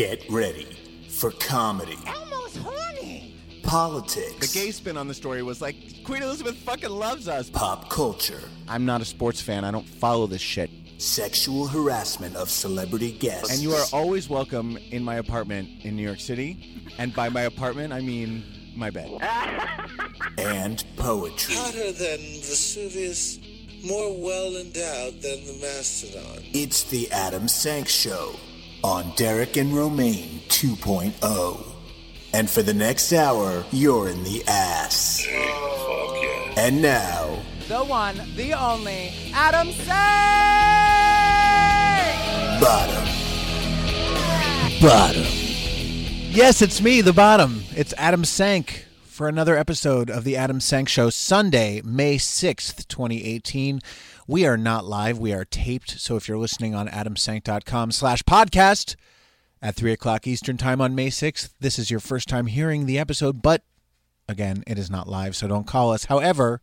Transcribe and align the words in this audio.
Get 0.00 0.24
ready 0.30 0.64
for 1.10 1.30
comedy, 1.32 1.98
Elmo's 2.06 2.56
horny. 2.56 3.34
politics, 3.62 4.50
The 4.50 4.58
gay 4.58 4.70
spin 4.70 4.96
on 4.96 5.08
the 5.08 5.12
story 5.12 5.42
was 5.42 5.60
like 5.60 5.76
Queen 6.04 6.22
Elizabeth 6.22 6.56
fucking 6.56 6.88
loves 6.88 7.28
us. 7.28 7.50
pop 7.50 7.90
culture, 7.90 8.40
I'm 8.66 8.86
not 8.86 9.02
a 9.02 9.04
sports 9.04 9.42
fan. 9.42 9.62
I 9.62 9.70
don't 9.70 9.86
follow 9.86 10.26
this 10.26 10.40
shit. 10.40 10.70
sexual 10.96 11.66
harassment 11.66 12.34
of 12.34 12.48
celebrity 12.48 13.12
guests, 13.12 13.50
And 13.52 13.60
you 13.60 13.72
are 13.74 13.84
always 13.92 14.30
welcome 14.30 14.78
in 14.90 15.04
my 15.04 15.16
apartment 15.16 15.68
in 15.82 15.96
New 15.96 16.02
York 16.02 16.20
City. 16.20 16.82
And 16.96 17.14
by 17.14 17.28
my 17.28 17.42
apartment, 17.42 17.92
I 17.92 18.00
mean 18.00 18.42
my 18.74 18.88
bed. 18.88 19.10
and 20.38 20.82
poetry. 20.96 21.56
hotter 21.56 21.92
than 21.92 22.20
Vesuvius, 22.40 23.38
more 23.84 24.16
well 24.18 24.56
endowed 24.56 25.20
than 25.20 25.44
the 25.44 25.58
mastodon. 25.60 26.42
It's 26.54 26.84
the 26.84 27.10
Adam 27.12 27.48
Sank 27.48 27.86
Show 27.86 28.36
on 28.82 29.12
Derek 29.16 29.56
and 29.56 29.74
Romaine 29.74 30.40
2.0. 30.48 31.66
And 32.32 32.48
for 32.48 32.62
the 32.62 32.74
next 32.74 33.12
hour, 33.12 33.64
you're 33.72 34.08
in 34.08 34.22
the 34.24 34.42
ass. 34.46 35.26
And 36.56 36.80
now, 36.82 37.38
The 37.68 37.78
one, 37.84 38.16
the 38.36 38.52
only, 38.52 39.12
Adam 39.34 39.70
Sank! 39.72 39.88
bottom. 42.60 43.04
Bottom. 44.80 45.24
Yes, 46.32 46.62
it's 46.62 46.80
me, 46.80 47.00
the 47.00 47.12
bottom. 47.12 47.62
It's 47.74 47.92
Adam 47.96 48.24
Sank 48.24 48.86
for 49.04 49.28
another 49.28 49.56
episode 49.56 50.08
of 50.10 50.24
the 50.24 50.36
Adam 50.36 50.60
Sank 50.60 50.88
Show, 50.88 51.10
Sunday, 51.10 51.82
May 51.84 52.16
6th, 52.16 52.86
2018. 52.88 53.80
We 54.30 54.46
are 54.46 54.56
not 54.56 54.84
live, 54.84 55.18
we 55.18 55.32
are 55.32 55.44
taped. 55.44 55.98
So 55.98 56.14
if 56.14 56.28
you're 56.28 56.38
listening 56.38 56.72
on 56.72 56.86
adamsank.com 56.86 57.90
slash 57.90 58.22
podcast 58.22 58.94
at 59.60 59.74
3 59.74 59.90
o'clock 59.90 60.24
Eastern 60.24 60.56
Time 60.56 60.80
on 60.80 60.94
May 60.94 61.08
6th, 61.08 61.54
this 61.58 61.80
is 61.80 61.90
your 61.90 61.98
first 61.98 62.28
time 62.28 62.46
hearing 62.46 62.86
the 62.86 62.96
episode, 62.96 63.42
but 63.42 63.64
again, 64.28 64.62
it 64.68 64.78
is 64.78 64.88
not 64.88 65.08
live, 65.08 65.34
so 65.34 65.48
don't 65.48 65.66
call 65.66 65.92
us. 65.92 66.04
However, 66.04 66.60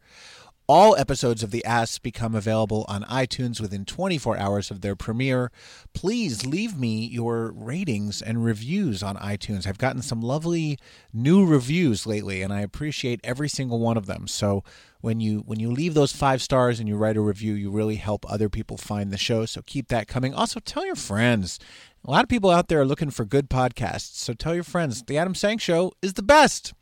all 0.67 0.97
episodes 0.97 1.43
of 1.43 1.51
The 1.51 1.63
Ass 1.63 1.97
become 1.97 2.35
available 2.35 2.85
on 2.89 3.03
iTunes 3.03 3.61
within 3.61 3.85
24 3.85 4.37
hours 4.37 4.69
of 4.69 4.81
their 4.81 4.97
premiere. 4.97 5.49
Please 5.93 6.45
leave 6.45 6.77
me 6.77 7.05
your 7.05 7.53
ratings 7.53 8.21
and 8.21 8.43
reviews 8.43 9.01
on 9.01 9.15
iTunes. 9.15 9.65
I've 9.65 9.77
gotten 9.77 10.01
some 10.01 10.21
lovely 10.21 10.77
new 11.13 11.45
reviews 11.45 12.05
lately 12.05 12.41
and 12.41 12.51
I 12.51 12.59
appreciate 12.59 13.21
every 13.23 13.47
single 13.47 13.79
one 13.79 13.95
of 13.95 14.07
them. 14.07 14.27
So 14.27 14.61
when 14.99 15.21
you 15.21 15.39
when 15.45 15.59
you 15.59 15.71
leave 15.71 15.93
those 15.93 16.11
5 16.11 16.41
stars 16.41 16.81
and 16.81 16.89
you 16.89 16.97
write 16.97 17.15
a 17.15 17.21
review, 17.21 17.53
you 17.53 17.71
really 17.71 17.95
help 17.95 18.29
other 18.29 18.49
people 18.49 18.75
find 18.75 19.09
the 19.09 19.17
show. 19.17 19.45
So 19.45 19.61
keep 19.65 19.87
that 19.87 20.09
coming. 20.09 20.33
Also 20.33 20.59
tell 20.59 20.85
your 20.85 20.95
friends. 20.95 21.59
A 22.03 22.11
lot 22.11 22.23
of 22.23 22.29
people 22.29 22.49
out 22.49 22.67
there 22.67 22.81
are 22.81 22.85
looking 22.85 23.09
for 23.09 23.23
good 23.23 23.49
podcasts. 23.49 24.15
So 24.15 24.33
tell 24.33 24.53
your 24.53 24.65
friends. 24.65 25.03
The 25.03 25.17
Adam 25.17 25.33
Sank 25.33 25.61
show 25.61 25.93
is 26.01 26.13
the 26.13 26.23
best 26.23 26.73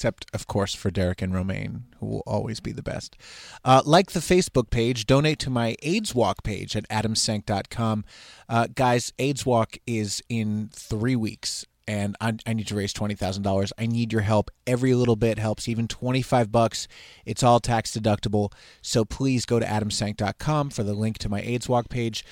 except 0.00 0.24
of 0.32 0.46
course 0.46 0.74
for 0.74 0.90
Derek 0.90 1.20
and 1.20 1.34
Romaine, 1.34 1.84
who 1.98 2.06
will 2.06 2.22
always 2.26 2.58
be 2.58 2.72
the 2.72 2.82
best. 2.82 3.18
Uh, 3.62 3.82
like 3.84 4.12
the 4.12 4.20
Facebook 4.20 4.70
page, 4.70 5.04
donate 5.04 5.38
to 5.40 5.50
my 5.50 5.76
AIDS 5.82 6.14
Walk 6.14 6.42
page 6.42 6.74
at 6.74 6.88
adamsank.com. 6.88 8.06
Uh, 8.48 8.68
guys, 8.74 9.12
AIDS 9.18 9.44
Walk 9.44 9.76
is 9.86 10.22
in 10.30 10.70
three 10.72 11.16
weeks. 11.16 11.66
And 11.86 12.16
I, 12.20 12.32
need 12.52 12.68
to 12.68 12.76
raise 12.76 12.92
twenty 12.92 13.16
thousand 13.16 13.42
dollars. 13.42 13.72
I 13.76 13.86
need 13.86 14.12
your 14.12 14.22
help. 14.22 14.48
Every 14.64 14.94
little 14.94 15.16
bit 15.16 15.40
helps. 15.40 15.66
Even 15.66 15.88
twenty-five 15.88 16.52
bucks. 16.52 16.86
It's 17.26 17.42
all 17.42 17.58
tax 17.58 17.90
deductible. 17.90 18.52
So 18.80 19.04
please 19.04 19.44
go 19.44 19.58
to 19.58 19.66
adamsank.com 19.66 20.70
for 20.70 20.84
the 20.84 20.94
link 20.94 21.18
to 21.18 21.28
my 21.28 21.40
AIDS 21.40 21.68
Walk 21.68 21.88
page. 21.88 22.24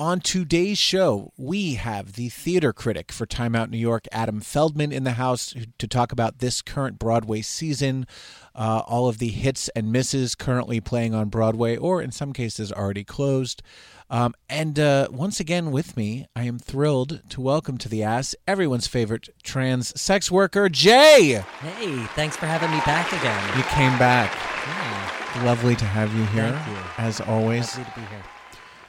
On 0.00 0.20
today's 0.20 0.78
show, 0.78 1.32
we 1.36 1.74
have 1.74 2.12
the 2.12 2.28
theater 2.28 2.72
critic 2.72 3.10
for 3.10 3.26
Time 3.26 3.56
Out 3.56 3.68
New 3.68 3.78
York, 3.78 4.06
Adam 4.12 4.40
Feldman, 4.40 4.92
in 4.92 5.02
the 5.02 5.12
house 5.14 5.52
to 5.76 5.88
talk 5.88 6.12
about 6.12 6.38
this 6.38 6.62
current 6.62 7.00
Broadway 7.00 7.40
season, 7.42 8.06
uh, 8.54 8.82
all 8.86 9.08
of 9.08 9.18
the 9.18 9.30
hits 9.30 9.68
and 9.70 9.90
misses 9.90 10.36
currently 10.36 10.80
playing 10.80 11.14
on 11.16 11.30
Broadway, 11.30 11.76
or 11.76 12.00
in 12.00 12.12
some 12.12 12.32
cases 12.32 12.70
already 12.70 13.02
closed. 13.02 13.60
Um, 14.08 14.34
and 14.48 14.78
uh, 14.78 15.08
once 15.10 15.40
again, 15.40 15.72
with 15.72 15.96
me, 15.96 16.28
I 16.36 16.44
am 16.44 16.60
thrilled 16.60 17.20
to 17.30 17.40
welcome 17.40 17.76
to 17.78 17.88
the 17.88 18.04
ass 18.04 18.36
everyone's 18.46 18.86
favorite 18.86 19.28
trans 19.42 20.00
sex 20.00 20.30
worker, 20.30 20.68
Jay. 20.68 21.42
Hey, 21.60 22.04
thanks 22.14 22.36
for 22.36 22.46
having 22.46 22.70
me 22.70 22.78
back 22.86 23.08
again. 23.12 23.56
You 23.58 23.64
came 23.64 23.98
back. 23.98 24.32
Yeah, 24.32 25.44
Lovely 25.44 25.74
to 25.74 25.84
have 25.84 26.14
you 26.14 26.24
here, 26.26 26.52
Thank 26.52 26.68
you. 26.68 26.84
as 26.98 27.20
always. 27.20 27.76
lovely 27.76 27.92
to 27.92 28.00
be 28.00 28.06
here. 28.06 28.22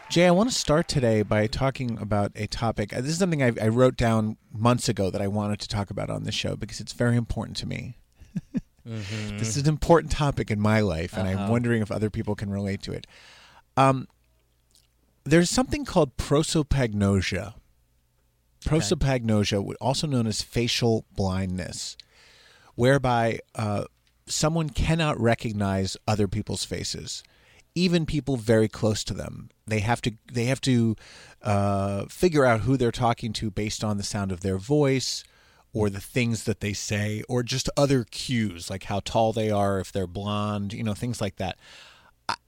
Jay, 0.10 0.26
I 0.26 0.32
want 0.32 0.50
to 0.50 0.56
start 0.56 0.88
today 0.88 1.22
by 1.22 1.46
talking 1.46 2.00
about 2.00 2.32
a 2.36 2.48
topic. 2.48 2.92
uh, 2.94 3.02
This 3.02 3.12
is 3.12 3.20
something 3.20 3.44
I, 3.44 3.52
I 3.62 3.68
wrote 3.68 3.96
down 3.96 4.38
months 4.52 4.90
ago 4.90 5.12
that 5.12 5.22
I 5.22 5.28
wanted 5.28 5.60
to 5.60 5.68
talk 5.68 5.92
about 5.92 6.10
on 6.10 6.24
the 6.24 6.32
show 6.32 6.56
because 6.56 6.80
it's 6.80 6.94
very 6.94 7.16
important 7.16 7.58
to 7.58 7.68
me. 7.68 7.98
This 9.38 9.56
is 9.56 9.64
an 9.64 9.70
important 9.70 10.12
topic 10.12 10.50
in 10.50 10.60
my 10.60 10.80
life, 10.80 11.16
and 11.16 11.28
I'm 11.28 11.48
wondering 11.48 11.84
if 11.84 11.92
other 11.92 12.10
people 12.10 12.34
can 12.34 12.50
relate 12.50 12.82
to 12.84 12.92
it. 12.92 13.06
Um, 13.78 14.08
there's 15.26 15.50
something 15.52 15.86
called 15.86 16.18
prosopagnosia. 16.18 17.54
Prosopagnosia, 18.66 19.76
also 19.80 20.08
known 20.08 20.26
as 20.26 20.42
facial 20.42 21.06
blindness, 21.16 21.98
whereby 22.74 23.40
uh, 23.54 23.84
someone 24.26 24.70
cannot 24.72 25.20
recognize 25.20 25.96
other 26.08 26.28
people's 26.28 26.66
faces, 26.66 27.22
even 27.80 28.06
people 28.06 28.36
very 28.38 28.68
close 28.68 29.04
to 29.06 29.14
them. 29.14 29.50
They 29.68 29.80
have 29.80 30.02
to 30.04 30.12
they 30.32 30.46
have 30.46 30.62
to 30.62 30.96
uh, 31.42 32.06
figure 32.06 32.46
out 32.46 32.62
who 32.62 32.78
they're 32.78 32.92
talking 32.92 33.34
to 33.34 33.50
based 33.50 33.84
on 33.84 33.98
the 33.98 34.04
sound 34.04 34.32
of 34.32 34.42
their 34.42 34.58
voice, 34.58 35.24
or 35.74 35.90
the 35.90 36.02
things 36.02 36.44
that 36.44 36.60
they 36.60 36.74
say, 36.74 37.24
or 37.30 37.44
just 37.44 37.70
other 37.78 38.04
cues 38.04 38.70
like 38.70 38.84
how 38.86 39.00
tall 39.04 39.32
they 39.34 39.50
are, 39.52 39.80
if 39.80 39.92
they're 39.92 40.08
blonde, 40.08 40.74
you 40.74 40.84
know, 40.84 40.94
things 40.96 41.22
like 41.22 41.38
that. 41.38 41.58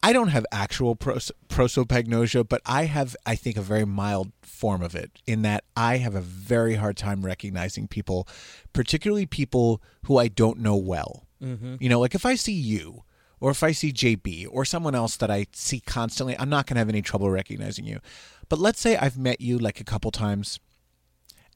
I- 0.03 0.13
don't 0.13 0.27
have 0.27 0.45
actual 0.51 0.95
pros- 0.95 1.31
prosopagnosia, 1.49 2.47
but 2.47 2.61
I 2.65 2.85
have, 2.85 3.15
I 3.25 3.35
think, 3.35 3.57
a 3.57 3.61
very 3.63 3.85
mild 3.85 4.31
form 4.43 4.83
of 4.83 4.93
it 4.93 5.09
in 5.25 5.41
that 5.43 5.63
I 5.75 5.97
have 5.97 6.13
a 6.13 6.21
very 6.21 6.75
hard 6.75 6.97
time 6.97 7.25
recognizing 7.25 7.87
people, 7.87 8.27
particularly 8.73 9.25
people 9.25 9.81
who 10.03 10.17
I 10.17 10.27
don't 10.27 10.59
know 10.59 10.75
well. 10.75 11.25
You 11.79 11.89
know, 11.89 11.99
like 11.99 12.13
if 12.13 12.25
I 12.27 12.35
see 12.35 12.53
you 12.53 13.03
or 13.41 13.51
if 13.51 13.61
I 13.63 13.73
see 13.73 13.91
JB 13.91 14.47
or 14.49 14.63
someone 14.63 14.95
else 14.95 15.17
that 15.17 15.29
I 15.29 15.47
see 15.51 15.81
constantly, 15.81 16.37
I'm 16.39 16.49
not 16.49 16.65
going 16.67 16.75
to 16.75 16.79
have 16.79 16.87
any 16.89 17.01
trouble 17.01 17.29
recognizing 17.29 17.85
you. 17.85 17.99
But 18.47 18.59
let's 18.59 18.79
say 18.79 18.95
I've 18.95 19.17
met 19.17 19.41
you 19.41 19.57
like 19.57 19.81
a 19.81 19.83
couple 19.83 20.11
times 20.11 20.59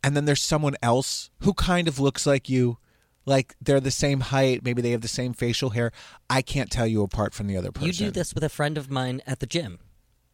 and 0.04 0.16
then 0.16 0.26
there's 0.26 0.42
someone 0.42 0.76
else 0.82 1.30
who 1.42 1.54
kind 1.54 1.88
of 1.88 2.00
looks 2.00 2.26
like 2.28 2.50
you 2.50 2.78
like 3.26 3.56
they're 3.60 3.80
the 3.80 3.90
same 3.92 4.20
height 4.20 4.64
maybe 4.64 4.82
they 4.82 4.92
have 4.92 5.02
the 5.02 5.08
same 5.08 5.34
facial 5.34 5.72
hair 5.72 5.92
i 6.30 6.44
can't 6.44 6.70
tell 6.70 6.86
you 6.86 7.02
apart 7.02 7.34
from 7.34 7.48
the 7.48 7.58
other 7.58 7.72
person 7.72 7.88
You 7.88 7.94
do 7.94 8.12
this 8.12 8.36
with 8.36 8.44
a 8.44 8.50
friend 8.50 8.78
of 8.78 8.92
mine 8.92 9.22
at 9.26 9.40
the 9.40 9.48
gym. 9.48 9.80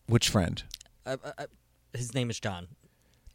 which 0.07 0.27
friend 0.27 0.63
Uh, 1.05 1.15
uh, 1.23 1.31
uh, 1.37 1.45
his 1.93 2.13
name 2.13 2.29
is 2.29 2.37
John. 2.39 2.67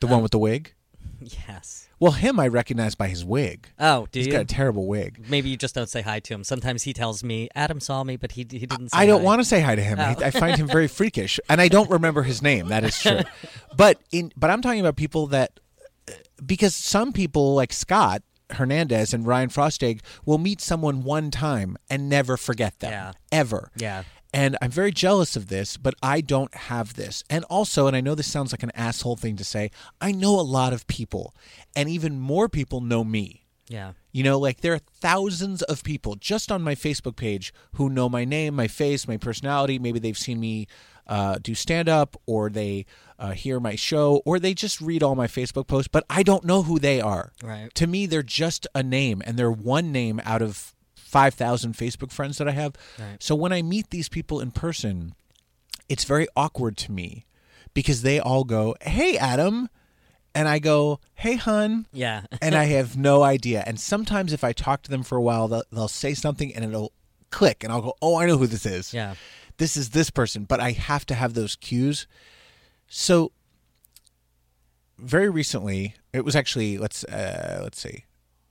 the 0.00 0.06
one 0.09 0.21
with 0.22 0.33
the 0.33 0.38
wig 0.38 0.75
Yes. 1.49 1.89
well 1.98 2.13
him 2.13 2.39
i 2.41 2.47
recognize 2.48 2.95
by 2.95 3.09
his 3.09 3.24
wig 3.24 3.68
Oh, 3.78 4.07
do 4.13 4.18
he's 4.18 4.27
you? 4.27 4.33
got 4.33 4.42
a 4.42 4.45
terrible 4.45 4.86
wig 4.86 5.24
Maybe 5.28 5.48
you 5.48 5.57
just 5.57 5.74
don't 5.74 5.89
say 5.89 6.03
hi 6.03 6.21
to 6.21 6.34
him. 6.34 6.45
Sometimes 6.45 6.83
he 6.84 6.92
tells 6.92 7.22
me 7.24 7.48
Adam 7.54 7.80
saw 7.80 8.04
me, 8.04 8.16
but 8.16 8.33
he 8.33 8.47
he 8.51 8.66
didn't. 8.66 8.91
Say 8.91 8.98
I 8.98 9.07
don't 9.07 9.21
hi. 9.21 9.24
want 9.24 9.41
to 9.41 9.45
say 9.45 9.60
hi 9.60 9.74
to 9.74 9.83
him. 9.83 9.98
Oh. 9.98 10.03
I, 10.03 10.16
I 10.27 10.30
find 10.30 10.57
him 10.57 10.66
very 10.66 10.84
oh. 10.84 10.89
freakish, 10.89 11.39
and 11.48 11.60
I 11.60 11.68
don't 11.68 11.91
remember 11.91 12.22
his 12.22 12.42
name. 12.42 12.68
That 12.68 12.84
is 12.84 12.98
true. 13.01 13.21
But 13.77 14.01
in 14.13 14.33
but 14.36 14.51
I'm 14.51 14.63
talking 14.63 14.80
about 14.80 14.97
people 14.97 15.27
that 15.28 15.60
because 16.45 16.74
some 16.74 17.13
people 17.13 17.54
like 17.54 17.72
Scott 17.72 18.22
Hernandez 18.51 19.13
and 19.13 19.27
Ryan 19.27 19.48
Frostig 19.48 20.01
will 20.24 20.39
meet 20.39 20.60
someone 20.60 21.03
one 21.03 21.30
time 21.30 21.77
and 21.91 22.09
never 22.09 22.36
forget 22.36 22.78
them 22.78 22.92
Yeah. 22.92 23.13
ever. 23.33 23.71
Yeah. 23.77 24.04
And 24.36 24.54
I'm 24.60 24.71
very 24.71 24.92
jealous 24.92 25.34
of 25.34 25.47
this, 25.47 25.78
but 25.78 25.94
I 26.03 26.21
don't 26.21 26.54
have 26.54 26.92
this. 26.92 27.24
And 27.30 27.42
also, 27.44 27.86
and 27.86 27.97
I 27.97 28.03
know 28.03 28.15
this 28.15 28.30
sounds 28.30 28.53
like 28.53 28.62
an 28.62 28.71
asshole 28.74 29.16
thing 29.16 29.36
to 29.36 29.44
say, 29.44 29.71
I 29.98 30.12
know 30.12 30.38
a 30.38 30.42
lot 30.42 30.74
of 30.74 30.86
people, 30.88 31.34
and 31.74 31.88
even 31.88 32.21
more 32.21 32.47
people 32.47 32.83
know 32.83 33.03
me. 33.03 33.47
Yeah. 33.66 33.92
You 34.12 34.24
know, 34.24 34.38
like 34.38 34.60
there 34.60 34.74
are 34.74 34.78
thousands 34.78 35.62
of 35.62 35.83
people 35.83 36.16
just 36.16 36.53
on 36.53 36.60
my 36.60 36.74
Facebook 36.74 37.16
page 37.16 37.54
who 37.77 37.88
know 37.88 38.10
my 38.10 38.27
name, 38.27 38.54
my 38.54 38.68
face, 38.68 39.09
my 39.09 39.16
personality. 39.16 39.78
Maybe 39.78 39.98
they've 39.98 40.18
seen 40.18 40.39
me 40.39 40.66
uh, 41.06 41.39
do 41.41 41.54
stand 41.54 41.89
up 41.89 42.21
or 42.27 42.50
they 42.50 42.84
uh, 43.18 43.30
hear 43.30 43.59
my 43.59 43.74
show 43.74 44.21
or 44.27 44.39
they 44.39 44.53
just 44.53 44.82
read 44.82 45.03
all 45.03 45.15
my 45.15 45.27
Facebook 45.27 45.66
posts, 45.66 45.89
but 45.89 46.04
I 46.10 46.22
don't 46.22 46.44
know 46.44 46.62
who 46.62 46.78
they 46.78 47.00
are. 47.00 47.32
Right. 47.42 47.74
To 47.74 47.86
me, 47.86 48.04
they're 48.04 48.22
just 48.22 48.66
a 48.74 48.82
name 48.82 49.22
and 49.24 49.39
they're 49.39 49.50
one 49.50 49.92
name 49.92 50.21
out 50.24 50.42
of 50.42 50.76
5,000 51.06 51.74
Facebook 51.74 52.10
friends 52.12 52.38
that 52.38 52.48
I 52.48 52.53
have. 52.53 52.74
Right. 52.98 53.22
So 53.22 53.34
when 53.34 53.53
I 53.53 53.62
meet 53.62 53.91
these 53.91 54.08
people 54.08 54.41
in 54.41 54.50
person, 54.50 55.14
it's 55.88 56.04
very 56.04 56.26
awkward 56.36 56.76
to 56.78 56.92
me 56.92 57.26
because 57.74 58.03
they 58.03 58.18
all 58.18 58.44
go, 58.44 58.74
Hey, 58.82 59.16
Adam. 59.16 59.68
And 60.34 60.48
I 60.48 60.58
go, 60.58 61.00
Hey, 61.14 61.36
hun 61.36 61.86
Yeah. 61.92 62.22
and 62.42 62.54
I 62.54 62.64
have 62.64 62.97
no 62.97 63.22
idea. 63.22 63.62
And 63.66 63.80
sometimes 63.80 64.32
if 64.32 64.44
I 64.44 64.53
talk 64.53 64.82
to 64.82 64.91
them 64.91 65.03
for 65.03 65.16
a 65.16 65.22
while, 65.22 65.48
they'll, 65.48 65.62
they'll 65.72 65.88
say 65.88 66.12
something 66.12 66.54
and 66.54 66.64
it'll 66.64 66.92
click, 67.30 67.64
and 67.64 67.72
I'll 67.72 67.82
go, 67.82 67.94
"Oh, 68.00 68.16
I 68.16 68.26
know 68.26 68.38
who 68.38 68.47
this 68.47 68.64
is. 68.64 68.94
yeah. 68.94 69.14
This 69.58 69.76
is 69.76 69.91
this 69.91 70.10
person." 70.10 70.44
But 70.44 70.60
I 70.60 70.70
have 70.70 71.04
to 71.06 71.14
have 71.14 71.34
those 71.34 71.56
cues. 71.56 72.06
So 72.88 73.32
very 74.98 75.28
recently, 75.28 75.94
it 76.12 76.24
was 76.24 76.34
actually 76.36 76.78
let's 76.78 77.04
uh, 77.04 77.60
let's 77.62 77.80
see, 77.80 78.04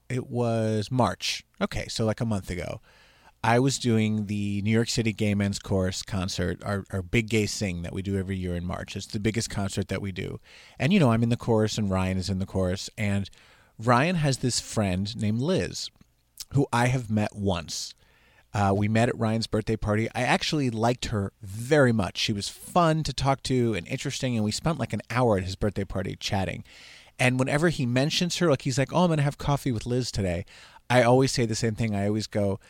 it 0.08 0.28
was 0.28 0.90
March. 0.90 1.44
Okay, 1.60 1.86
so 1.88 2.04
like 2.04 2.20
a 2.20 2.26
month 2.26 2.50
ago. 2.50 2.80
I 3.44 3.60
was 3.60 3.78
doing 3.78 4.26
the 4.26 4.60
New 4.62 4.70
York 4.70 4.88
City 4.88 5.12
Gay 5.12 5.34
Men's 5.34 5.60
Chorus 5.60 6.02
concert, 6.02 6.60
our, 6.64 6.84
our 6.90 7.02
big 7.02 7.28
gay 7.28 7.46
sing 7.46 7.82
that 7.82 7.92
we 7.92 8.02
do 8.02 8.18
every 8.18 8.36
year 8.36 8.56
in 8.56 8.64
March. 8.64 8.96
It's 8.96 9.06
the 9.06 9.20
biggest 9.20 9.50
concert 9.50 9.86
that 9.88 10.02
we 10.02 10.10
do. 10.10 10.40
And, 10.80 10.92
you 10.92 10.98
know, 10.98 11.12
I'm 11.12 11.22
in 11.22 11.28
the 11.28 11.36
chorus 11.36 11.78
and 11.78 11.88
Ryan 11.88 12.18
is 12.18 12.28
in 12.28 12.40
the 12.40 12.46
chorus. 12.46 12.90
And 12.98 13.30
Ryan 13.78 14.16
has 14.16 14.38
this 14.38 14.58
friend 14.58 15.14
named 15.16 15.40
Liz, 15.40 15.90
who 16.54 16.66
I 16.72 16.86
have 16.86 17.08
met 17.08 17.36
once. 17.36 17.94
Uh, 18.52 18.72
we 18.74 18.88
met 18.88 19.10
at 19.10 19.18
Ryan's 19.18 19.46
birthday 19.46 19.76
party. 19.76 20.08
I 20.14 20.22
actually 20.22 20.70
liked 20.70 21.06
her 21.06 21.32
very 21.42 21.92
much. 21.92 22.16
She 22.16 22.32
was 22.32 22.48
fun 22.48 23.02
to 23.02 23.12
talk 23.12 23.42
to 23.44 23.74
and 23.74 23.86
interesting, 23.86 24.34
and 24.34 24.44
we 24.44 24.50
spent 24.50 24.78
like 24.78 24.94
an 24.94 25.02
hour 25.10 25.36
at 25.36 25.44
his 25.44 25.56
birthday 25.56 25.84
party 25.84 26.16
chatting. 26.18 26.64
And 27.18 27.38
whenever 27.38 27.68
he 27.68 27.86
mentions 27.86 28.36
her, 28.38 28.50
like 28.50 28.62
he's 28.62 28.78
like, 28.78 28.92
"Oh, 28.92 29.04
I'm 29.04 29.10
gonna 29.10 29.22
have 29.22 29.38
coffee 29.38 29.72
with 29.72 29.86
Liz 29.86 30.10
today," 30.10 30.44
I 30.90 31.02
always 31.02 31.32
say 31.32 31.46
the 31.46 31.54
same 31.54 31.74
thing. 31.74 31.94
I 31.94 32.06
always 32.06 32.26
go, 32.26 32.60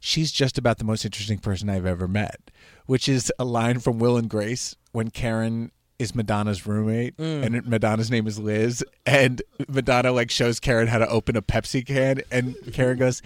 "She's 0.00 0.32
just 0.32 0.58
about 0.58 0.78
the 0.78 0.84
most 0.84 1.04
interesting 1.04 1.38
person 1.38 1.70
I've 1.70 1.86
ever 1.86 2.06
met," 2.06 2.50
which 2.86 3.08
is 3.08 3.32
a 3.38 3.44
line 3.44 3.78
from 3.78 3.98
Will 3.98 4.16
and 4.16 4.28
Grace 4.28 4.76
when 4.92 5.10
Karen 5.10 5.70
is 5.98 6.14
Madonna's 6.14 6.66
roommate 6.66 7.16
mm. 7.16 7.42
and 7.42 7.66
Madonna's 7.66 8.10
name 8.10 8.26
is 8.26 8.38
Liz 8.38 8.84
and 9.06 9.40
Madonna 9.68 10.12
like 10.12 10.30
shows 10.30 10.60
Karen 10.60 10.88
how 10.88 10.98
to 10.98 11.08
open 11.08 11.36
a 11.36 11.42
Pepsi 11.42 11.86
can 11.86 12.20
and 12.30 12.54
Karen 12.72 12.98
goes, 12.98 13.22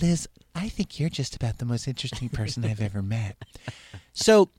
Liz, 0.00 0.28
I 0.54 0.68
think 0.68 0.98
you're 0.98 1.08
just 1.08 1.36
about 1.36 1.58
the 1.58 1.64
most 1.64 1.86
interesting 1.86 2.28
person 2.28 2.64
I've 2.64 2.80
ever 2.80 3.02
met. 3.02 3.36
So 4.12 4.50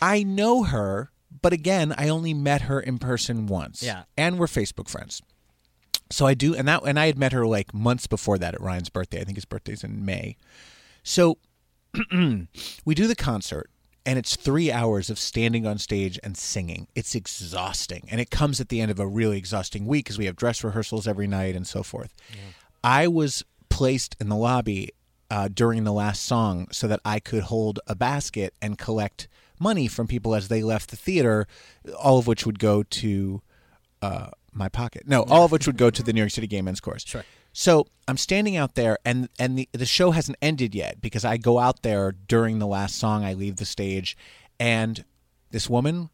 I 0.00 0.22
know 0.22 0.64
her, 0.64 1.10
but 1.42 1.52
again, 1.52 1.94
I 1.96 2.08
only 2.08 2.34
met 2.34 2.62
her 2.62 2.80
in 2.80 2.98
person 2.98 3.46
once. 3.46 3.82
Yeah. 3.82 4.04
And 4.16 4.38
we're 4.38 4.46
Facebook 4.46 4.88
friends. 4.88 5.22
So 6.10 6.26
I 6.26 6.34
do 6.34 6.54
and 6.54 6.68
that 6.68 6.82
and 6.84 6.98
I 6.98 7.06
had 7.06 7.18
met 7.18 7.32
her 7.32 7.46
like 7.46 7.72
months 7.72 8.06
before 8.06 8.38
that 8.38 8.54
at 8.54 8.60
Ryan's 8.60 8.90
birthday. 8.90 9.20
I 9.20 9.24
think 9.24 9.36
his 9.36 9.44
birthday's 9.44 9.82
in 9.82 10.04
May. 10.04 10.36
So 11.02 11.38
we 12.12 12.94
do 12.94 13.06
the 13.06 13.16
concert 13.16 13.70
and 14.06 14.18
it's 14.18 14.36
three 14.36 14.70
hours 14.70 15.08
of 15.08 15.18
standing 15.18 15.66
on 15.66 15.78
stage 15.78 16.18
and 16.22 16.36
singing. 16.36 16.88
It's 16.94 17.14
exhausting. 17.14 18.06
And 18.10 18.20
it 18.20 18.30
comes 18.30 18.60
at 18.60 18.68
the 18.68 18.80
end 18.80 18.90
of 18.90 19.00
a 19.00 19.06
really 19.06 19.38
exhausting 19.38 19.86
week 19.86 20.04
because 20.04 20.18
we 20.18 20.26
have 20.26 20.36
dress 20.36 20.62
rehearsals 20.62 21.08
every 21.08 21.26
night 21.26 21.56
and 21.56 21.66
so 21.66 21.82
forth. 21.82 22.12
I 22.82 23.08
was 23.08 23.44
placed 23.70 24.14
in 24.20 24.28
the 24.28 24.36
lobby 24.36 24.90
uh, 25.30 25.48
during 25.52 25.84
the 25.84 25.92
last 25.92 26.22
song 26.22 26.68
so 26.70 26.86
that 26.86 27.00
I 27.04 27.18
could 27.18 27.44
hold 27.44 27.80
a 27.86 27.94
basket 27.94 28.54
and 28.60 28.76
collect 28.78 29.26
money 29.64 29.88
from 29.88 30.06
people 30.06 30.34
as 30.34 30.46
they 30.48 30.62
left 30.62 30.90
the 30.90 30.96
theater, 30.96 31.48
all 31.98 32.18
of 32.18 32.26
which 32.28 32.46
would 32.46 32.58
go 32.58 32.82
to 32.82 33.42
uh, 34.02 34.28
my 34.52 34.68
pocket. 34.68 35.02
No, 35.06 35.22
all 35.22 35.44
of 35.46 35.50
which 35.50 35.66
would 35.66 35.78
go 35.78 35.90
to 35.90 36.02
the 36.02 36.12
New 36.12 36.20
York 36.20 36.30
City 36.30 36.46
Gay 36.46 36.62
Men's 36.62 36.80
Chorus. 36.80 37.02
Sure. 37.04 37.24
So 37.52 37.86
I'm 38.08 38.16
standing 38.16 38.56
out 38.56 38.74
there, 38.74 38.98
and 39.04 39.28
and 39.38 39.56
the 39.58 39.68
the 39.72 39.86
show 39.86 40.10
hasn't 40.10 40.38
ended 40.42 40.74
yet 40.74 41.00
because 41.00 41.24
I 41.24 41.36
go 41.36 41.58
out 41.58 41.82
there 41.82 42.12
during 42.12 42.58
the 42.58 42.66
last 42.66 42.96
song. 42.96 43.24
I 43.24 43.32
leave 43.34 43.56
the 43.56 43.64
stage, 43.64 44.16
and 44.58 45.04
this 45.50 45.70
woman 45.70 46.10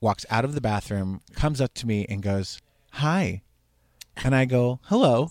walks 0.00 0.24
out 0.30 0.44
of 0.44 0.54
the 0.54 0.60
bathroom, 0.60 1.20
comes 1.34 1.60
up 1.60 1.74
to 1.74 1.86
me, 1.86 2.06
and 2.08 2.22
goes, 2.22 2.60
"Hi," 2.92 3.42
and 4.16 4.34
I 4.34 4.44
go, 4.44 4.78
"Hello," 4.84 5.30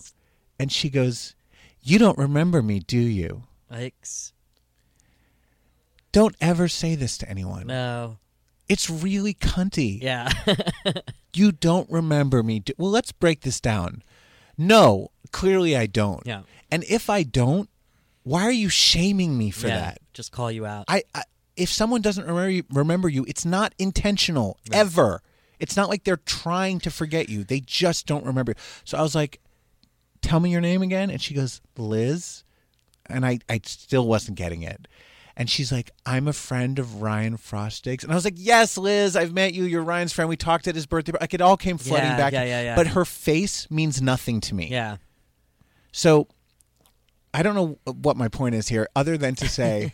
and 0.58 0.70
she 0.70 0.90
goes, 0.90 1.34
"You 1.82 1.98
don't 1.98 2.18
remember 2.18 2.62
me, 2.62 2.80
do 2.80 2.98
you?" 2.98 3.44
Yikes. 3.72 4.33
Don't 6.14 6.36
ever 6.40 6.68
say 6.68 6.94
this 6.94 7.18
to 7.18 7.28
anyone. 7.28 7.66
No. 7.66 8.18
It's 8.68 8.88
really 8.88 9.34
cunty. 9.34 10.00
Yeah. 10.00 10.30
You 11.34 11.50
don't 11.50 11.90
remember 11.90 12.44
me. 12.44 12.60
Do- 12.60 12.74
well, 12.78 12.92
let's 12.92 13.10
break 13.10 13.40
this 13.40 13.60
down. 13.60 14.02
No, 14.56 15.10
clearly 15.32 15.76
I 15.76 15.86
don't. 15.86 16.24
Yeah. 16.24 16.42
And 16.70 16.84
if 16.84 17.10
I 17.10 17.24
don't, 17.24 17.68
why 18.22 18.44
are 18.44 18.52
you 18.52 18.68
shaming 18.68 19.36
me 19.36 19.50
for 19.50 19.66
yeah. 19.66 19.78
that? 19.78 19.98
Just 20.12 20.30
call 20.30 20.50
you 20.52 20.64
out. 20.64 20.84
I, 20.86 21.02
I 21.12 21.24
if 21.56 21.70
someone 21.70 22.02
doesn't 22.02 22.24
remember 22.24 22.50
you, 22.50 22.62
remember 22.70 23.08
you, 23.08 23.24
it's 23.28 23.44
not 23.44 23.74
intentional 23.78 24.58
ever. 24.72 25.22
It's 25.58 25.76
not 25.76 25.88
like 25.88 26.04
they're 26.04 26.16
trying 26.18 26.78
to 26.80 26.90
forget 26.90 27.28
you. 27.28 27.42
They 27.42 27.58
just 27.58 28.06
don't 28.06 28.24
remember. 28.24 28.52
you. 28.52 28.62
So 28.84 28.96
I 28.96 29.02
was 29.02 29.16
like, 29.16 29.40
"Tell 30.22 30.38
me 30.38 30.50
your 30.50 30.60
name 30.60 30.82
again." 30.82 31.10
And 31.10 31.20
she 31.20 31.34
goes, 31.34 31.60
"Liz." 31.76 32.44
And 33.06 33.26
I 33.26 33.40
I 33.48 33.60
still 33.64 34.06
wasn't 34.06 34.38
getting 34.38 34.62
it. 34.62 34.86
And 35.36 35.50
she's 35.50 35.72
like, 35.72 35.90
"I'm 36.06 36.28
a 36.28 36.32
friend 36.32 36.78
of 36.78 37.02
Ryan 37.02 37.36
Frostig's." 37.36 38.04
And 38.04 38.12
I 38.12 38.14
was 38.14 38.24
like, 38.24 38.34
"Yes, 38.36 38.78
Liz, 38.78 39.16
I've 39.16 39.32
met 39.32 39.52
you. 39.52 39.64
You're 39.64 39.82
Ryan's 39.82 40.12
friend. 40.12 40.28
We 40.28 40.36
talked 40.36 40.68
at 40.68 40.74
his 40.76 40.86
birthday. 40.86 41.12
Like 41.20 41.34
it 41.34 41.40
all 41.40 41.56
came 41.56 41.76
flooding 41.76 42.10
Yeah, 42.10 42.16
back. 42.16 42.32
yeah, 42.32 42.44
yeah, 42.44 42.62
yeah. 42.62 42.76
But 42.76 42.86
her 42.88 43.04
face 43.04 43.68
means 43.70 44.00
nothing 44.00 44.40
to 44.42 44.54
me. 44.54 44.68
yeah. 44.68 44.98
So 45.90 46.28
I 47.32 47.42
don't 47.42 47.54
know 47.56 47.78
what 47.92 48.16
my 48.16 48.28
point 48.28 48.54
is 48.54 48.68
here, 48.68 48.88
other 48.94 49.16
than 49.18 49.34
to 49.36 49.48
say 49.48 49.92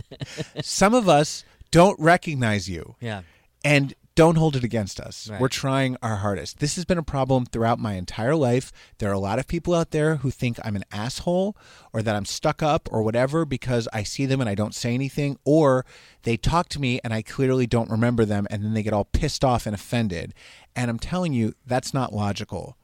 some 0.62 0.94
of 0.94 1.08
us 1.08 1.44
don't 1.70 1.98
recognize 2.00 2.68
you 2.68 2.96
Yeah. 3.00 3.22
and 3.64 3.94
don't 4.14 4.36
hold 4.36 4.56
it 4.56 4.64
against 4.64 5.00
us. 5.00 5.28
Right. 5.28 5.40
We're 5.40 5.48
trying 5.48 5.96
our 6.02 6.16
hardest. 6.16 6.58
This 6.58 6.76
has 6.76 6.84
been 6.84 6.98
a 6.98 7.02
problem 7.02 7.46
throughout 7.46 7.78
my 7.78 7.94
entire 7.94 8.36
life. 8.36 8.72
There 8.98 9.08
are 9.08 9.14
a 9.14 9.18
lot 9.18 9.38
of 9.38 9.46
people 9.46 9.74
out 9.74 9.90
there 9.90 10.16
who 10.16 10.30
think 10.30 10.58
I'm 10.62 10.76
an 10.76 10.84
asshole 10.92 11.56
or 11.92 12.02
that 12.02 12.14
I'm 12.14 12.24
stuck 12.24 12.62
up 12.62 12.88
or 12.92 13.02
whatever 13.02 13.44
because 13.44 13.88
I 13.92 14.02
see 14.02 14.26
them 14.26 14.40
and 14.40 14.50
I 14.50 14.54
don't 14.54 14.74
say 14.74 14.94
anything, 14.94 15.38
or 15.44 15.84
they 16.24 16.36
talk 16.36 16.68
to 16.70 16.80
me 16.80 17.00
and 17.02 17.14
I 17.14 17.22
clearly 17.22 17.66
don't 17.66 17.90
remember 17.90 18.24
them 18.24 18.46
and 18.50 18.62
then 18.62 18.74
they 18.74 18.82
get 18.82 18.92
all 18.92 19.04
pissed 19.06 19.44
off 19.44 19.66
and 19.66 19.74
offended. 19.74 20.34
And 20.76 20.90
I'm 20.90 20.98
telling 20.98 21.32
you, 21.32 21.54
that's 21.66 21.94
not 21.94 22.12
logical 22.12 22.76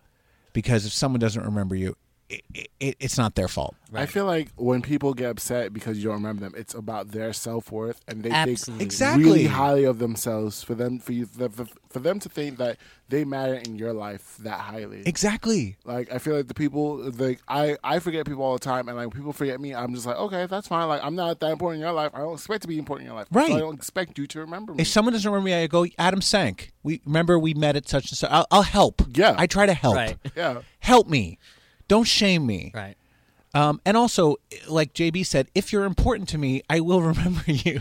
because 0.52 0.86
if 0.86 0.92
someone 0.92 1.20
doesn't 1.20 1.44
remember 1.44 1.74
you, 1.74 1.96
it, 2.28 2.68
it, 2.78 2.96
it's 3.00 3.16
not 3.16 3.34
their 3.34 3.48
fault. 3.48 3.74
I 3.94 4.04
feel 4.04 4.26
like 4.26 4.50
when 4.56 4.82
people 4.82 5.14
get 5.14 5.30
upset 5.30 5.72
because 5.72 5.96
you 5.96 6.04
don't 6.04 6.16
remember 6.16 6.42
them, 6.42 6.54
it's 6.56 6.74
about 6.74 7.12
their 7.12 7.32
self 7.32 7.72
worth, 7.72 8.02
and 8.06 8.22
they 8.22 8.30
Absolutely. 8.30 8.80
think 8.80 8.82
Exactly. 8.82 9.24
really 9.24 9.46
highly 9.46 9.84
of 9.84 9.98
themselves. 9.98 10.62
For 10.62 10.74
them, 10.74 10.98
for 10.98 11.12
you, 11.12 11.24
for, 11.24 11.48
for 11.88 11.98
them 12.00 12.20
to 12.20 12.28
think 12.28 12.58
that 12.58 12.76
they 13.08 13.24
matter 13.24 13.54
in 13.54 13.76
your 13.76 13.94
life 13.94 14.36
that 14.40 14.60
highly. 14.60 15.02
Exactly. 15.06 15.76
Like 15.84 16.12
I 16.12 16.18
feel 16.18 16.36
like 16.36 16.48
the 16.48 16.54
people, 16.54 16.98
like 17.12 17.40
I, 17.48 17.78
I 17.82 17.98
forget 17.98 18.26
people 18.26 18.42
all 18.42 18.52
the 18.52 18.58
time, 18.58 18.88
and 18.88 18.96
like 18.98 19.14
people 19.14 19.32
forget 19.32 19.58
me, 19.58 19.74
I'm 19.74 19.94
just 19.94 20.04
like, 20.04 20.16
okay, 20.16 20.44
that's 20.44 20.68
fine. 20.68 20.86
Like 20.88 21.02
I'm 21.02 21.14
not 21.14 21.40
that 21.40 21.50
important 21.50 21.80
in 21.80 21.86
your 21.86 21.94
life. 21.94 22.10
I 22.14 22.18
don't 22.18 22.34
expect 22.34 22.62
to 22.62 22.68
be 22.68 22.78
important 22.78 23.06
in 23.06 23.12
your 23.12 23.18
life. 23.18 23.28
Right. 23.30 23.48
So 23.48 23.56
I 23.56 23.60
don't 23.60 23.74
expect 23.74 24.18
you 24.18 24.26
to 24.26 24.40
remember 24.40 24.74
me. 24.74 24.82
If 24.82 24.88
someone 24.88 25.14
doesn't 25.14 25.30
remember 25.30 25.46
me, 25.46 25.54
I 25.54 25.66
go, 25.66 25.86
Adam 25.98 26.20
Sank. 26.20 26.72
We 26.82 27.00
remember 27.06 27.38
we 27.38 27.54
met 27.54 27.74
at 27.74 27.88
such 27.88 28.10
and 28.10 28.18
such. 28.18 28.30
I'll, 28.30 28.46
I'll 28.50 28.62
help. 28.62 29.02
Yeah. 29.14 29.34
I 29.38 29.46
try 29.46 29.64
to 29.64 29.74
help. 29.74 29.96
Right. 29.96 30.16
yeah. 30.36 30.60
Help 30.80 31.08
me. 31.08 31.38
Don't 31.88 32.04
shame 32.04 32.46
me. 32.46 32.70
Right. 32.74 32.96
Um, 33.54 33.80
and 33.86 33.96
also, 33.96 34.36
like 34.68 34.92
JB 34.92 35.24
said, 35.24 35.48
if 35.54 35.72
you're 35.72 35.84
important 35.84 36.28
to 36.30 36.38
me, 36.38 36.62
I 36.68 36.80
will 36.80 37.00
remember 37.12 37.42
you. 37.46 37.80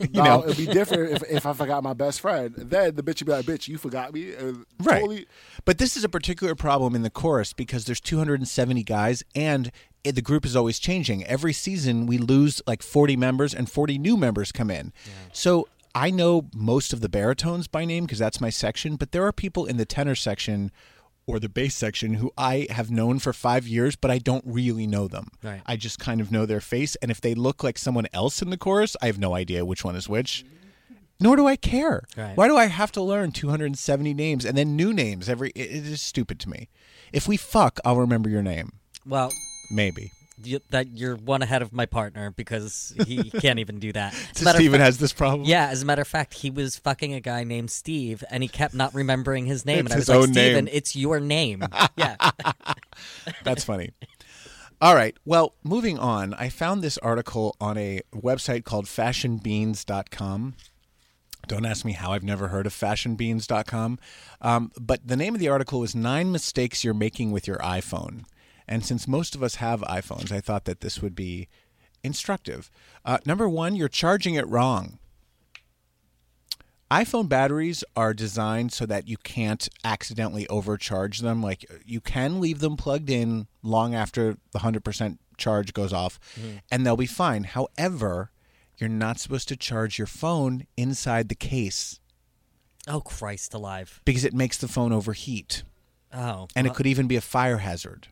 you 0.00 0.08
no, 0.12 0.24
know, 0.24 0.44
it'd 0.44 0.56
be 0.56 0.66
different 0.66 1.12
if, 1.12 1.22
if 1.30 1.46
I 1.46 1.52
forgot 1.52 1.82
my 1.82 1.92
best 1.92 2.20
friend. 2.20 2.54
Then 2.56 2.94
the 2.94 3.02
bitch 3.02 3.20
would 3.20 3.26
be 3.26 3.32
like, 3.32 3.44
"Bitch, 3.44 3.68
you 3.68 3.76
forgot 3.78 4.14
me." 4.14 4.34
Uh, 4.34 4.52
right? 4.80 5.00
Totally, 5.00 5.26
But 5.64 5.78
this 5.78 5.96
is 5.96 6.04
a 6.04 6.08
particular 6.08 6.54
problem 6.54 6.94
in 6.94 7.02
the 7.02 7.10
chorus 7.10 7.52
because 7.52 7.84
there's 7.84 8.00
270 8.00 8.82
guys, 8.84 9.22
and 9.34 9.70
it, 10.02 10.14
the 10.14 10.22
group 10.22 10.46
is 10.46 10.56
always 10.56 10.78
changing. 10.78 11.24
Every 11.24 11.52
season, 11.52 12.06
we 12.06 12.16
lose 12.16 12.62
like 12.66 12.82
40 12.82 13.16
members, 13.16 13.54
and 13.54 13.70
40 13.70 13.98
new 13.98 14.16
members 14.16 14.50
come 14.50 14.70
in. 14.70 14.92
Yeah. 15.04 15.12
So 15.32 15.68
I 15.94 16.10
know 16.10 16.48
most 16.54 16.92
of 16.94 17.02
the 17.02 17.08
baritones 17.10 17.68
by 17.68 17.84
name 17.84 18.04
because 18.04 18.18
that's 18.18 18.40
my 18.40 18.50
section. 18.50 18.96
But 18.96 19.12
there 19.12 19.26
are 19.26 19.32
people 19.32 19.66
in 19.66 19.76
the 19.76 19.84
tenor 19.84 20.14
section 20.14 20.72
or 21.26 21.38
the 21.38 21.48
bass 21.48 21.74
section 21.74 22.14
who 22.14 22.32
I 22.36 22.66
have 22.70 22.90
known 22.90 23.18
for 23.18 23.32
five 23.32 23.66
years, 23.66 23.96
but 23.96 24.10
I 24.10 24.18
don't 24.18 24.44
really 24.46 24.86
know 24.86 25.08
them. 25.08 25.28
Right. 25.42 25.62
I 25.66 25.76
just 25.76 25.98
kind 25.98 26.20
of 26.20 26.32
know 26.32 26.46
their 26.46 26.60
face, 26.60 26.96
and 26.96 27.10
if 27.10 27.20
they 27.20 27.34
look 27.34 27.62
like 27.62 27.78
someone 27.78 28.06
else 28.12 28.42
in 28.42 28.50
the 28.50 28.56
chorus, 28.56 28.96
I 29.00 29.06
have 29.06 29.18
no 29.18 29.34
idea 29.34 29.64
which 29.64 29.84
one 29.84 29.96
is 29.96 30.08
which. 30.08 30.44
Nor 31.20 31.36
do 31.36 31.46
I 31.46 31.54
care. 31.54 32.02
Right. 32.16 32.36
Why 32.36 32.48
do 32.48 32.56
I 32.56 32.66
have 32.66 32.90
to 32.92 33.02
learn 33.02 33.30
270 33.30 34.12
names 34.12 34.44
and 34.44 34.58
then 34.58 34.74
new 34.74 34.92
names 34.92 35.28
every? 35.28 35.50
It, 35.50 35.70
it 35.70 35.86
is 35.86 36.02
stupid 36.02 36.40
to 36.40 36.48
me. 36.50 36.68
If 37.12 37.28
we 37.28 37.36
fuck, 37.36 37.78
I'll 37.84 37.96
remember 37.96 38.28
your 38.28 38.42
name. 38.42 38.72
Well, 39.06 39.32
Maybe. 39.72 40.12
You, 40.46 40.60
that 40.70 40.88
you're 40.96 41.16
one 41.16 41.42
ahead 41.42 41.62
of 41.62 41.72
my 41.72 41.86
partner 41.86 42.30
because 42.30 42.94
he 43.06 43.30
can't 43.40 43.58
even 43.58 43.78
do 43.78 43.92
that. 43.92 44.12
So 44.34 44.50
Steven 44.52 44.78
fact- 44.78 44.84
has 44.86 44.98
this 44.98 45.12
problem. 45.12 45.48
Yeah, 45.48 45.68
as 45.68 45.82
a 45.82 45.86
matter 45.86 46.02
of 46.02 46.08
fact, 46.08 46.34
he 46.34 46.50
was 46.50 46.76
fucking 46.76 47.14
a 47.14 47.20
guy 47.20 47.44
named 47.44 47.70
Steve, 47.70 48.22
and 48.30 48.42
he 48.42 48.48
kept 48.48 48.74
not 48.74 48.94
remembering 48.94 49.46
his 49.46 49.64
name. 49.66 49.80
And 49.86 49.92
I 49.92 49.96
his 49.96 50.08
was 50.08 50.08
like, 50.08 50.18
own 50.28 50.32
Steven, 50.32 50.64
name." 50.66 50.74
it's 50.74 50.94
your 50.96 51.20
name. 51.20 51.64
yeah. 51.96 52.16
That's 53.44 53.64
funny. 53.64 53.90
All 54.80 54.94
right. 54.94 55.16
Well, 55.24 55.54
moving 55.62 55.98
on, 55.98 56.34
I 56.34 56.48
found 56.48 56.82
this 56.82 56.98
article 56.98 57.56
on 57.60 57.78
a 57.78 58.00
website 58.14 58.64
called 58.64 58.86
fashionbeans.com. 58.86 60.54
Don't 61.48 61.66
ask 61.66 61.84
me 61.84 61.92
how 61.92 62.12
I've 62.12 62.22
never 62.22 62.48
heard 62.48 62.66
of 62.66 62.72
fashionbeans.com. 62.72 63.98
Um, 64.40 64.72
but 64.80 65.06
the 65.06 65.16
name 65.16 65.34
of 65.34 65.40
the 65.40 65.48
article 65.48 65.82
is 65.82 65.94
Nine 65.94 66.30
Mistakes 66.32 66.84
You're 66.84 66.94
Making 66.94 67.32
with 67.32 67.46
Your 67.46 67.58
iPhone. 67.58 68.24
And 68.68 68.84
since 68.84 69.08
most 69.08 69.34
of 69.34 69.42
us 69.42 69.56
have 69.56 69.80
iPhones, 69.82 70.30
I 70.32 70.40
thought 70.40 70.64
that 70.66 70.80
this 70.80 71.00
would 71.02 71.14
be 71.14 71.48
instructive. 72.04 72.70
Uh, 73.04 73.18
number 73.26 73.48
one, 73.48 73.76
you're 73.76 73.88
charging 73.88 74.34
it 74.34 74.46
wrong. 74.48 74.98
iPhone 76.90 77.28
batteries 77.28 77.82
are 77.96 78.12
designed 78.12 78.72
so 78.72 78.84
that 78.86 79.08
you 79.08 79.16
can't 79.16 79.68
accidentally 79.84 80.46
overcharge 80.48 81.20
them. 81.20 81.42
Like 81.42 81.64
you 81.86 82.00
can 82.00 82.40
leave 82.40 82.58
them 82.58 82.76
plugged 82.76 83.08
in 83.08 83.46
long 83.62 83.94
after 83.94 84.36
the 84.52 84.58
100% 84.58 85.18
charge 85.38 85.72
goes 85.72 85.92
off 85.92 86.20
and 86.70 86.84
they'll 86.84 86.96
be 86.96 87.06
fine. 87.06 87.44
However, 87.44 88.30
you're 88.78 88.90
not 88.90 89.18
supposed 89.18 89.48
to 89.48 89.56
charge 89.56 89.96
your 89.98 90.06
phone 90.06 90.66
inside 90.76 91.28
the 91.28 91.34
case 91.34 91.98
Oh 92.88 93.00
Christ 93.00 93.54
alive. 93.54 94.00
because 94.04 94.24
it 94.24 94.34
makes 94.34 94.58
the 94.58 94.68
phone 94.68 94.92
overheat 94.92 95.62
Oh. 96.12 96.48
and 96.54 96.66
it 96.66 96.74
could 96.74 96.86
even 96.86 97.06
be 97.06 97.16
a 97.16 97.20
fire 97.22 97.58
hazard. 97.58 98.08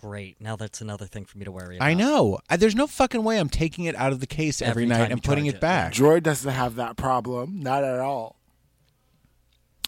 Great. 0.00 0.40
Now 0.40 0.56
that's 0.56 0.80
another 0.80 1.06
thing 1.06 1.24
for 1.24 1.38
me 1.38 1.44
to 1.44 1.52
worry 1.52 1.76
about. 1.76 1.86
I 1.86 1.94
know. 1.94 2.38
I, 2.48 2.56
there's 2.56 2.74
no 2.74 2.86
fucking 2.86 3.22
way 3.24 3.38
I'm 3.38 3.48
taking 3.48 3.84
it 3.84 3.94
out 3.96 4.12
of 4.12 4.20
the 4.20 4.26
case 4.26 4.62
every, 4.62 4.84
Every 4.84 4.86
night 4.86 4.96
time 4.96 5.12
and 5.12 5.18
you 5.18 5.28
putting 5.28 5.44
charge 5.44 5.54
it 5.54 5.56
it, 5.56 5.60
back. 5.60 5.92
Droid 5.92 6.22
doesn't 6.22 6.50
have 6.52 6.76
that 6.76 6.96
problem. 6.96 7.60
Not 7.60 7.84
at 7.84 7.98
all. 7.98 8.36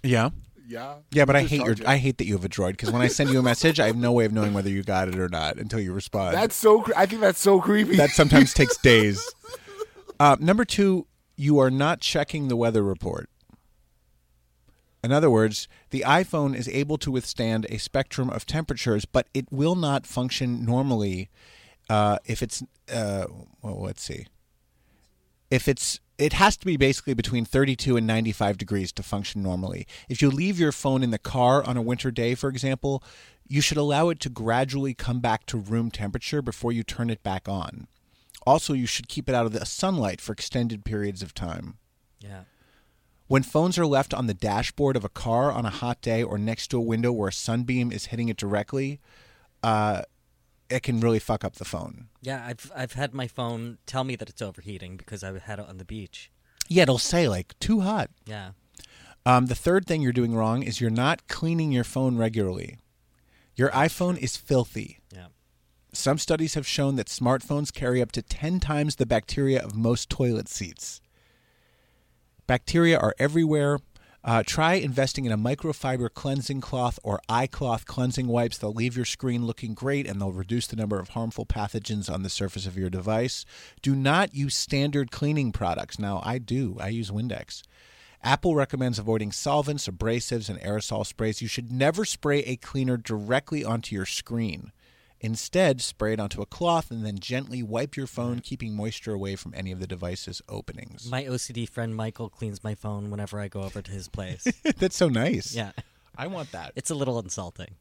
Yeah. 0.02 0.30
Yeah. 0.66 0.96
Yeah, 1.10 1.24
but 1.24 1.36
I 1.36 1.40
Just 1.42 1.50
hate 1.50 1.56
your 1.58 1.66
charge 1.66 1.80
it. 1.80 1.86
I 1.86 1.96
hate 1.96 2.18
that 2.18 2.26
you 2.26 2.34
have 2.34 2.44
a 2.44 2.48
droid 2.48 2.72
because 2.72 2.90
when 2.90 3.02
I 3.02 3.08
send 3.08 3.30
you 3.30 3.38
a 3.38 3.42
message, 3.42 3.80
I 3.80 3.86
have 3.86 3.96
no 3.96 4.12
way 4.12 4.24
of 4.24 4.32
knowing 4.32 4.52
whether 4.52 4.68
you 4.70 4.82
got 4.82 5.08
it 5.08 5.18
or 5.18 5.28
not 5.28 5.56
until 5.56 5.80
you 5.80 5.92
respond. 5.92 6.36
That's 6.36 6.54
so. 6.54 6.82
Cre- 6.82 6.92
I 6.96 7.06
think 7.06 7.20
that's 7.20 7.40
so 7.40 7.60
creepy. 7.60 7.96
that 7.96 8.10
sometimes 8.10 8.52
takes 8.54 8.76
days. 8.82 9.32
Uh, 10.18 10.36
number 10.38 10.64
two, 10.64 11.06
you 11.36 11.58
are 11.58 11.70
not 11.70 12.00
checking 12.00 12.48
the 12.48 12.56
weather 12.56 12.82
report. 12.82 13.29
In 15.02 15.12
other 15.12 15.30
words, 15.30 15.66
the 15.90 16.04
iPhone 16.06 16.54
is 16.54 16.68
able 16.68 16.98
to 16.98 17.10
withstand 17.10 17.66
a 17.68 17.78
spectrum 17.78 18.28
of 18.28 18.46
temperatures, 18.46 19.04
but 19.04 19.28
it 19.32 19.50
will 19.50 19.74
not 19.74 20.06
function 20.06 20.64
normally 20.64 21.30
uh, 21.88 22.18
if 22.24 22.42
it's. 22.42 22.62
Uh, 22.92 23.26
well, 23.62 23.80
let's 23.80 24.02
see. 24.02 24.26
If 25.50 25.66
it's, 25.66 25.98
it 26.16 26.34
has 26.34 26.56
to 26.58 26.66
be 26.66 26.76
basically 26.76 27.14
between 27.14 27.44
32 27.44 27.96
and 27.96 28.06
95 28.06 28.56
degrees 28.56 28.92
to 28.92 29.02
function 29.02 29.42
normally. 29.42 29.86
If 30.08 30.22
you 30.22 30.30
leave 30.30 30.60
your 30.60 30.70
phone 30.70 31.02
in 31.02 31.10
the 31.10 31.18
car 31.18 31.64
on 31.64 31.76
a 31.76 31.82
winter 31.82 32.12
day, 32.12 32.36
for 32.36 32.48
example, 32.48 33.02
you 33.48 33.60
should 33.60 33.76
allow 33.76 34.10
it 34.10 34.20
to 34.20 34.28
gradually 34.28 34.94
come 34.94 35.18
back 35.18 35.44
to 35.46 35.58
room 35.58 35.90
temperature 35.90 36.40
before 36.40 36.70
you 36.70 36.84
turn 36.84 37.10
it 37.10 37.24
back 37.24 37.48
on. 37.48 37.88
Also, 38.46 38.72
you 38.74 38.86
should 38.86 39.08
keep 39.08 39.28
it 39.28 39.34
out 39.34 39.44
of 39.44 39.52
the 39.52 39.66
sunlight 39.66 40.20
for 40.20 40.32
extended 40.32 40.84
periods 40.84 41.20
of 41.20 41.34
time. 41.34 41.78
Yeah. 42.20 42.42
When 43.30 43.44
phones 43.44 43.78
are 43.78 43.86
left 43.86 44.12
on 44.12 44.26
the 44.26 44.34
dashboard 44.34 44.96
of 44.96 45.04
a 45.04 45.08
car 45.08 45.52
on 45.52 45.64
a 45.64 45.70
hot 45.70 46.00
day 46.00 46.20
or 46.20 46.36
next 46.36 46.66
to 46.72 46.78
a 46.78 46.80
window 46.80 47.12
where 47.12 47.28
a 47.28 47.32
sunbeam 47.32 47.92
is 47.92 48.06
hitting 48.06 48.28
it 48.28 48.36
directly, 48.36 48.98
uh, 49.62 50.02
it 50.68 50.82
can 50.82 50.98
really 50.98 51.20
fuck 51.20 51.44
up 51.44 51.54
the 51.54 51.64
phone. 51.64 52.08
Yeah, 52.20 52.44
I've 52.44 52.72
I've 52.74 52.94
had 52.94 53.14
my 53.14 53.28
phone 53.28 53.78
tell 53.86 54.02
me 54.02 54.16
that 54.16 54.28
it's 54.28 54.42
overheating 54.42 54.96
because 54.96 55.22
I 55.22 55.38
had 55.38 55.60
it 55.60 55.68
on 55.68 55.78
the 55.78 55.84
beach. 55.84 56.32
Yeah, 56.66 56.82
it'll 56.82 56.98
say 56.98 57.28
like 57.28 57.56
too 57.60 57.82
hot. 57.82 58.10
Yeah. 58.26 58.50
Um, 59.24 59.46
the 59.46 59.54
third 59.54 59.86
thing 59.86 60.02
you're 60.02 60.10
doing 60.10 60.34
wrong 60.34 60.64
is 60.64 60.80
you're 60.80 60.90
not 60.90 61.28
cleaning 61.28 61.70
your 61.70 61.84
phone 61.84 62.16
regularly. 62.16 62.78
Your 63.54 63.70
iPhone 63.70 64.18
is 64.18 64.36
filthy. 64.36 64.98
Yeah. 65.14 65.26
Some 65.92 66.18
studies 66.18 66.54
have 66.54 66.66
shown 66.66 66.96
that 66.96 67.06
smartphones 67.06 67.72
carry 67.72 68.02
up 68.02 68.10
to 68.10 68.22
10 68.22 68.58
times 68.58 68.96
the 68.96 69.06
bacteria 69.06 69.62
of 69.62 69.76
most 69.76 70.10
toilet 70.10 70.48
seats. 70.48 71.00
Bacteria 72.50 72.98
are 72.98 73.14
everywhere. 73.16 73.78
Uh, 74.24 74.42
try 74.44 74.74
investing 74.74 75.24
in 75.24 75.30
a 75.30 75.38
microfiber 75.38 76.12
cleansing 76.12 76.60
cloth 76.60 76.98
or 77.04 77.20
eye 77.28 77.46
cloth 77.46 77.86
cleansing 77.86 78.26
wipes. 78.26 78.58
They'll 78.58 78.72
leave 78.72 78.96
your 78.96 79.04
screen 79.04 79.46
looking 79.46 79.72
great 79.72 80.04
and 80.04 80.20
they'll 80.20 80.32
reduce 80.32 80.66
the 80.66 80.74
number 80.74 80.98
of 80.98 81.10
harmful 81.10 81.46
pathogens 81.46 82.12
on 82.12 82.24
the 82.24 82.28
surface 82.28 82.66
of 82.66 82.76
your 82.76 82.90
device. 82.90 83.44
Do 83.82 83.94
not 83.94 84.34
use 84.34 84.56
standard 84.56 85.12
cleaning 85.12 85.52
products. 85.52 86.00
Now, 86.00 86.22
I 86.24 86.38
do, 86.38 86.76
I 86.80 86.88
use 86.88 87.12
Windex. 87.12 87.62
Apple 88.20 88.56
recommends 88.56 88.98
avoiding 88.98 89.30
solvents, 89.30 89.86
abrasives, 89.86 90.50
and 90.50 90.58
aerosol 90.58 91.06
sprays. 91.06 91.40
You 91.40 91.46
should 91.46 91.70
never 91.70 92.04
spray 92.04 92.40
a 92.40 92.56
cleaner 92.56 92.96
directly 92.96 93.64
onto 93.64 93.94
your 93.94 94.06
screen. 94.06 94.72
Instead, 95.22 95.82
spray 95.82 96.14
it 96.14 96.20
onto 96.20 96.40
a 96.40 96.46
cloth 96.46 96.90
and 96.90 97.04
then 97.04 97.18
gently 97.18 97.62
wipe 97.62 97.94
your 97.94 98.06
phone, 98.06 98.40
keeping 98.40 98.74
moisture 98.74 99.12
away 99.12 99.36
from 99.36 99.52
any 99.54 99.70
of 99.70 99.78
the 99.78 99.86
device's 99.86 100.40
openings. 100.48 101.10
My 101.10 101.24
OCD 101.24 101.68
friend 101.68 101.94
Michael 101.94 102.30
cleans 102.30 102.64
my 102.64 102.74
phone 102.74 103.10
whenever 103.10 103.38
I 103.38 103.48
go 103.48 103.62
over 103.62 103.82
to 103.82 103.90
his 103.90 104.08
place. 104.08 104.44
That's 104.78 104.96
so 104.96 105.08
nice. 105.08 105.54
yeah. 105.54 105.72
I 106.16 106.26
want 106.26 106.52
that. 106.52 106.72
It's 106.74 106.90
a 106.90 106.94
little 106.94 107.18
insulting. 107.18 107.76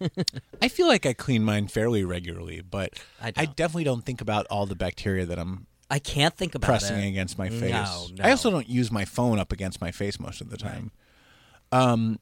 I 0.62 0.68
feel 0.68 0.86
like 0.86 1.06
I 1.06 1.12
clean 1.12 1.42
mine 1.44 1.66
fairly 1.66 2.04
regularly, 2.04 2.60
but 2.60 3.00
I 3.20 3.32
I, 3.36 3.46
definitely 3.46 3.84
don't 3.84 4.04
think 4.04 4.20
about 4.20 4.46
all 4.48 4.66
the 4.66 4.76
bacteria 4.76 5.26
that 5.26 5.38
I'm 5.38 5.66
I 5.90 5.98
can't 5.98 6.36
think 6.36 6.54
about 6.54 6.66
pressing 6.66 6.98
it. 6.98 7.08
against 7.08 7.36
my 7.36 7.48
face. 7.48 7.72
No, 7.72 8.06
no. 8.16 8.24
I 8.24 8.30
also 8.30 8.50
don't 8.50 8.68
use 8.68 8.92
my 8.92 9.04
phone 9.04 9.40
up 9.40 9.50
against 9.50 9.80
my 9.80 9.90
face 9.90 10.20
most 10.20 10.40
of 10.40 10.50
the 10.50 10.56
time. 10.56 10.92
Um, 11.72 12.20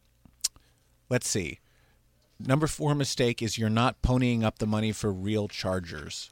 let's 1.11 1.29
see. 1.29 1.59
Number 2.41 2.67
four 2.67 2.95
mistake 2.95 3.43
is 3.43 3.59
you're 3.59 3.69
not 3.71 4.01
ponying 4.03 4.43
up 4.45 4.59
the 4.59 4.67
money 4.67 4.93
for 4.93 5.13
real 5.13 5.49
chargers. 5.49 6.31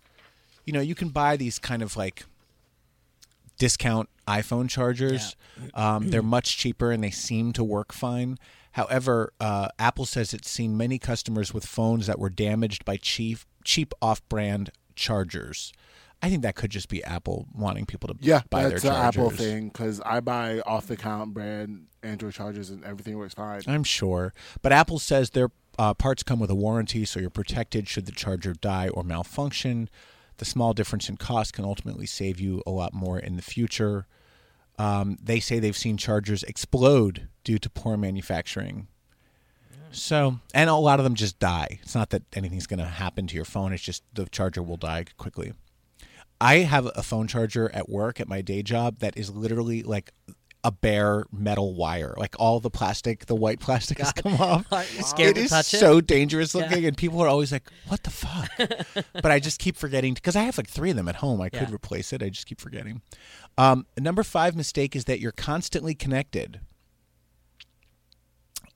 You 0.65 0.73
know, 0.73 0.81
you 0.81 0.95
can 0.95 1.09
buy 1.09 1.37
these 1.37 1.59
kind 1.59 1.83
of 1.83 1.97
like 1.97 2.25
discount 3.59 4.09
iPhone 4.29 4.69
chargers. 4.69 5.37
Um, 5.75 6.11
they're 6.11 6.23
much 6.23 6.59
cheaper 6.59 6.91
and 6.93 7.03
they 7.03 7.11
seem 7.11 7.53
to 7.55 7.65
work 7.65 7.93
fine. 7.93 8.39
However, 8.73 9.33
uh, 9.41 9.69
Apple 9.79 10.05
says 10.05 10.35
it's 10.35 10.51
seen 10.51 10.77
many 10.77 10.99
customers 10.99 11.55
with 11.55 11.65
phones 11.65 12.07
that 12.07 12.19
were 12.19 12.29
damaged 12.29 12.85
by 12.85 12.97
cheap, 12.99 13.39
cheap 13.65 13.95
off-brand 14.03 14.71
chargers. 14.95 15.73
I 16.23 16.29
think 16.29 16.43
that 16.43 16.57
could 16.57 16.71
just 16.71 16.89
be 16.89 17.03
Apple 17.05 17.47
wanting 17.55 17.87
people 17.87 18.09
to 18.09 18.17
Yeah, 18.21 18.43
buy 18.51 18.63
their 18.63 18.71
that's 18.71 18.83
their 18.83 18.93
an. 18.93 18.99
Apple 18.99 19.31
thing 19.31 19.69
because 19.69 20.01
I 20.01 20.21
buy 20.21 20.61
off 20.61 20.87
the 20.87 20.97
count 20.97 21.33
brand 21.35 21.87
Android 22.03 22.33
chargers 22.35 22.71
and 22.71 22.85
everything 22.85 23.17
works 23.17 23.35
fine. 23.35 23.63
I'm 23.67 23.85
sure. 23.85 24.33
But 24.63 24.73
Apple 24.73 24.99
says 24.99 25.31
their 25.31 25.51
uh, 25.79 25.95
parts 25.95 26.23
come 26.23 26.39
with 26.39 26.51
a 26.51 26.55
warranty, 26.55 27.05
so 27.05 27.21
you're 27.21 27.31
protected 27.31 27.89
should 27.89 28.07
the 28.07 28.13
charger 28.13 28.55
die 28.55 28.89
or 28.89 29.03
malfunction. 29.03 29.89
The 30.39 30.45
small 30.45 30.73
difference 30.73 31.09
in 31.09 31.17
cost 31.17 31.53
can 31.53 31.65
ultimately 31.65 32.07
save 32.07 32.41
you 32.41 32.63
a 32.67 32.71
lot 32.71 32.93
more 32.93 33.19
in 33.19 33.37
the 33.37 33.43
future. 33.43 34.07
Um, 34.79 35.17
they 35.23 35.41
say 35.41 35.59
they've 35.59 35.77
seen 35.77 35.97
chargers 35.97 36.43
explode 36.43 37.29
due 37.45 37.59
to 37.59 37.71
poor 37.71 37.97
manufacturing. 37.97 38.89
So, 39.91 40.41
and 40.53 40.69
a 40.69 40.75
lot 40.75 41.01
of 41.01 41.05
them 41.05 41.15
just 41.15 41.39
die. 41.39 41.79
It's 41.83 41.95
not 41.95 42.11
that 42.11 42.23
anything's 42.35 42.67
going 42.67 42.81
to 42.81 42.85
happen 42.85 43.27
to 43.29 43.35
your 43.35 43.45
phone, 43.45 43.73
it's 43.73 43.83
just 43.83 44.03
the 44.13 44.27
charger 44.27 44.63
will 44.63 44.77
die 44.77 45.07
quickly. 45.17 45.53
I 46.39 46.57
have 46.59 46.91
a 46.95 47.03
phone 47.03 47.29
charger 47.29 47.71
at 47.73 47.89
work 47.89 48.21
at 48.21 48.29
my 48.29 48.43
day 48.43 48.63
job 48.63 48.99
that 48.99 49.17
is 49.17 49.31
literally 49.31 49.83
like 49.83 50.13
a 50.67 50.73
bare 50.73 51.25
metal 51.31 51.75
wire. 51.77 52.13
Like 52.17 52.35
all 52.41 52.59
the 52.59 52.71
plastic, 52.71 53.27
the 53.27 53.37
white 53.37 53.61
plastic 53.61 53.99
has 53.99 54.13
come 54.13 54.35
off. 54.35 54.67
Scared 55.01 55.37
it 55.37 55.41
to 55.41 55.45
is 55.45 55.51
touch 55.51 55.73
it? 55.73 55.79
so 55.79 56.01
dangerous 56.01 56.57
looking, 56.57 56.85
and 56.85 56.97
people 56.97 57.23
are 57.23 57.29
always 57.29 57.53
like, 57.53 57.71
"What 57.87 58.03
the 58.03 58.11
fuck?" 58.11 58.51
but 59.13 59.27
I 59.31 59.39
just 59.39 59.61
keep 59.61 59.77
forgetting 59.77 60.15
because 60.15 60.35
I 60.35 60.43
have 60.43 60.59
like 60.59 60.69
three 60.69 60.91
of 60.91 60.97
them 60.97 61.09
at 61.09 61.17
home. 61.17 61.41
I 61.41 61.51
could 61.51 61.69
Yeah. 61.69 61.75
replace 61.75 62.13
it. 62.13 62.21
I 62.21 62.31
just 62.31 62.47
keep 62.47 62.61
forgetting. 62.61 63.01
Um, 63.57 63.87
number 63.97 64.25
five 64.25 64.57
mistake 64.57 64.97
is 64.97 65.05
that 65.05 65.21
you're 65.21 65.31
constantly 65.33 65.95
connected. 65.95 66.61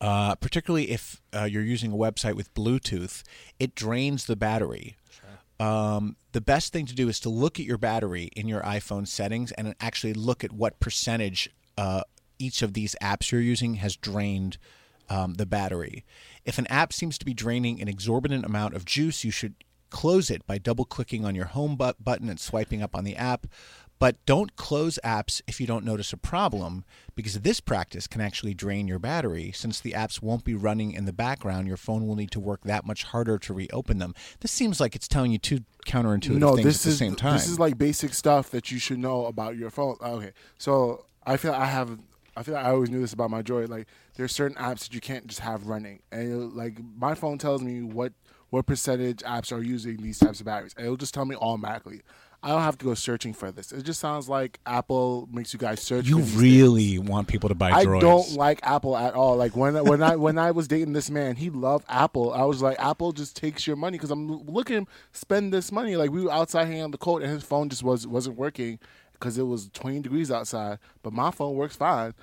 Uh, 0.01 0.35
particularly 0.37 0.91
if 0.91 1.21
uh, 1.35 1.45
you're 1.45 1.63
using 1.65 1.93
a 1.93 1.97
website 1.97 2.35
with 2.35 2.55
Bluetooth, 2.55 3.23
it 3.59 3.75
drains 3.75 4.27
the 4.27 4.37
battery. 4.37 4.97
Um, 5.59 6.17
the 6.33 6.41
best 6.41 6.73
thing 6.73 6.87
to 6.87 6.95
do 6.95 7.11
is 7.11 7.21
to 7.21 7.29
look 7.29 7.61
at 7.61 7.67
your 7.67 7.77
battery 7.77 8.31
in 8.35 8.49
your 8.49 8.63
iPhone 8.63 9.07
settings 9.07 9.53
and 9.53 9.75
actually 9.79 10.15
look 10.15 10.43
at 10.43 10.53
what 10.53 10.81
percentage 10.81 11.51
uh, 11.81 12.03
each 12.39 12.61
of 12.61 12.75
these 12.75 12.95
apps 13.01 13.31
you're 13.31 13.41
using 13.41 13.75
has 13.75 13.97
drained 13.97 14.59
um, 15.09 15.35
the 15.35 15.47
battery. 15.47 16.05
If 16.45 16.59
an 16.59 16.67
app 16.67 16.93
seems 16.93 17.17
to 17.19 17.25
be 17.25 17.33
draining 17.35 17.81
an 17.81 17.89
exorbitant 17.89 18.45
amount 18.45 18.75
of 18.75 18.85
juice, 18.85 19.25
you 19.25 19.31
should 19.31 19.55
close 19.89 20.31
it 20.31 20.47
by 20.47 20.59
double 20.59 20.85
clicking 20.85 21.25
on 21.25 21.35
your 21.35 21.47
home 21.47 21.77
but- 21.77 22.03
button 22.05 22.29
and 22.29 22.39
swiping 22.39 22.83
up 22.83 22.95
on 22.95 23.05
the 23.05 23.17
app. 23.17 23.47
But 23.99 24.17
don't 24.25 24.57
close 24.57 24.99
apps 25.05 25.43
if 25.47 25.61
you 25.61 25.67
don't 25.67 25.85
notice 25.85 26.13
a 26.13 26.17
problem, 26.17 26.85
because 27.15 27.41
this 27.41 27.61
practice 27.61 28.07
can 28.07 28.23
actually 28.23 28.55
drain 28.55 28.89
your 28.89 28.99
battery. 28.99 29.53
Since 29.55 29.81
the 29.81 29.93
apps 29.93 30.23
won't 30.23 30.45
be 30.45 30.55
running 30.55 30.93
in 30.93 31.05
the 31.05 31.13
background, 31.13 31.69
your 31.69 31.77
phone 31.77 32.07
will 32.07 32.17
need 32.17 32.31
to 32.31 32.41
work 32.41 32.63
that 32.65 32.87
much 32.87 33.05
harder 33.05 33.39
to 33.39 33.53
reopen 33.53 33.99
them. 33.99 34.15
This 34.41 34.53
seems 34.53 34.81
like 34.81 34.97
it's 34.97 35.09
telling 35.09 35.33
you 35.33 35.39
two 35.39 35.61
counterintuitive 35.87 36.39
no, 36.39 36.55
things 36.57 36.65
this 36.65 36.81
at 36.81 36.85
the 36.85 36.91
is 36.93 36.99
same 36.99 37.15
time. 37.15 37.35
this 37.35 37.49
is 37.49 37.59
like 37.59 37.77
basic 37.77 38.15
stuff 38.15 38.51
that 38.51 38.71
you 38.71 38.79
should 38.79 38.99
know 38.99 39.27
about 39.27 39.59
your 39.59 39.69
phone. 39.69 39.97
Okay, 40.01 40.33
so 40.57 41.05
I 41.25 41.37
feel 41.37 41.53
like 41.53 41.61
I 41.61 41.67
have. 41.67 41.99
I 42.37 42.43
feel 42.43 42.55
like 42.55 42.65
I 42.65 42.71
always 42.71 42.91
knew 42.91 43.01
this 43.01 43.13
about 43.13 43.31
my 43.31 43.43
Droid. 43.43 43.69
Like 43.69 43.87
there's 44.17 44.33
certain 44.33 44.57
apps 44.57 44.81
that 44.81 44.95
you 44.95 45.01
can't 45.01 45.27
just 45.27 45.41
have 45.41 45.67
running, 45.67 46.01
and 46.11 46.55
like 46.55 46.79
my 46.97 47.15
phone 47.15 47.39
tells 47.39 47.63
me 47.63 47.83
what 47.83 48.13
what 48.51 48.67
percentage 48.67 49.19
apps 49.19 49.53
are 49.57 49.63
using 49.63 49.99
these 49.99 50.19
types 50.19 50.41
of 50.41 50.47
batteries, 50.47 50.75
and 50.77 50.85
it'll 50.85 50.97
just 50.97 51.15
tell 51.15 51.25
me 51.25 51.37
automatically. 51.37 52.03
I 52.43 52.49
don't 52.49 52.63
have 52.63 52.79
to 52.79 52.87
go 52.87 52.95
searching 52.95 53.35
for 53.35 53.53
this. 53.53 53.71
It 53.71 53.83
just 53.83 54.01
sounds 54.01 54.27
like 54.27 54.61
Apple 54.65 55.29
makes 55.31 55.53
you 55.53 55.59
guys 55.59 55.83
search. 55.83 56.07
you 56.07 56.21
really 56.21 56.99
want 56.99 57.29
people 57.29 57.51
to 57.51 57.55
buy 57.55 57.71
droids. 57.71 57.75
I 57.75 57.85
droids. 57.85 58.01
don't 58.01 58.33
like 58.33 58.61
Apple 58.63 58.97
at 58.97 59.13
all. 59.13 59.37
Like 59.37 59.55
when 59.55 59.75
when 59.85 60.03
I 60.03 60.17
when 60.17 60.39
I 60.39 60.51
was 60.53 60.67
dating 60.67 60.95
this 60.95 61.11
man, 61.11 61.37
he 61.37 61.51
loved 61.51 61.85
Apple. 61.89 62.33
I 62.33 62.45
was 62.45 62.63
like, 62.63 62.81
Apple 62.81 63.13
just 63.13 63.37
takes 63.37 63.67
your 63.67 63.77
money 63.77 63.99
because 63.99 64.11
I'm 64.11 64.47
looking 64.47 64.89
spend 65.13 65.53
this 65.53 65.71
money. 65.71 65.97
Like 65.97 66.11
we 66.11 66.23
were 66.25 66.33
outside 66.33 66.65
hanging 66.65 66.83
on 66.83 66.93
the 66.93 66.99
coat, 66.99 67.23
and 67.23 67.31
his 67.31 67.45
phone 67.45 67.69
just 67.69 67.83
was 67.83 68.07
wasn't 68.07 68.39
working 68.39 68.79
because 69.21 69.37
it 69.39 69.43
was 69.45 69.69
20 69.69 70.01
degrees 70.01 70.31
outside. 70.31 70.79
But 71.03 71.13
my 71.13 71.31
phone 71.31 71.55
works 71.55 71.77
fine. 71.77 72.15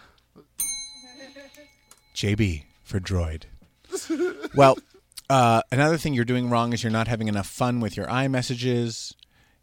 JB 2.14 2.64
for 2.84 3.00
droid. 3.00 3.44
well, 4.56 4.78
uh, 5.30 5.62
another 5.72 5.98
thing 5.98 6.14
you're 6.14 6.26
doing 6.26 6.50
wrong 6.50 6.74
is 6.74 6.84
you're 6.84 6.92
not 6.92 7.08
having 7.08 7.28
enough 7.28 7.48
fun 7.48 7.80
with 7.80 7.96
your 7.96 8.08
iMessages. 8.08 9.14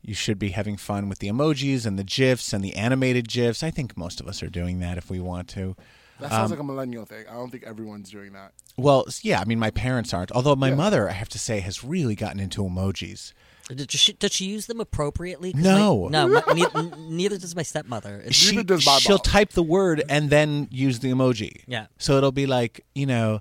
You 0.00 0.14
should 0.14 0.38
be 0.38 0.50
having 0.50 0.76
fun 0.76 1.08
with 1.08 1.18
the 1.18 1.28
emojis 1.28 1.84
and 1.84 1.98
the 1.98 2.04
GIFs 2.04 2.52
and 2.52 2.62
the 2.62 2.76
animated 2.76 3.28
GIFs. 3.28 3.62
I 3.62 3.70
think 3.70 3.96
most 3.96 4.20
of 4.20 4.28
us 4.28 4.42
are 4.42 4.50
doing 4.50 4.78
that 4.80 4.98
if 4.98 5.10
we 5.10 5.18
want 5.18 5.48
to. 5.48 5.74
That 6.20 6.30
sounds 6.30 6.50
like 6.52 6.60
a 6.60 6.64
millennial 6.64 7.04
thing. 7.04 7.24
I 7.28 7.32
don't 7.32 7.50
think 7.50 7.64
everyone's 7.64 8.10
doing 8.10 8.32
that. 8.34 8.52
Well, 8.76 9.06
yeah, 9.22 9.40
I 9.40 9.44
mean, 9.44 9.58
my 9.58 9.70
parents 9.70 10.14
aren't. 10.14 10.30
Although 10.30 10.54
my 10.54 10.72
mother, 10.72 11.08
I 11.08 11.12
have 11.12 11.28
to 11.30 11.38
say, 11.38 11.58
has 11.60 11.82
really 11.82 12.14
gotten 12.14 12.38
into 12.38 12.62
emojis. 12.62 13.32
Did 13.68 13.90
she, 13.90 14.12
does 14.12 14.32
she 14.32 14.44
use 14.44 14.66
them 14.66 14.80
appropriately? 14.80 15.52
No. 15.56 16.08
my- 16.10 16.10
no. 16.10 16.28
My, 16.28 16.52
ne- 16.52 16.66
n- 16.74 17.16
neither 17.16 17.38
does 17.38 17.56
my 17.56 17.62
stepmother. 17.62 18.16
It's- 18.16 18.34
She, 18.34 18.56
Neither 18.56 18.64
does 18.76 18.84
my 18.86 18.98
she'll 18.98 19.16
mom. 19.16 19.22
type 19.22 19.50
the 19.52 19.62
word 19.62 20.02
and 20.08 20.28
then 20.30 20.68
use 20.70 20.98
the 21.00 21.10
emoji. 21.10 21.62
Yeah. 21.66 21.86
So 21.98 22.16
it'll 22.18 22.32
be 22.32 22.46
like, 22.46 22.84
you 22.94 23.06
know, 23.06 23.40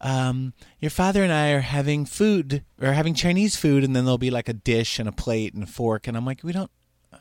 um, 0.00 0.52
your 0.80 0.90
father 0.90 1.24
and 1.24 1.32
I 1.32 1.50
are 1.52 1.60
having 1.60 2.04
food 2.06 2.62
or 2.80 2.92
having 2.92 3.14
Chinese 3.14 3.56
food, 3.56 3.84
and 3.84 3.96
then 3.96 4.04
there'll 4.04 4.18
be 4.18 4.30
like 4.30 4.48
a 4.48 4.52
dish 4.52 4.98
and 4.98 5.08
a 5.08 5.12
plate 5.12 5.54
and 5.54 5.62
a 5.62 5.66
fork, 5.66 6.06
and 6.06 6.16
I'm 6.16 6.24
like, 6.26 6.40
we 6.44 6.52
don't. 6.52 6.70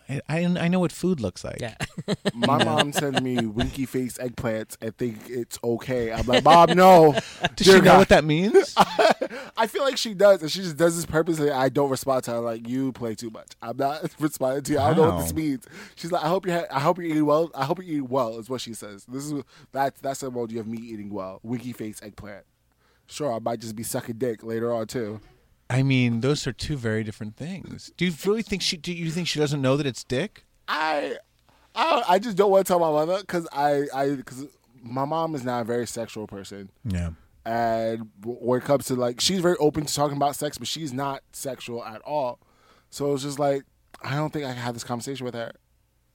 I, 0.09 0.21
I, 0.27 0.39
I 0.43 0.67
know 0.67 0.79
what 0.79 0.91
food 0.91 1.19
looks 1.19 1.43
like. 1.43 1.59
yeah. 1.61 1.75
My 2.33 2.63
mom 2.63 2.91
sends 2.93 3.21
me 3.21 3.37
winky 3.45 3.85
face 3.85 4.17
eggplants 4.17 4.75
and 4.81 4.95
think 4.97 5.17
it's 5.29 5.57
okay. 5.63 6.11
I'm 6.11 6.25
like, 6.25 6.43
Mom, 6.43 6.71
no. 6.75 7.13
Does 7.55 7.67
she 7.67 7.79
know 7.81 7.97
what 7.97 8.09
that 8.09 8.23
means? 8.25 8.73
I 9.57 9.67
feel 9.67 9.83
like 9.83 9.97
she 9.97 10.13
does, 10.13 10.41
and 10.41 10.51
she 10.51 10.59
just 10.61 10.77
does 10.77 10.95
this 10.95 11.05
purposely. 11.05 11.49
I 11.51 11.69
don't 11.69 11.89
respond 11.89 12.23
to 12.25 12.31
her 12.31 12.39
like 12.39 12.67
you 12.67 12.91
play 12.91 13.15
too 13.15 13.29
much. 13.29 13.51
I'm 13.61 13.77
not 13.77 14.11
responding 14.19 14.63
to 14.63 14.73
you. 14.73 14.79
I 14.79 14.93
don't 14.93 15.07
know 15.07 15.15
what 15.15 15.21
this 15.23 15.33
means. 15.33 15.65
She's 15.95 16.11
like, 16.11 16.23
I 16.23 16.27
hope 16.27 16.45
you. 16.45 16.53
Ha- 16.53 16.65
I 16.71 16.79
hope 16.79 16.97
you 16.99 17.13
eat 17.13 17.21
well. 17.21 17.51
I 17.55 17.65
hope 17.65 17.83
you 17.83 17.97
eat 17.97 18.09
well. 18.09 18.39
Is 18.39 18.49
what 18.49 18.61
she 18.61 18.73
says. 18.73 19.05
This 19.05 19.31
is 19.31 19.43
that's 19.71 19.99
that's 20.01 20.19
the 20.21 20.31
emoji 20.31 20.59
of 20.59 20.67
me 20.67 20.77
eating 20.79 21.09
well. 21.13 21.39
Winky 21.43 21.71
face 21.73 21.99
eggplant. 22.03 22.45
Sure, 23.07 23.33
I 23.33 23.39
might 23.39 23.59
just 23.59 23.75
be 23.75 23.83
sucking 23.83 24.17
dick 24.17 24.43
later 24.43 24.73
on 24.73 24.87
too. 24.87 25.19
I 25.69 25.81
mean, 25.83 26.21
those 26.21 26.45
are 26.45 26.51
two 26.53 26.77
very 26.77 27.03
different 27.03 27.35
things. 27.35 27.91
Do 27.97 28.05
you 28.05 28.13
really 28.25 28.41
think 28.43 28.61
she? 28.61 28.77
Do 28.77 28.93
you 28.93 29.09
think 29.11 29.27
she 29.27 29.39
doesn't 29.39 29.61
know 29.61 29.75
that 29.77 29.85
it's 29.87 30.03
dick? 30.03 30.45
I, 30.67 31.17
I, 31.75 32.03
I 32.09 32.19
just 32.19 32.37
don't 32.37 32.51
want 32.51 32.65
to 32.65 32.71
tell 32.71 32.79
my 32.79 32.91
mother 32.91 33.19
because 33.21 33.47
I, 33.51 33.85
I, 33.93 34.15
because 34.15 34.45
my 34.81 35.05
mom 35.05 35.33
is 35.35 35.43
not 35.43 35.61
a 35.61 35.63
very 35.63 35.87
sexual 35.87 36.27
person. 36.27 36.69
Yeah. 36.85 37.11
and 37.45 38.09
when 38.23 38.61
it 38.61 38.65
comes 38.65 38.85
to 38.85 38.95
like 38.95 39.19
she's 39.19 39.39
very 39.39 39.55
open 39.57 39.85
to 39.85 39.93
talking 39.93 40.15
about 40.15 40.35
sex 40.35 40.57
but 40.57 40.67
she's 40.67 40.93
not 40.93 41.21
sexual 41.33 41.83
at 41.83 41.99
all 42.03 42.39
so 42.89 43.13
it's 43.13 43.23
just 43.23 43.37
like 43.37 43.63
i 44.01 44.15
don't 44.15 44.31
think 44.31 44.45
i 44.45 44.53
can 44.53 44.61
have 44.61 44.73
this 44.73 44.83
conversation 44.85 45.25
with 45.25 45.33
her 45.33 45.51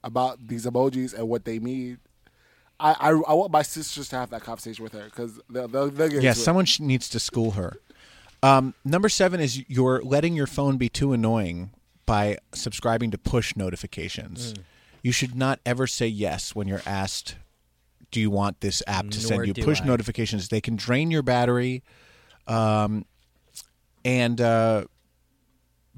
about 0.02 0.38
these 0.48 0.64
emojis 0.64 1.12
and 1.12 1.28
what 1.28 1.44
they 1.44 1.58
mean 1.58 1.98
i 2.80 2.92
i, 2.98 3.08
I 3.10 3.34
want 3.34 3.52
my 3.52 3.60
sisters 3.60 4.08
to 4.08 4.16
have 4.16 4.30
that 4.30 4.40
conversation 4.42 4.82
with 4.82 4.94
her 4.94 5.04
because 5.04 5.38
they'll, 5.50 5.68
they'll, 5.68 5.90
they'll 5.90 6.08
get 6.08 6.22
Yeah, 6.22 6.30
into 6.30 6.40
it. 6.40 6.44
someone 6.44 6.64
sh- 6.64 6.80
needs 6.80 7.10
to 7.10 7.20
school 7.20 7.50
her. 7.52 7.74
Um, 8.42 8.74
number 8.84 9.08
seven 9.08 9.40
is 9.40 9.68
you're 9.68 10.02
letting 10.02 10.34
your 10.34 10.46
phone 10.46 10.76
be 10.76 10.88
too 10.88 11.12
annoying 11.12 11.70
by 12.06 12.38
subscribing 12.54 13.10
to 13.10 13.18
push 13.18 13.56
notifications. 13.56 14.54
You 15.02 15.12
should 15.12 15.34
not 15.34 15.60
ever 15.66 15.86
say 15.86 16.06
yes 16.06 16.54
when 16.54 16.68
you're 16.68 16.82
asked, 16.86 17.36
"Do 18.10 18.20
you 18.20 18.30
want 18.30 18.60
this 18.60 18.82
app 18.86 19.10
to 19.10 19.18
Nor 19.18 19.26
send 19.26 19.46
you 19.46 19.54
push 19.54 19.80
I. 19.82 19.84
notifications?" 19.86 20.48
They 20.48 20.60
can 20.60 20.76
drain 20.76 21.10
your 21.10 21.22
battery, 21.22 21.82
um, 22.46 23.04
and 24.04 24.40
uh, 24.40 24.84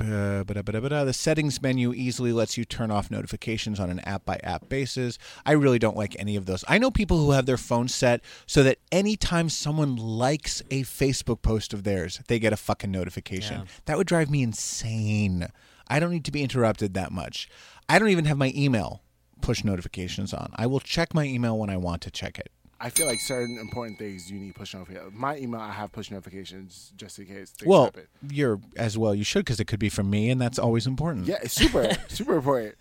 uh. 0.00 1.04
The 1.04 1.12
settings 1.12 1.60
menu 1.60 1.92
easily 1.92 2.32
lets 2.32 2.56
you 2.56 2.64
turn 2.64 2.90
off 2.90 3.10
notifications 3.10 3.78
on 3.80 3.90
an 3.90 4.00
app 4.00 4.24
by 4.24 4.38
app 4.42 4.68
basis. 4.68 5.18
I 5.44 5.52
really 5.52 5.78
don't 5.78 5.96
like 5.96 6.16
any 6.18 6.36
of 6.36 6.46
those. 6.46 6.64
I 6.68 6.78
know 6.78 6.90
people 6.90 7.18
who 7.18 7.32
have 7.32 7.46
their 7.46 7.56
phone 7.56 7.88
set 7.88 8.22
so 8.46 8.62
that 8.62 8.78
anytime 8.90 9.48
someone 9.48 9.96
likes 9.96 10.62
a 10.70 10.82
Facebook 10.82 11.42
post 11.42 11.72
of 11.72 11.84
theirs, 11.84 12.20
they 12.28 12.38
get 12.38 12.52
a 12.52 12.56
fucking 12.56 12.90
notification. 12.90 13.62
That 13.86 13.98
would 13.98 14.06
drive 14.06 14.30
me 14.30 14.42
insane. 14.42 15.48
I 15.88 15.98
don't 15.98 16.10
need 16.10 16.24
to 16.26 16.32
be 16.32 16.42
interrupted 16.42 16.94
that 16.94 17.12
much. 17.12 17.48
I 17.88 17.98
don't 17.98 18.10
even 18.10 18.26
have 18.26 18.38
my 18.38 18.52
email 18.54 19.02
push 19.40 19.64
notifications 19.64 20.32
on. 20.32 20.52
I 20.54 20.66
will 20.66 20.80
check 20.80 21.14
my 21.14 21.24
email 21.24 21.58
when 21.58 21.70
I 21.70 21.76
want 21.76 22.02
to 22.02 22.10
check 22.10 22.38
it. 22.38 22.52
I 22.80 22.88
feel 22.90 23.06
like 23.06 23.20
certain 23.20 23.58
important 23.58 23.98
things 23.98 24.30
you 24.30 24.38
need 24.40 24.54
push 24.54 24.74
notifications 24.74 25.12
my 25.14 25.36
email 25.36 25.60
i 25.60 25.70
have 25.70 25.92
push 25.92 26.10
notifications 26.10 26.92
just 26.96 27.18
in 27.18 27.26
case 27.26 27.50
things 27.50 27.68
Well, 27.68 27.84
happen 27.84 28.06
you're 28.30 28.60
as 28.76 28.96
well. 28.98 29.14
You 29.14 29.24
should 29.24 29.40
because 29.44 29.60
it 29.60 29.66
could 29.66 29.78
be 29.80 29.88
from 29.88 30.08
me, 30.10 30.30
and 30.30 30.40
that's 30.40 30.58
always 30.58 30.86
important. 30.86 31.26
yeah 31.26 31.38
it's 31.42 31.54
super 31.54 31.90
super 32.08 32.36
important 32.36 32.74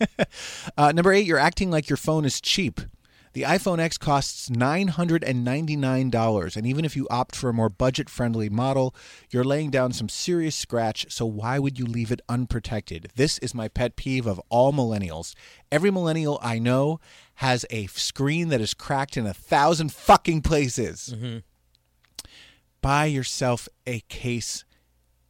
Uh, 0.78 0.92
number 0.92 1.12
eight, 1.14 1.26
you're 1.26 1.38
acting 1.40 1.70
like 1.72 1.90
your 1.90 1.98
phone 1.98 2.26
is 2.26 2.40
cheap. 2.42 2.82
The 3.34 3.44
iPhone 3.44 3.80
X 3.80 3.98
costs 3.98 4.50
$999, 4.50 6.56
and 6.58 6.68
even 6.68 6.86
if 6.86 6.96
you 6.96 7.08
opt 7.10 7.36
for 7.36 7.50
a 7.50 7.54
more 7.54 7.70
budget 7.70 8.10
friendly 8.10 8.50
model, 8.50 8.96
you're 9.30 9.44
laying 9.44 9.70
down 9.70 9.94
some 9.94 10.10
serious 10.10 10.56
scratch, 10.56 11.06
so 11.10 11.26
why 11.26 11.60
would 11.60 11.78
you 11.78 11.86
leave 11.86 12.12
it 12.12 12.22
unprotected? 12.28 13.10
This 13.16 13.38
is 13.40 13.54
my 13.54 13.68
pet 13.68 13.96
peeve 13.96 14.26
of 14.26 14.42
all 14.50 14.74
millennials. 14.74 15.36
Every 15.72 15.92
millennial 15.92 16.40
I 16.42 16.60
know 16.60 17.00
has 17.36 17.66
a 17.70 17.88
screen 17.88 18.50
that 18.50 18.62
is 18.62 18.74
cracked 18.74 19.16
in 19.16 19.26
a 19.28 19.34
thousand 19.34 19.94
fucking 19.94 20.42
places. 20.42 21.14
Mm-hmm. 21.16 21.38
Buy 22.82 23.06
yourself 23.06 23.68
a 23.86 24.00
case 24.10 24.64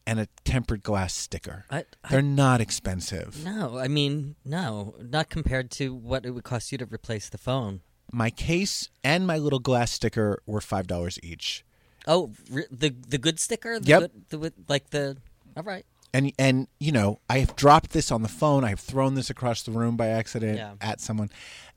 and 0.05 0.19
a 0.19 0.27
tempered 0.45 0.83
glass 0.83 1.13
sticker. 1.13 1.65
I- 1.69 1.79
I- 2.03 2.09
They're 2.09 2.21
not 2.21 2.62
expensive. 2.62 3.43
No, 3.43 3.77
I 3.77 3.88
mean, 3.88 4.35
no, 4.45 4.95
not 5.01 5.29
compared 5.29 5.69
to 5.71 5.93
what 5.93 6.25
it 6.25 6.31
would 6.31 6.43
cost 6.43 6.71
you 6.71 6.77
to 6.79 6.85
replace 6.85 7.29
the 7.29 7.38
phone. 7.38 7.81
My 8.12 8.30
case 8.30 8.89
and 9.04 9.26
my 9.28 9.38
little 9.38 9.60
glass 9.60 9.91
sticker 9.91 10.41
were 10.45 10.62
five 10.62 10.88
dollars 10.88 11.19
each. 11.24 11.63
Oh, 12.08 12.32
the 12.50 12.89
the 13.08 13.17
good 13.17 13.39
sticker. 13.39 13.80
The 13.80 13.88
Yep. 13.88 14.00
Good, 14.02 14.12
the, 14.30 14.39
with- 14.39 14.54
like 14.67 14.89
the. 14.91 15.17
All 15.58 15.63
right. 15.63 15.86
And 16.13 16.32
and 16.39 16.67
you 16.80 16.91
know, 16.91 17.19
I 17.30 17.39
have 17.39 17.56
dropped 17.56 17.91
this 17.91 18.12
on 18.12 18.24
the 18.24 18.30
phone. 18.30 18.63
I've 18.63 18.80
thrown 18.80 19.13
this 19.15 19.30
across 19.30 19.62
the 19.63 19.72
room 19.72 19.95
by 19.95 20.08
accident 20.08 20.58
Yeah. 20.58 20.74
at 20.82 21.00
someone, 21.02 21.30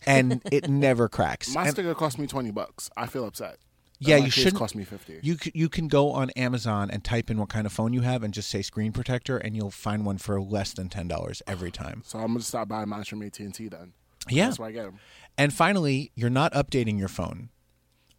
and 0.06 0.40
it 0.52 0.68
never 0.70 1.08
cracks. 1.08 1.54
my 1.54 1.62
And- 1.64 1.70
sticker 1.72 1.94
cost 1.94 2.18
me 2.18 2.26
20 2.26 2.50
bucks 2.50 2.88
i 2.96 3.06
feel 3.06 3.26
upset 3.26 3.58
yeah, 4.04 4.16
you 4.16 4.30
shouldn't. 4.30 4.56
cost 4.56 4.74
me 4.74 4.82
50 4.82 5.20
You 5.22 5.36
you 5.54 5.68
can 5.68 5.86
go 5.86 6.10
on 6.10 6.30
Amazon 6.30 6.90
and 6.90 7.04
type 7.04 7.30
in 7.30 7.38
what 7.38 7.50
kind 7.50 7.66
of 7.66 7.72
phone 7.72 7.92
you 7.92 8.00
have 8.00 8.24
and 8.24 8.34
just 8.34 8.50
say 8.50 8.60
screen 8.60 8.90
protector, 8.90 9.36
and 9.36 9.54
you'll 9.54 9.70
find 9.70 10.04
one 10.04 10.18
for 10.18 10.40
less 10.40 10.72
than 10.72 10.88
ten 10.88 11.06
dollars 11.06 11.40
every 11.46 11.70
time. 11.70 12.02
so 12.04 12.18
i'm 12.18 12.28
gonna 12.28 12.40
stop 12.40 12.66
buying 12.68 12.88
mine 12.88 13.04
from 13.04 13.22
at&t 13.22 13.68
then 13.68 13.92
Yeah. 14.28 14.46
that's 14.46 14.58
why 14.58 14.68
i 14.68 14.72
get 14.72 14.84
them 14.86 14.98
And 15.38 15.52
finally, 15.52 16.12
you're 16.14 16.30
not 16.30 16.52
updating 16.52 16.98
your 16.98 17.08
phone. 17.08 17.50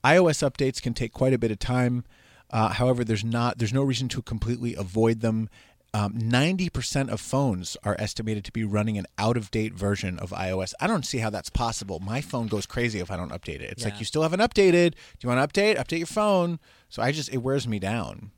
iOS 0.03 0.47
updates 0.47 0.81
can 0.81 0.93
take 0.93 1.13
quite 1.13 1.33
a 1.33 1.37
bit 1.37 1.51
of 1.51 1.59
time. 1.59 2.03
Uh, 2.49 2.69
however, 2.69 3.03
there's 3.03 3.23
not 3.23 3.57
there's 3.57 3.73
no 3.73 3.83
reason 3.83 4.07
to 4.09 4.21
completely 4.21 4.75
avoid 4.75 5.21
them. 5.21 5.49
Um, 5.95 6.13
Ninety 6.17 6.69
percent 6.69 7.11
of 7.11 7.21
phones 7.21 7.77
are 7.83 7.95
estimated 7.99 8.43
to 8.45 8.51
be 8.51 8.63
running 8.63 8.97
an 8.97 9.05
out 9.17 9.37
of 9.37 9.51
date 9.51 9.73
version 9.73 10.17
of 10.19 10.31
iOS. 10.31 10.73
I 10.79 10.87
don't 10.87 11.05
see 11.05 11.19
how 11.19 11.29
that's 11.29 11.49
possible. 11.49 11.99
My 11.99 12.19
phone 12.19 12.47
goes 12.47 12.65
crazy 12.65 12.99
if 12.99 13.11
I 13.11 13.15
don't 13.17 13.31
update 13.31 13.61
it. 13.61 13.71
It's 13.71 13.83
like 13.85 13.99
you 13.99 14.05
still 14.05 14.23
haven't 14.23 14.39
updated. 14.39 14.91
Do 14.91 14.97
you 15.21 15.29
want 15.29 15.53
to 15.53 15.61
update? 15.61 15.77
Update 15.77 15.99
your 15.99 16.07
phone. 16.07 16.59
So 16.89 17.01
I 17.03 17.11
just 17.11 17.31
it 17.31 17.37
wears 17.37 17.67
me 17.67 17.77
down. 17.79 18.31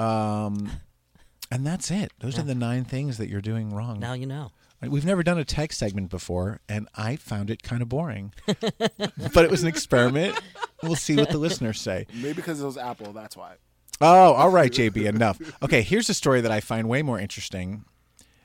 Um, 0.00 0.70
and 1.50 1.64
that's 1.66 1.90
it. 1.90 2.12
Those 2.18 2.38
are 2.38 2.42
the 2.42 2.54
nine 2.56 2.84
things 2.84 3.18
that 3.18 3.28
you're 3.28 3.40
doing 3.40 3.72
wrong. 3.72 4.00
Now 4.00 4.14
you 4.14 4.26
know. 4.26 4.50
We've 4.82 5.04
never 5.06 5.22
done 5.22 5.38
a 5.38 5.44
tech 5.44 5.72
segment 5.72 6.10
before, 6.10 6.60
and 6.68 6.88
I 6.94 7.16
found 7.16 7.48
it 7.48 7.62
kind 7.62 7.80
of 7.80 7.88
boring. 7.88 8.34
but 8.46 9.44
it 9.44 9.50
was 9.50 9.62
an 9.62 9.68
experiment. 9.68 10.38
We'll 10.82 10.96
see 10.96 11.16
what 11.16 11.30
the 11.30 11.38
listeners 11.38 11.80
say. 11.80 12.06
maybe 12.12 12.34
because 12.34 12.60
it 12.60 12.66
was 12.66 12.76
apple 12.76 13.12
that's 13.14 13.36
why 13.36 13.54
Oh, 14.00 14.34
all 14.34 14.50
right, 14.50 14.70
JB, 14.72 15.06
enough. 15.06 15.40
Okay, 15.62 15.82
here's 15.82 16.10
a 16.10 16.14
story 16.14 16.40
that 16.40 16.50
I 16.50 16.60
find 16.60 16.88
way 16.88 17.02
more 17.02 17.18
interesting. 17.20 17.84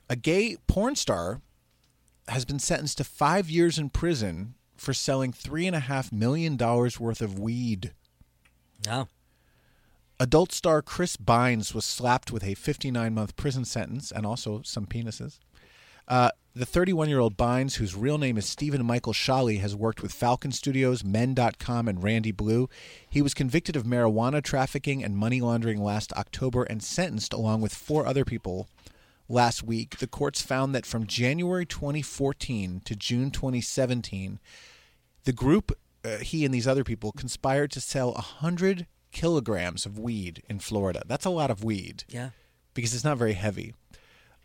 A 0.10 0.16
gay 0.16 0.58
porn 0.68 0.96
star 0.96 1.42
has 2.28 2.46
been 2.46 2.60
sentenced 2.60 3.00
to 3.00 3.04
five 3.04 3.50
years 3.50 3.80
in 3.80 3.90
prison 3.90 4.54
for 4.78 4.94
selling 4.94 5.34
three 5.34 5.66
and 5.66 5.76
a 5.76 5.82
half 5.82 6.12
million 6.12 6.56
dollars 6.56 7.00
worth 7.00 7.22
of 7.22 7.40
weed. 7.40 7.94
No. 8.86 9.08
Adult 10.20 10.52
star 10.52 10.82
Chris 10.82 11.18
Bines 11.18 11.74
was 11.74 11.86
slapped 11.86 12.32
with 12.32 12.44
a 12.44 12.54
59 12.54 13.14
month 13.14 13.36
prison 13.36 13.66
sentence 13.66 14.12
and 14.12 14.26
also 14.26 14.62
some 14.64 14.86
penises. 14.86 15.40
Uh, 16.10 16.32
the 16.56 16.66
31 16.66 17.08
year 17.08 17.20
old 17.20 17.38
Bines, 17.38 17.76
whose 17.76 17.96
real 17.96 18.18
name 18.18 18.38
is 18.38 18.46
Stephen 18.46 18.84
Michael 18.86 19.14
Shawley, 19.14 19.58
has 19.58 19.76
worked 19.76 20.02
with 20.02 20.12
Falcon 20.12 20.52
Studios, 20.52 21.04
Men.com, 21.04 21.88
and 21.88 22.04
Randy 22.04 22.32
Blue. 22.32 22.68
He 23.08 23.22
was 23.22 23.34
convicted 23.36 23.76
of 23.76 23.84
marijuana 23.84 24.44
trafficking 24.44 25.04
and 25.04 25.16
money 25.16 25.40
laundering 25.40 25.82
last 25.82 26.12
October 26.14 26.64
and 26.64 26.82
sentenced 26.84 27.32
along 27.34 27.62
with 27.62 27.74
four 27.74 28.06
other 28.08 28.26
people 28.26 28.68
last 29.30 29.62
week. 29.64 30.00
The 30.00 30.08
courts 30.08 30.42
found 30.42 30.74
that 30.74 30.88
from 30.88 31.06
January 31.06 31.66
2014 31.68 32.82
to 32.84 32.96
June 32.96 33.30
2017, 33.30 34.40
the 35.26 35.34
group, 35.34 35.72
uh, 36.04 36.18
he 36.18 36.44
and 36.44 36.54
these 36.54 36.68
other 36.68 36.84
people, 36.84 37.12
conspired 37.12 37.70
to 37.72 37.80
sell 37.82 38.14
100 38.14 38.88
kilograms 39.12 39.86
of 39.86 40.00
weed 40.00 40.42
in 40.50 40.60
Florida. 40.60 41.04
That's 41.06 41.26
a 41.26 41.30
lot 41.30 41.52
of 41.52 41.64
weed 41.64 42.04
Yeah. 42.10 42.32
because 42.74 42.94
it's 42.96 43.04
not 43.04 43.18
very 43.20 43.34
heavy. 43.34 43.76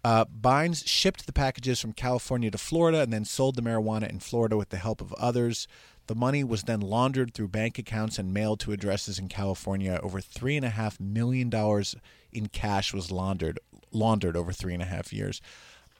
Uh, 0.05 0.27
Bines 0.27 0.83
shipped 0.87 1.27
the 1.27 1.33
packages 1.33 1.81
from 1.81 1.95
California 1.95 2.51
to 2.51 2.59
Florida 2.59 3.01
and 3.01 3.11
then 3.12 3.25
sold 3.25 3.57
the 3.57 3.62
marijuana 3.62 4.09
in 4.09 4.21
Florida 4.21 4.57
with 4.57 4.69
the 4.69 4.77
help 4.77 5.01
of 5.01 5.14
others. 5.14 5.67
The 6.07 6.14
money 6.14 6.45
was 6.45 6.64
then 6.64 6.83
laundered 6.83 7.33
through 7.33 7.49
bank 7.49 7.79
accounts 7.79 8.19
and 8.19 8.35
mailed 8.35 8.61
to 8.61 8.73
addresses 8.73 9.19
in 9.19 9.29
California. 9.29 9.99
Over 10.03 10.21
three 10.21 10.57
and 10.57 10.64
a 10.67 10.71
half 10.71 11.01
million 11.01 11.49
dollars 11.49 11.97
in 12.31 12.49
cash 12.49 12.93
was 12.93 13.11
laundered 13.11 13.59
laundered 13.90 14.37
over 14.37 14.53
three 14.53 14.75
and 14.75 14.83
a 14.83 14.87
half 14.87 15.12
years. 15.12 15.40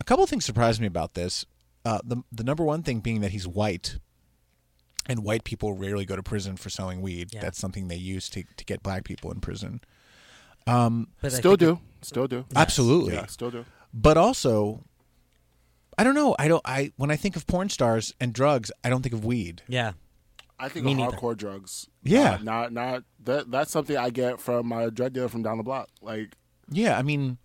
A 0.01 0.05
couple 0.05 0.27
things 0.27 0.45
surprised 0.45 0.81
me 0.81 0.87
about 0.87 1.15
this. 1.15 1.47
Uh, 1.87 2.01
the 2.05 2.23
the 2.31 2.45
number 2.45 2.65
one 2.65 2.83
thing 2.83 3.01
being 3.01 3.23
that 3.23 3.31
he's 3.31 3.47
white, 3.49 3.99
and 5.07 5.25
white 5.25 5.45
people 5.45 5.73
rarely 5.73 6.05
go 6.05 6.17
to 6.17 6.23
prison 6.23 6.57
for 6.59 6.69
selling 6.69 7.01
weed. 7.01 7.31
Yeah. 7.33 7.41
That's 7.41 7.59
something 7.59 7.89
they 7.89 7.97
use 7.97 8.29
to 8.31 8.45
to 8.59 8.65
get 8.67 8.83
black 8.83 9.05
people 9.05 9.33
in 9.33 9.41
prison. 9.41 9.81
But 11.23 11.33
Still 11.33 11.53
think 11.53 11.61
do. 11.61 11.81
Still 12.03 12.27
do. 12.27 12.45
Absolutely. 12.55 13.15
Yeah, 13.15 13.27
still 13.27 13.51
do. 13.51 13.65
But 13.95 14.17
also 14.19 14.85
i 15.97 16.03
don't 16.05 16.15
know 16.17 16.35
i 16.39 16.49
don't 16.49 16.63
i 16.67 16.93
when 16.97 17.11
i 17.11 17.17
think 17.17 17.37
of 17.37 17.47
porn 17.47 17.69
stars 17.69 18.13
and 18.21 18.33
drugs 18.35 18.71
i 18.83 18.91
don't 18.91 19.03
think 19.03 19.15
of 19.15 19.25
weed 19.25 19.63
Yeah. 19.69 19.93
I 20.57 20.69
think 20.69 20.85
Me 20.85 20.93
of 20.93 20.99
neither. 20.99 21.17
hardcore 21.17 21.37
drugs. 21.37 21.89
Yeah. 22.05 22.39
Not, 22.41 22.43
not 22.43 22.73
not 22.73 23.03
that. 23.25 23.51
That's 23.51 23.73
something 23.73 23.97
I 23.97 24.11
get 24.11 24.41
from 24.41 24.69
my 24.69 24.89
drug 24.89 25.13
dealer 25.13 25.29
from 25.29 25.43
down 25.43 25.57
the 25.59 25.65
block. 25.65 25.89
Like 26.01 26.37
yeah 26.71 26.97
i 26.97 27.03
mean 27.03 27.39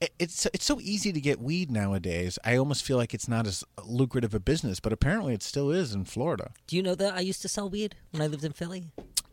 it, 0.00 0.10
it's 0.18 0.46
it's 0.54 0.64
so 0.64 0.80
easy 0.80 1.12
to 1.12 1.20
get 1.20 1.38
weed 1.38 1.70
nowadays 1.70 2.36
i 2.44 2.56
almost 2.56 2.82
feel 2.82 2.96
like 2.96 3.12
it's 3.14 3.28
not 3.28 3.46
as 3.46 3.62
lucrative 3.84 4.34
a 4.34 4.40
business 4.40 4.80
but 4.80 4.92
apparently 4.92 5.34
it 5.34 5.42
still 5.42 5.70
is 5.70 5.92
in 5.94 6.04
florida 6.04 6.50
Do 6.66 6.74
you 6.76 6.82
know 6.82 6.96
that 6.96 7.14
I 7.14 7.20
used 7.20 7.42
to 7.42 7.48
sell 7.48 7.68
weed 7.70 7.94
when 8.10 8.22
I 8.22 8.26
lived 8.26 8.42
in 8.44 8.52
Philly? 8.52 8.88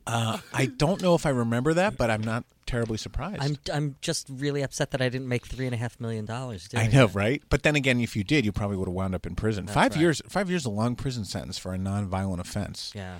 Uh, 0.07 0.37
i 0.53 0.65
don't 0.65 1.01
know 1.01 1.15
if 1.15 1.25
i 1.25 1.29
remember 1.29 1.73
that 1.73 1.97
but 1.97 2.09
i'm 2.09 2.21
not 2.21 2.43
terribly 2.65 2.97
surprised 2.97 3.41
I'm 3.41 3.57
I'm 3.73 3.95
just 4.01 4.27
really 4.29 4.61
upset 4.61 4.91
that 4.91 5.01
I 5.01 5.09
didn't 5.09 5.27
make 5.27 5.45
three 5.45 5.65
and 5.65 5.75
a 5.75 5.77
half 5.77 5.99
million 5.99 6.25
dollars. 6.25 6.69
I 6.73 6.87
know, 6.87 7.07
right? 7.07 7.43
But 7.49 7.63
then 7.63 7.75
again, 7.75 7.99
if 7.99 8.15
you 8.15 8.23
did, 8.23 8.45
you 8.45 8.51
probably 8.51 8.77
would 8.77 8.87
have 8.87 8.95
wound 8.95 9.13
up 9.13 9.25
in 9.25 9.35
prison. 9.35 9.67
five 9.67 9.91
right. 9.91 9.99
years, 10.01 10.21
five 10.29 10.49
years, 10.49 10.65
a 10.65 10.69
long 10.69 10.95
prison 10.95 11.25
sentence 11.25 11.57
for 11.57 11.73
a 11.73 11.77
non-violent 11.77 12.39
offense. 12.39 12.91
Yeah. 12.95 13.19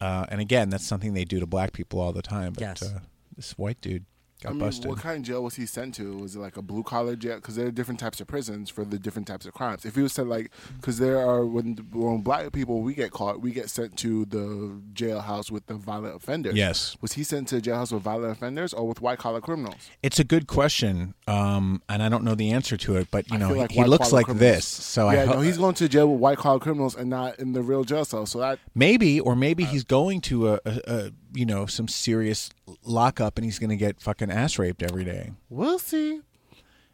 Uh, 0.00 0.26
and 0.28 0.40
again, 0.40 0.68
that's 0.68 0.86
something 0.86 1.14
they 1.14 1.24
do 1.24 1.40
to 1.40 1.46
black 1.46 1.72
people 1.72 2.00
all 2.00 2.12
the 2.12 2.22
time. 2.22 2.52
But 2.52 2.60
Yes. 2.60 2.82
uh, 2.82 3.00
this 3.36 3.52
white 3.52 3.80
dude 3.80 4.04
got 4.42 4.50
I 4.50 4.52
mean, 4.52 4.60
busted. 4.60 4.86
what 4.90 4.98
kind 4.98 5.18
of 5.18 5.22
jail 5.22 5.42
was 5.42 5.54
he 5.54 5.66
sent 5.66 5.94
to? 5.96 6.16
Was 6.18 6.36
it 6.36 6.40
like 6.40 6.56
a 6.56 6.62
blue 6.62 6.82
collar 6.82 7.16
jail? 7.16 7.36
Because 7.36 7.56
there 7.56 7.66
are 7.66 7.70
different 7.70 8.00
types 8.00 8.20
of 8.20 8.26
prisons 8.26 8.68
for 8.70 8.84
the 8.84 8.98
different 8.98 9.28
types 9.28 9.46
of 9.46 9.54
crimes. 9.54 9.84
If 9.84 9.94
he 9.94 10.02
was 10.02 10.12
sent 10.12 10.28
like, 10.28 10.50
because 10.80 10.98
there 10.98 11.18
are 11.18 11.44
when 11.46 11.76
when 11.92 12.20
black 12.22 12.52
people 12.52 12.80
we 12.80 12.94
get 12.94 13.10
caught, 13.12 13.40
we 13.40 13.52
get 13.52 13.70
sent 13.70 13.96
to 13.98 14.24
the 14.26 14.80
jailhouse 14.92 15.50
with 15.50 15.66
the 15.66 15.74
violent 15.74 16.16
offenders. 16.16 16.54
Yes. 16.54 16.96
Was 17.00 17.12
he 17.14 17.24
sent 17.24 17.48
to 17.48 17.56
a 17.56 17.60
jailhouse 17.60 17.92
with 17.92 18.02
violent 18.02 18.32
offenders 18.32 18.72
or 18.74 18.86
with 18.86 19.00
white 19.00 19.18
collar 19.18 19.40
criminals? 19.40 19.90
It's 20.02 20.18
a 20.18 20.24
good 20.24 20.46
question, 20.46 21.14
um, 21.26 21.82
and 21.88 22.02
I 22.02 22.08
don't 22.08 22.24
know 22.24 22.34
the 22.34 22.50
answer 22.50 22.76
to 22.78 22.96
it. 22.96 23.08
But 23.10 23.30
you 23.30 23.38
know, 23.38 23.52
like 23.52 23.70
he, 23.70 23.84
looks 23.84 24.12
like 24.12 24.26
criminals. 24.26 24.40
this. 24.54 24.66
So 24.66 25.08
I 25.08 25.14
yeah, 25.14 25.26
ho- 25.26 25.34
no, 25.34 25.40
he's 25.40 25.58
going 25.58 25.74
to 25.74 25.88
jail 25.88 26.08
with 26.08 26.20
white 26.20 26.38
collar 26.38 26.58
criminals 26.58 26.94
and 26.96 27.08
not 27.10 27.38
in 27.38 27.52
the 27.52 27.62
real 27.62 27.84
jail 27.84 28.04
cell. 28.04 28.26
So 28.26 28.38
that 28.40 28.58
maybe, 28.74 29.20
or 29.20 29.32
Uh, 29.32 29.36
maybe 29.36 29.64
he's 29.64 29.84
going 29.84 30.20
to 30.22 30.48
a, 30.54 30.60
a, 30.64 30.80
a 30.86 31.10
you 31.34 31.46
know 31.46 31.66
some 31.66 31.88
serious 31.88 32.50
lockup, 32.84 33.38
and 33.38 33.44
he's 33.44 33.58
going 33.58 33.70
to 33.70 33.76
get 33.76 34.00
fucking 34.00 34.30
ass 34.30 34.58
raped 34.58 34.82
every 34.82 35.04
day. 35.04 35.32
we'll 35.48 35.78
see. 35.78 36.20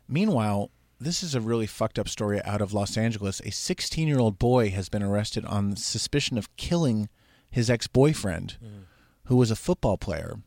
Meanwhile, 0.08 0.70
this 1.00 1.22
is 1.22 1.34
a 1.34 1.40
really 1.40 1.66
fucked 1.66 1.98
up 1.98 2.08
story 2.08 2.42
out 2.42 2.60
of 2.60 2.72
Los 2.72 2.96
Angeles. 2.96 3.40
A 3.44 3.50
16 3.50 4.08
year 4.08 4.18
old 4.18 4.38
boy 4.38 4.70
has 4.70 4.88
been 4.88 5.02
arrested 5.02 5.44
on 5.44 5.76
suspicion 5.76 6.38
of 6.38 6.54
killing 6.56 7.08
his 7.50 7.70
ex 7.70 7.86
boyfriend, 7.86 8.56
mm-hmm. 8.62 8.82
who 9.24 9.36
was 9.36 9.50
a 9.50 9.56
football 9.56 9.96
player. 9.96 10.38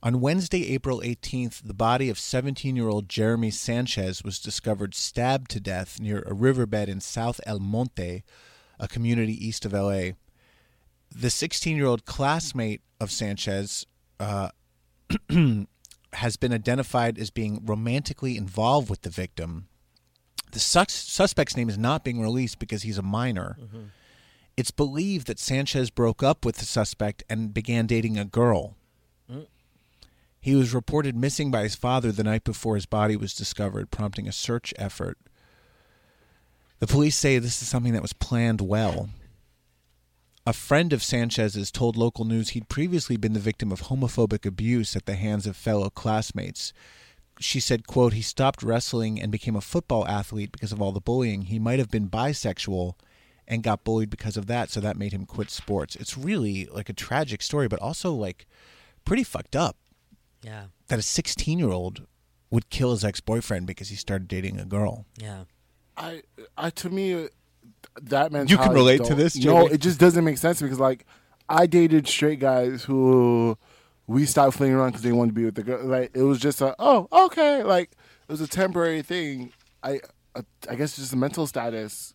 On 0.00 0.20
Wednesday, 0.20 0.72
April 0.72 1.00
18th, 1.00 1.62
the 1.64 1.74
body 1.74 2.08
of 2.08 2.18
17 2.18 2.76
year 2.76 2.88
old 2.88 3.08
Jeremy 3.08 3.50
Sanchez 3.50 4.22
was 4.22 4.38
discovered 4.38 4.94
stabbed 4.94 5.50
to 5.50 5.60
death 5.60 6.00
near 6.00 6.22
a 6.22 6.32
riverbed 6.32 6.88
in 6.88 7.00
South 7.00 7.40
El 7.44 7.58
Monte, 7.58 8.22
a 8.78 8.88
community 8.88 9.32
east 9.44 9.64
of 9.64 9.72
LA. 9.72 10.10
The 11.10 11.30
16 11.30 11.76
year 11.76 11.86
old 11.86 12.04
classmate 12.04 12.80
of 13.00 13.10
Sanchez 13.10 13.86
uh, 14.20 14.50
has 16.12 16.36
been 16.36 16.52
identified 16.52 17.18
as 17.18 17.30
being 17.30 17.62
romantically 17.64 18.36
involved 18.36 18.90
with 18.90 19.02
the 19.02 19.10
victim. 19.10 19.68
The 20.52 20.58
sus- 20.58 20.92
suspect's 20.92 21.56
name 21.56 21.68
is 21.68 21.78
not 21.78 22.04
being 22.04 22.20
released 22.20 22.58
because 22.58 22.82
he's 22.82 22.98
a 22.98 23.02
minor. 23.02 23.56
It's 24.56 24.70
believed 24.72 25.26
that 25.28 25.38
Sanchez 25.38 25.90
broke 25.90 26.22
up 26.22 26.44
with 26.44 26.56
the 26.56 26.64
suspect 26.64 27.22
and 27.30 27.54
began 27.54 27.86
dating 27.86 28.18
a 28.18 28.24
girl. 28.24 28.74
He 30.40 30.54
was 30.54 30.72
reported 30.74 31.14
missing 31.16 31.50
by 31.50 31.62
his 31.64 31.74
father 31.76 32.10
the 32.10 32.24
night 32.24 32.42
before 32.44 32.74
his 32.76 32.86
body 32.86 33.16
was 33.16 33.34
discovered, 33.34 33.90
prompting 33.90 34.26
a 34.26 34.32
search 34.32 34.72
effort. 34.78 35.18
The 36.80 36.86
police 36.86 37.16
say 37.16 37.38
this 37.38 37.60
is 37.60 37.68
something 37.68 37.92
that 37.92 38.02
was 38.02 38.12
planned 38.12 38.60
well. 38.60 39.10
A 40.48 40.54
friend 40.54 40.94
of 40.94 41.02
Sanchez's 41.02 41.70
told 41.70 41.94
local 41.98 42.24
news 42.24 42.48
he'd 42.50 42.70
previously 42.70 43.18
been 43.18 43.34
the 43.34 43.38
victim 43.38 43.70
of 43.70 43.82
homophobic 43.82 44.46
abuse 44.46 44.96
at 44.96 45.04
the 45.04 45.14
hands 45.14 45.46
of 45.46 45.58
fellow 45.58 45.90
classmates. 45.90 46.72
She 47.38 47.60
said, 47.60 47.86
quote, 47.86 48.14
he 48.14 48.22
stopped 48.22 48.62
wrestling 48.62 49.20
and 49.20 49.30
became 49.30 49.56
a 49.56 49.60
football 49.60 50.08
athlete 50.08 50.50
because 50.50 50.72
of 50.72 50.80
all 50.80 50.90
the 50.90 51.02
bullying. 51.02 51.42
He 51.42 51.58
might 51.58 51.78
have 51.78 51.90
been 51.90 52.08
bisexual 52.08 52.94
and 53.46 53.62
got 53.62 53.84
bullied 53.84 54.08
because 54.08 54.38
of 54.38 54.46
that, 54.46 54.70
so 54.70 54.80
that 54.80 54.96
made 54.96 55.12
him 55.12 55.26
quit 55.26 55.50
sports. 55.50 55.96
It's 55.96 56.16
really 56.16 56.64
like 56.64 56.88
a 56.88 56.94
tragic 56.94 57.42
story, 57.42 57.68
but 57.68 57.80
also 57.80 58.14
like 58.14 58.46
pretty 59.04 59.24
fucked 59.24 59.54
up 59.54 59.76
Yeah. 60.42 60.68
that 60.86 60.98
a 60.98 61.02
16 61.02 61.58
year 61.58 61.68
old 61.72 62.06
would 62.50 62.70
kill 62.70 62.92
his 62.92 63.04
ex 63.04 63.20
boyfriend 63.20 63.66
because 63.66 63.90
he 63.90 63.96
started 63.96 64.28
dating 64.28 64.58
a 64.58 64.64
girl. 64.64 65.04
Yeah. 65.18 65.44
I, 65.94 66.22
I 66.56 66.70
to 66.70 66.88
me, 66.88 67.28
that 68.02 68.32
mentality. 68.32 68.74
relate 68.74 69.04
to 69.04 69.14
this, 69.14 69.36
No, 69.36 69.66
it 69.66 69.80
just 69.80 69.98
doesn't 69.98 70.24
make 70.24 70.38
sense 70.38 70.60
because 70.60 70.78
like 70.78 71.04
I 71.48 71.66
dated 71.66 72.06
straight 72.06 72.40
guys 72.40 72.84
who 72.84 73.56
we 74.06 74.24
stopped 74.26 74.56
flinging 74.56 74.76
around 74.76 74.90
because 74.90 75.02
they 75.02 75.12
wanted 75.12 75.30
to 75.30 75.34
be 75.34 75.44
with 75.44 75.54
the 75.54 75.62
girl. 75.62 75.84
Like 75.84 76.10
it 76.14 76.22
was 76.22 76.38
just 76.38 76.60
a 76.60 76.74
oh 76.78 77.08
okay, 77.26 77.62
like 77.62 77.90
it 78.28 78.32
was 78.32 78.40
a 78.40 78.48
temporary 78.48 79.02
thing. 79.02 79.52
I 79.82 80.00
uh, 80.34 80.42
I 80.68 80.74
guess 80.74 80.96
just 80.96 81.10
the 81.10 81.16
mental 81.16 81.46
status 81.46 82.14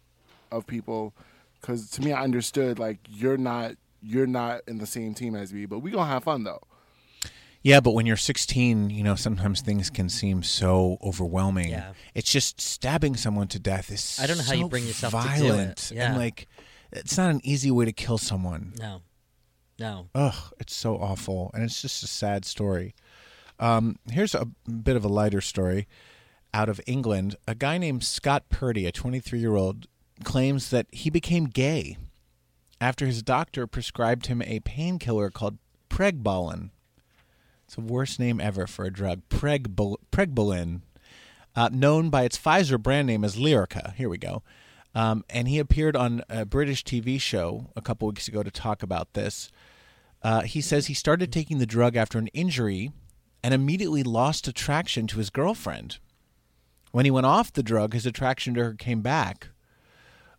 of 0.52 0.68
people. 0.68 1.14
Because 1.60 1.90
to 1.92 2.02
me, 2.02 2.12
I 2.12 2.24
understood 2.24 2.80
like 2.80 3.00
you're 3.10 3.38
not 3.38 3.74
you're 4.02 4.28
not 4.28 4.62
in 4.68 4.80
the 4.80 4.86
same 4.86 5.14
team 5.14 5.36
as 5.36 5.54
me, 5.54 5.66
but 5.66 5.80
we 5.80 5.92
gonna 5.92 6.06
have 6.06 6.26
fun 6.26 6.44
though. 6.44 6.62
Yeah, 7.64 7.80
but 7.80 7.92
when 7.92 8.06
you're 8.06 8.18
16, 8.18 8.90
you 8.90 9.04
know, 9.04 9.16
sometimes 9.16 9.62
things 9.62 9.90
can 9.90 10.10
seem 10.10 10.44
so 10.44 10.98
overwhelming. 11.02 11.70
Yeah. 11.70 11.94
It's 12.14 12.30
just 12.32 12.60
stabbing 12.60 13.16
someone 13.16 13.48
to 13.48 13.60
death 13.60 13.90
is 13.90 14.20
I 14.22 14.28
don't 14.28 14.38
know 14.38 14.44
how 14.44 14.54
you 14.54 14.68
bring 14.68 14.86
yourself 14.86 15.14
to 15.14 15.20
do 15.40 15.46
it. 15.46 15.50
violent. 15.50 15.92
Yeah. 15.96 16.10
And 16.10 16.18
like 16.18 16.48
it's 16.92 17.18
not 17.18 17.32
an 17.32 17.42
easy 17.44 17.72
way 17.72 17.86
to 17.86 17.94
kill 17.94 18.18
someone. 18.18 18.74
No. 18.78 19.02
No. 19.80 20.10
Ugh, 20.14 20.54
it's 20.60 20.76
so 20.76 20.98
awful, 20.98 21.50
and 21.54 21.64
it's 21.64 21.82
just 21.82 22.04
a 22.04 22.08
sad 22.08 22.46
story. 22.46 22.94
Um, 23.60 23.98
here's 24.12 24.36
a 24.36 24.46
bit 24.70 24.96
of 24.96 25.04
a 25.04 25.08
lighter 25.08 25.42
story 25.42 25.88
out 26.54 26.70
of 26.70 26.80
England. 26.86 27.36
A 27.48 27.56
guy 27.56 27.78
named 27.78 28.04
Scott 28.04 28.50
Purdy, 28.50 28.86
a 28.86 28.92
23 28.92 29.40
year 29.40 29.56
old, 29.56 29.88
claims 30.24 30.70
that 30.70 30.86
he 30.92 31.10
became 31.10 31.46
gay 31.46 31.98
after 32.80 33.06
his 33.06 33.24
doctor 33.24 33.66
prescribed 33.66 34.28
him 34.28 34.42
a 34.42 34.60
painkiller 34.60 35.30
called 35.30 35.58
Pregabalin. 35.90 36.70
It's 37.74 37.88
the 37.88 37.92
worst 37.92 38.20
name 38.20 38.40
ever 38.40 38.68
for 38.68 38.86
a 38.86 38.94
drug. 38.94 39.22
Pregbal- 39.30 39.98
Pregabalin, 40.12 40.82
uh, 41.56 41.70
known 41.74 42.12
by 42.12 42.22
its 42.22 42.38
Pfizer 42.38 42.80
brand 42.80 43.08
name 43.08 43.24
as 43.24 43.36
Lyrica. 43.36 43.96
Here 43.96 44.10
we 44.10 44.20
go. 44.20 44.44
Um, 44.94 45.26
and 45.28 45.48
he 45.48 45.58
appeared 45.58 45.96
on 45.96 46.22
a 46.30 46.46
British 46.46 46.84
TV 46.84 47.20
show 47.20 47.72
a 47.76 47.82
couple 47.82 48.08
weeks 48.08 48.28
ago 48.28 48.44
to 48.44 48.52
talk 48.52 48.84
about 48.84 49.14
this. 49.14 49.50
Uh, 50.22 50.42
he 50.42 50.62
says 50.62 50.86
he 50.86 50.94
started 50.94 51.34
taking 51.34 51.58
the 51.58 51.66
drug 51.66 51.96
after 51.96 52.20
an 52.20 52.28
injury 52.28 52.92
and 53.44 53.56
immediately 53.56 54.04
lost 54.04 54.48
attraction 54.48 55.08
to 55.08 55.18
his 55.18 55.32
girlfriend. 55.32 55.98
When 56.92 57.06
he 57.06 57.12
went 57.12 57.26
off 57.26 57.52
the 57.52 57.64
drug, 57.64 57.96
his 57.96 58.06
attraction 58.06 58.54
to 58.54 58.66
her 58.66 58.74
came 58.76 59.02
back. 59.02 59.48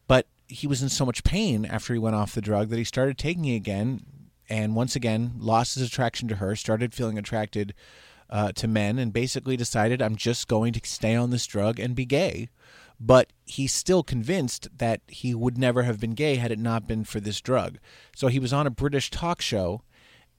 But 0.06 0.28
he 0.46 0.68
was 0.68 0.84
in 0.84 0.88
so 0.88 1.04
much 1.04 1.24
pain 1.24 1.64
after 1.64 1.94
he 1.94 1.98
went 1.98 2.14
off 2.14 2.32
the 2.32 2.40
drug 2.40 2.68
that 2.68 2.78
he 2.78 2.84
started 2.84 3.18
taking 3.18 3.44
it 3.46 3.56
again, 3.56 4.06
and 4.48 4.74
once 4.74 4.96
again 4.96 5.32
lost 5.38 5.74
his 5.74 5.88
attraction 5.88 6.28
to 6.28 6.36
her. 6.36 6.56
Started 6.56 6.94
feeling 6.94 7.18
attracted 7.18 7.74
uh, 8.30 8.52
to 8.52 8.68
men, 8.68 8.98
and 8.98 9.12
basically 9.12 9.56
decided, 9.56 10.02
"I'm 10.02 10.16
just 10.16 10.48
going 10.48 10.72
to 10.72 10.80
stay 10.84 11.14
on 11.14 11.30
this 11.30 11.46
drug 11.46 11.78
and 11.78 11.94
be 11.94 12.04
gay." 12.04 12.48
But 13.00 13.32
he's 13.44 13.74
still 13.74 14.02
convinced 14.02 14.68
that 14.78 15.00
he 15.08 15.34
would 15.34 15.58
never 15.58 15.82
have 15.82 16.00
been 16.00 16.12
gay 16.12 16.36
had 16.36 16.52
it 16.52 16.58
not 16.58 16.86
been 16.86 17.04
for 17.04 17.20
this 17.20 17.40
drug. 17.40 17.78
So 18.14 18.28
he 18.28 18.38
was 18.38 18.52
on 18.52 18.66
a 18.66 18.70
British 18.70 19.10
talk 19.10 19.42
show 19.42 19.82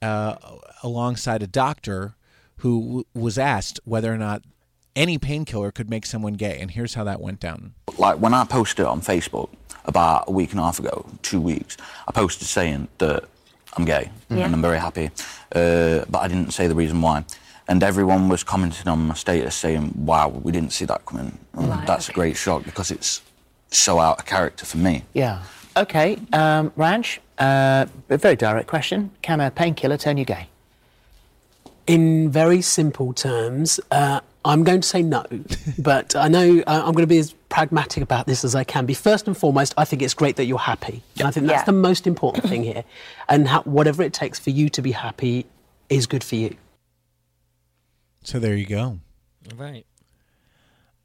uh, 0.01 0.35
alongside 0.81 1.43
a 1.43 1.47
doctor 1.47 2.15
who 2.57 2.81
w- 2.81 3.03
was 3.13 3.37
asked 3.37 3.79
whether 3.83 4.13
or 4.13 4.17
not 4.17 4.43
any 4.95 5.17
painkiller 5.17 5.71
could 5.71 5.89
make 5.89 6.05
someone 6.05 6.33
gay. 6.33 6.59
And 6.59 6.71
here's 6.71 6.93
how 6.93 7.03
that 7.03 7.19
went 7.19 7.39
down. 7.39 7.73
Like 7.97 8.19
when 8.19 8.33
I 8.33 8.45
posted 8.45 8.85
on 8.85 9.01
Facebook 9.01 9.49
about 9.83 10.25
a 10.27 10.31
week 10.31 10.51
and 10.51 10.59
a 10.59 10.63
half 10.63 10.79
ago, 10.79 11.05
two 11.21 11.41
weeks, 11.41 11.75
I 12.07 12.11
posted 12.11 12.47
saying 12.47 12.87
that 12.99 13.25
I'm 13.77 13.85
gay 13.85 14.09
Yeah. 14.29 14.45
and 14.45 14.53
I'm 14.55 14.61
very 14.61 14.79
happy, 14.79 15.09
uh, 15.53 16.05
but 16.09 16.19
I 16.19 16.27
didn't 16.27 16.51
say 16.51 16.67
the 16.67 16.75
reason 16.75 17.01
why. 17.01 17.23
And 17.67 17.83
everyone 17.83 18.29
was 18.29 18.43
commenting 18.43 18.88
on 18.88 19.07
my 19.07 19.15
status 19.15 19.55
saying, 19.55 19.93
wow, 19.95 20.29
we 20.29 20.51
didn't 20.51 20.71
see 20.71 20.85
that 20.85 21.05
coming. 21.05 21.38
Right, 21.53 21.85
that's 21.88 22.09
a 22.09 22.13
great 22.13 22.38
shock 22.38 22.63
because 22.63 22.91
it's 22.91 23.21
so 23.71 23.99
out 23.99 24.19
of 24.19 24.25
character 24.25 24.65
for 24.65 24.77
me. 24.77 25.03
Yeah. 25.13 25.41
Okay, 25.75 26.17
um, 26.31 26.71
Ranj, 26.77 27.17
uh, 27.39 27.85
a 28.09 28.17
very 28.17 28.35
direct 28.35 28.67
question. 28.67 29.11
Can 29.21 29.41
a 29.41 29.49
painkiller 29.51 29.97
turn 29.97 30.17
you 30.17 30.25
gay? 30.25 30.47
In 31.88 32.29
very 32.31 32.61
simple 32.61 33.13
terms, 33.13 33.79
uh, 33.91 34.21
I'm 34.45 34.63
going 34.63 34.79
to 34.81 34.88
say 34.88 35.01
no, 35.01 35.25
but 35.79 36.15
I 36.15 36.27
know 36.29 36.60
uh, 36.67 36.84
I'm 36.86 36.93
going 36.93 37.03
to 37.03 37.08
be 37.08 37.17
as 37.17 37.34
pragmatic 37.49 38.03
about 38.03 38.27
this 38.27 38.45
as 38.45 38.53
I 38.55 38.63
can 38.63 38.86
be. 38.86 38.93
First 38.93 39.27
and 39.27 39.36
foremost, 39.38 39.73
I 39.77 39.86
think 39.86 40.01
it's 40.01 40.13
great 40.13 40.36
that 40.38 40.45
you're 40.45 40.60
happy. 40.60 41.01
And 41.17 41.27
I 41.27 41.31
think 41.31 41.47
that's 41.47 41.62
Yeah. 41.62 41.65
the 41.65 41.71
most 41.73 42.05
important 42.08 42.47
thing 42.47 42.63
here. 42.63 42.84
And 43.27 43.47
how, 43.47 43.63
whatever 43.63 44.03
it 44.03 44.13
takes 44.13 44.38
for 44.39 44.51
you 44.51 44.69
to 44.69 44.81
be 44.84 44.91
happy 44.91 45.47
is 45.89 46.05
good 46.05 46.23
for 46.23 46.36
you. 46.36 46.55
So 48.23 48.39
there 48.39 48.55
you 48.55 48.65
go. 48.67 48.99
Right. 49.55 49.86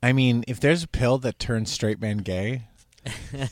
I 0.03 0.13
mean, 0.13 0.45
if 0.47 0.61
there's 0.61 0.83
a 0.83 0.89
pill 0.89 1.19
that 1.19 1.39
turns 1.39 1.71
straight 1.71 2.01
man 2.01 2.19
gay, 2.19 2.63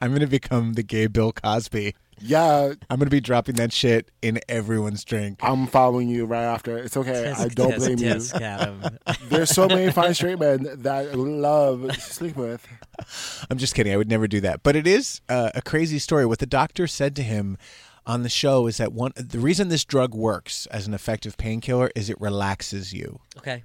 I'm 0.00 0.10
going 0.10 0.20
to 0.20 0.26
become 0.26 0.74
the 0.74 0.82
gay 0.82 1.06
Bill 1.08 1.32
Cosby. 1.32 1.94
Yeah. 2.20 2.72
I'm 2.90 2.98
going 2.98 3.06
to 3.06 3.10
be 3.10 3.20
dropping 3.20 3.56
that 3.56 3.72
shit 3.72 4.10
in 4.22 4.40
everyone's 4.48 5.04
drink. 5.04 5.38
I'm 5.42 5.66
following 5.66 6.08
you 6.08 6.24
right 6.26 6.44
after. 6.44 6.78
It's 6.78 6.96
okay. 6.96 7.32
I 7.36 7.48
don't 7.48 7.72
Tisk, 7.72 7.78
blame 7.78 7.98
tisk, 7.98 8.40
you. 8.40 8.46
Adam. 8.46 8.98
There's 9.28 9.50
so 9.50 9.68
many 9.68 9.90
fine 9.92 10.14
straight 10.14 10.38
men 10.38 10.66
that 10.82 11.16
love 11.16 11.88
to 11.88 12.00
sleep 12.00 12.36
with. 12.36 12.66
I'm 13.50 13.58
just 13.58 13.74
kidding. 13.74 13.92
I 13.92 13.96
would 13.96 14.08
never 14.08 14.26
do 14.26 14.40
that. 14.40 14.62
But 14.62 14.76
it 14.76 14.86
is 14.86 15.20
uh, 15.28 15.50
a 15.54 15.62
crazy 15.62 15.98
story. 15.98 16.26
What 16.26 16.38
the 16.38 16.46
doctor 16.46 16.86
said 16.86 17.14
to 17.16 17.22
him 17.22 17.58
on 18.06 18.22
the 18.22 18.28
show 18.28 18.66
is 18.66 18.78
that 18.78 18.92
one 18.92 19.12
the 19.16 19.38
reason 19.38 19.68
this 19.68 19.84
drug 19.84 20.14
works 20.14 20.66
as 20.66 20.86
an 20.86 20.94
effective 20.94 21.36
painkiller 21.36 21.90
is 21.94 22.08
it 22.08 22.20
relaxes 22.20 22.92
you. 22.92 23.20
Okay. 23.36 23.62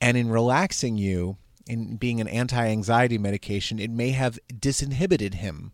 And 0.00 0.16
in 0.16 0.28
relaxing 0.28 0.98
you, 0.98 1.38
in 1.66 1.96
being 1.96 2.20
an 2.20 2.28
anti-anxiety 2.28 3.18
medication, 3.18 3.78
it 3.78 3.90
may 3.90 4.10
have 4.10 4.38
disinhibited 4.52 5.34
him 5.34 5.72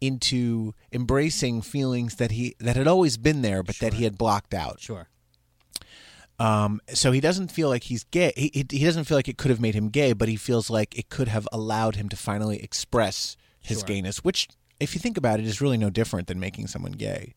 into 0.00 0.74
embracing 0.92 1.62
feelings 1.62 2.16
that 2.16 2.30
he 2.32 2.54
that 2.60 2.76
had 2.76 2.86
always 2.86 3.16
been 3.16 3.42
there 3.42 3.62
but 3.62 3.78
that 3.78 3.94
he 3.94 4.04
had 4.04 4.18
blocked 4.18 4.52
out. 4.54 4.80
Sure. 4.80 5.08
Um, 6.38 6.80
so 6.92 7.12
he 7.12 7.20
doesn't 7.20 7.50
feel 7.50 7.68
like 7.70 7.84
he's 7.84 8.04
gay. 8.04 8.32
He, 8.36 8.50
he 8.52 8.66
he 8.78 8.84
doesn't 8.84 9.04
feel 9.04 9.16
like 9.16 9.28
it 9.28 9.38
could 9.38 9.50
have 9.50 9.60
made 9.60 9.74
him 9.74 9.88
gay, 9.88 10.12
but 10.12 10.28
he 10.28 10.36
feels 10.36 10.68
like 10.68 10.98
it 10.98 11.08
could 11.08 11.28
have 11.28 11.48
allowed 11.50 11.96
him 11.96 12.08
to 12.10 12.16
finally 12.16 12.62
express 12.62 13.36
his 13.58 13.78
Sure. 13.78 13.86
gayness, 13.86 14.18
which, 14.22 14.48
if 14.78 14.94
you 14.94 15.00
think 15.00 15.16
about 15.16 15.40
it, 15.40 15.46
is 15.46 15.60
really 15.62 15.78
no 15.78 15.88
different 15.90 16.28
than 16.28 16.38
making 16.38 16.66
someone 16.66 16.92
gay. 16.92 17.34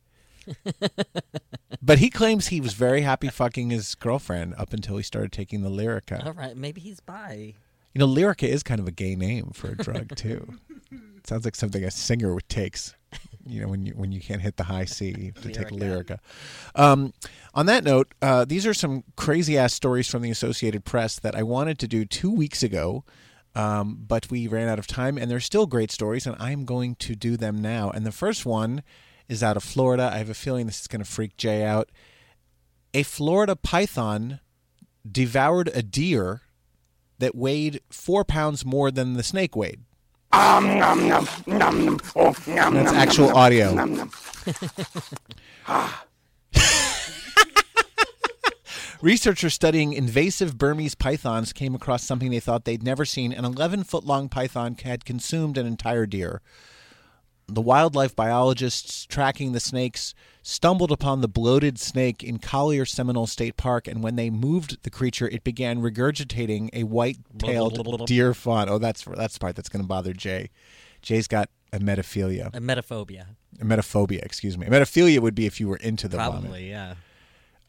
but 1.82 2.00
he 2.00 2.10
claims 2.10 2.48
he 2.48 2.60
was 2.60 2.74
very 2.74 3.02
happy 3.02 3.30
fucking 3.30 3.70
his 3.70 3.96
girlfriend 3.96 4.54
up 4.58 4.74
until 4.74 4.98
he 4.98 5.04
started 5.04 5.32
taking 5.32 5.62
the 5.62 5.70
Lyrica. 5.70 6.26
All 6.26 6.34
right. 6.34 6.58
Maybe 6.58 6.82
he's 6.82 7.00
bi. 7.00 7.54
You 7.94 8.00
know, 8.00 8.08
Lyrica 8.08 8.48
is 8.48 8.64
kind 8.64 8.80
of 8.80 8.88
a 8.88 8.92
gay 8.92 9.16
name 9.16 9.52
for 9.54 9.70
a 9.70 9.76
drug 9.76 10.16
too. 10.16 10.48
it 10.92 11.28
Sounds 11.28 11.46
like 11.46 11.56
something 11.56 11.84
a 11.84 11.92
singer 11.92 12.34
would 12.34 12.48
takes. 12.50 12.94
You 13.46 13.62
know, 13.62 13.68
when 13.68 13.86
you 13.86 13.94
when 13.94 14.12
you 14.12 14.22
can't 14.22 14.42
hit 14.42 14.58
the 14.58 14.66
high 14.66 14.86
C, 14.86 15.32
to 15.42 15.52
take 15.52 15.70
Lyrica. 15.70 16.20
Um, 16.76 17.14
on 17.56 17.66
that 17.66 17.84
note, 17.84 18.14
uh, 18.22 18.46
these 18.46 18.68
are 18.68 18.76
some 18.76 19.04
crazy 19.16 19.58
ass 19.58 19.74
stories 19.74 20.08
from 20.08 20.22
the 20.22 20.30
Associated 20.30 20.86
Press 20.86 21.18
that 21.20 21.36
I 21.36 21.42
wanted 21.42 21.80
to 21.80 21.88
do 21.88 22.06
two 22.06 22.30
weeks 22.30 22.62
ago, 22.62 23.04
um, 23.56 24.04
but 24.08 24.30
we 24.30 24.48
ran 24.48 24.68
out 24.68 24.78
of 24.78 24.86
time, 24.86 25.18
and 25.18 25.32
they're 25.32 25.40
still 25.40 25.66
great 25.66 25.90
stories, 25.90 26.28
and 26.28 26.36
I'm 26.40 26.66
going 26.66 26.96
to 26.96 27.16
do 27.16 27.38
them 27.38 27.60
now. 27.60 27.90
And 27.90 28.06
the 28.06 28.12
first 28.12 28.46
one 28.46 28.84
is 29.28 29.42
out 29.42 29.58
of 29.58 29.64
Florida. 29.64 30.12
I 30.14 30.20
have 30.20 30.30
a 30.30 30.36
feeling 30.36 30.68
this 30.68 30.82
is 30.82 30.88
going 30.88 31.04
to 31.04 31.10
freak 31.10 31.36
Jay 31.36 31.64
out. 31.64 31.90
A 32.94 33.04
Florida 33.04 33.56
python 33.56 34.42
devoured 35.10 35.70
a 35.74 35.82
deer 35.82 36.42
that 37.20 37.36
weighed 37.36 37.82
four 37.90 38.26
pounds 38.26 38.66
more 38.66 38.92
than 38.92 39.14
the 39.14 39.24
snake 39.24 39.56
weighed. 39.56 39.82
That's 42.74 42.94
actual 42.94 43.36
audio. 43.36 44.10
Researchers 49.02 49.54
studying 49.54 49.94
invasive 49.94 50.58
Burmese 50.58 50.94
pythons 50.94 51.54
came 51.54 51.74
across 51.74 52.04
something 52.04 52.32
they 52.32 52.42
thought 52.42 52.66
they'd 52.66 52.84
never 52.84 53.06
seen. 53.06 53.32
An 53.32 53.46
11 53.46 53.86
foot 53.86 54.04
long 54.04 54.28
python 54.28 54.76
had 54.84 55.06
consumed 55.06 55.58
an 55.58 55.66
entire 55.66 56.06
deer. 56.06 56.42
The 57.52 57.62
wildlife 57.62 58.16
biologists 58.16 59.06
tracking 59.06 59.52
the 59.54 59.60
snakes 59.60 60.14
stumbled 60.44 60.92
upon 60.92 61.22
the 61.22 61.28
bloated 61.28 61.80
snake 61.80 62.24
in 62.24 62.38
Collier 62.40 62.86
Seminole 62.86 63.28
State 63.28 63.58
Park, 63.58 63.88
and 63.88 64.04
when 64.04 64.16
they 64.16 64.30
moved 64.30 64.84
the 64.84 64.90
creature, 64.90 65.28
it 65.28 65.44
began 65.44 65.82
regurgitating 65.82 66.70
a 66.74 66.84
white-tailed 66.84 68.06
deer 68.08 68.34
fawn. 68.34 68.70
Oh, 68.70 68.78
that's 68.78 69.04
that's 69.04 69.34
the 69.34 69.40
part 69.40 69.56
that's 69.56 69.70
going 69.70 69.82
to 69.84 69.88
bother 69.88 70.14
Jay. 70.14 70.50
Jay's 71.02 71.28
got 71.28 71.50
a 71.74 71.80
emetophilia, 71.80 72.48
A 72.48 72.60
emetophobia. 72.60 73.26
a 73.60 73.66
emetophobia. 73.66 74.24
Excuse 74.24 74.58
me. 74.58 74.68
A 74.68 74.70
emetophilia 74.70 75.20
would 75.20 75.36
be 75.36 75.46
if 75.46 75.60
you 75.60 75.68
were 75.68 75.78
into 75.78 76.08
the 76.08 76.18
vomit. 76.18 76.42
Probably. 76.42 76.70
Yeah. 76.70 76.96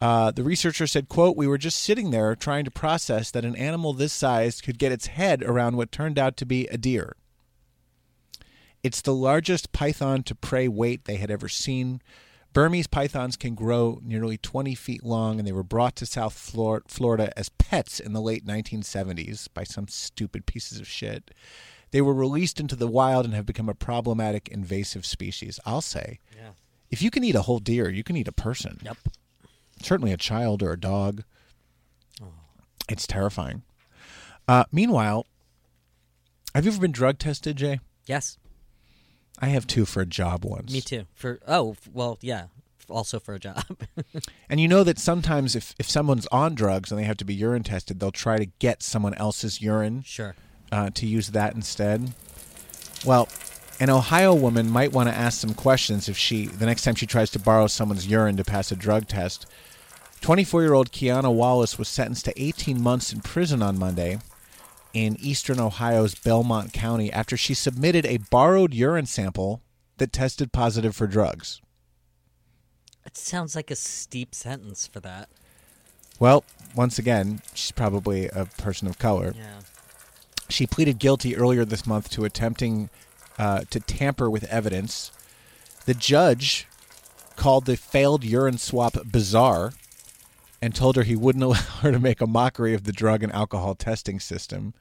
Uh, 0.00 0.30
the 0.30 0.42
researcher 0.42 0.86
said, 0.86 1.08
quote, 1.10 1.36
we 1.36 1.46
were 1.46 1.58
just 1.58 1.78
sitting 1.82 2.10
there 2.10 2.34
trying 2.34 2.64
to 2.64 2.70
process 2.70 3.30
that 3.30 3.44
an 3.44 3.54
animal 3.56 3.92
this 3.92 4.12
size 4.14 4.60
could 4.62 4.78
get 4.78 4.90
its 4.92 5.08
head 5.08 5.42
around 5.42 5.76
what 5.76 5.92
turned 5.92 6.18
out 6.18 6.38
to 6.38 6.46
be 6.46 6.66
a 6.68 6.78
deer. 6.78 7.16
It's 8.82 9.02
the 9.02 9.14
largest 9.14 9.72
python 9.72 10.22
to 10.24 10.34
prey 10.34 10.68
weight 10.68 11.04
they 11.04 11.16
had 11.16 11.30
ever 11.30 11.48
seen. 11.48 12.00
Burmese 12.52 12.86
pythons 12.88 13.36
can 13.36 13.54
grow 13.54 14.00
nearly 14.02 14.36
20 14.36 14.74
feet 14.74 15.04
long, 15.04 15.38
and 15.38 15.46
they 15.46 15.52
were 15.52 15.62
brought 15.62 15.94
to 15.96 16.06
South 16.06 16.32
Flor- 16.32 16.82
Florida 16.88 17.32
as 17.38 17.48
pets 17.50 18.00
in 18.00 18.12
the 18.12 18.20
late 18.20 18.44
1970s 18.44 19.48
by 19.52 19.62
some 19.64 19.86
stupid 19.86 20.46
pieces 20.46 20.80
of 20.80 20.88
shit. 20.88 21.30
They 21.92 22.00
were 22.00 22.14
released 22.14 22.58
into 22.58 22.74
the 22.74 22.88
wild 22.88 23.24
and 23.24 23.34
have 23.34 23.46
become 23.46 23.68
a 23.68 23.74
problematic 23.74 24.48
invasive 24.48 25.04
species. 25.06 25.60
I'll 25.66 25.80
say, 25.82 26.18
Yeah. 26.36 26.50
if 26.90 27.02
you 27.02 27.10
can 27.10 27.22
eat 27.22 27.34
a 27.36 27.42
whole 27.42 27.58
deer, 27.60 27.88
you 27.90 28.02
can 28.02 28.16
eat 28.16 28.28
a 28.28 28.32
person. 28.32 28.80
Yep. 28.82 28.96
Certainly 29.82 30.12
a 30.12 30.16
child 30.16 30.62
or 30.62 30.72
a 30.72 30.80
dog. 30.80 31.22
It's 32.88 33.06
terrifying. 33.06 33.62
Uh, 34.48 34.64
meanwhile, 34.72 35.26
have 36.54 36.64
you 36.64 36.72
ever 36.72 36.80
been 36.80 36.90
drug 36.92 37.18
tested, 37.18 37.56
Jay? 37.56 37.78
Yes. 38.06 38.36
I 39.40 39.48
have 39.48 39.66
two 39.66 39.84
for 39.84 40.00
a 40.00 40.06
job 40.06 40.44
once. 40.44 40.72
Me 40.72 40.80
too. 40.80 41.06
For 41.14 41.40
oh 41.46 41.76
well, 41.92 42.18
yeah. 42.20 42.46
Also 42.88 43.20
for 43.20 43.34
a 43.34 43.38
job. 43.38 43.64
And 44.48 44.58
you 44.58 44.66
know 44.66 44.82
that 44.82 44.98
sometimes 44.98 45.54
if, 45.54 45.76
if 45.78 45.88
someone's 45.88 46.26
on 46.32 46.56
drugs 46.56 46.90
and 46.90 46.98
they 46.98 47.04
have 47.04 47.16
to 47.18 47.24
be 47.24 47.32
urine 47.32 47.62
tested, 47.62 48.00
they'll 48.00 48.10
try 48.10 48.36
to 48.36 48.46
get 48.58 48.82
someone 48.82 49.14
else's 49.14 49.62
urine 49.62 50.02
sure. 50.02 50.34
uh, 50.72 50.90
to 50.94 51.06
use 51.06 51.28
that 51.28 51.54
instead. 51.54 52.12
Well, 53.04 53.28
an 53.78 53.90
Ohio 53.90 54.34
woman 54.34 54.68
might 54.68 54.92
want 54.92 55.08
to 55.08 55.14
ask 55.14 55.40
some 55.40 55.54
questions 55.54 56.08
if 56.08 56.18
she 56.18 56.46
the 56.46 56.66
next 56.66 56.82
time 56.82 56.96
she 56.96 57.06
tries 57.06 57.30
to 57.30 57.38
borrow 57.38 57.68
someone's 57.68 58.08
urine 58.08 58.36
to 58.38 58.44
pass 58.44 58.72
a 58.72 58.76
drug 58.76 59.06
test. 59.06 59.46
24-year-old 60.20 60.90
Kiana 60.90 61.32
Wallace 61.32 61.78
was 61.78 61.88
sentenced 61.88 62.24
to 62.24 62.42
18 62.42 62.82
months 62.82 63.12
in 63.12 63.20
prison 63.20 63.62
on 63.62 63.78
Monday 63.78 64.18
in 64.92 65.16
eastern 65.20 65.60
Ohio's 65.60 66.14
Belmont 66.14 66.72
County 66.72 67.12
after 67.12 67.36
she 67.36 67.54
submitted 67.54 68.04
a 68.06 68.18
borrowed 68.30 68.74
urine 68.74 69.06
sample 69.06 69.62
that 69.98 70.12
tested 70.12 70.52
positive 70.52 70.96
for 70.96 71.06
drugs. 71.06 71.60
It 73.04 73.16
sounds 73.16 73.56
like 73.56 73.70
a 73.70 73.76
steep 73.76 74.34
sentence 74.34 74.86
for 74.86 75.00
that. 75.00 75.28
Well, 76.18 76.44
once 76.74 76.98
again, 76.98 77.42
she's 77.54 77.72
probably 77.72 78.28
a 78.28 78.44
person 78.44 78.86
of 78.86 78.98
color. 78.98 79.32
Yeah. 79.36 79.60
She 80.48 80.66
pleaded 80.66 80.98
guilty 80.98 81.36
earlier 81.36 81.64
this 81.64 81.86
month 81.86 82.10
to 82.10 82.24
attempting 82.24 82.90
uh, 83.38 83.62
to 83.70 83.80
tamper 83.80 84.28
with 84.28 84.44
evidence. 84.44 85.12
The 85.86 85.94
judge 85.94 86.66
called 87.36 87.64
the 87.64 87.76
failed 87.76 88.22
urine 88.22 88.58
swap 88.58 88.96
bizarre 89.10 89.72
and 90.62 90.74
told 90.74 90.96
her 90.96 91.02
he 91.02 91.16
wouldn't 91.16 91.44
allow 91.44 91.56
her 91.56 91.92
to 91.92 91.98
make 91.98 92.20
a 92.20 92.26
mockery 92.26 92.74
of 92.74 92.84
the 92.84 92.92
drug 92.92 93.22
and 93.22 93.32
alcohol 93.32 93.74
testing 93.74 94.20
system. 94.20 94.74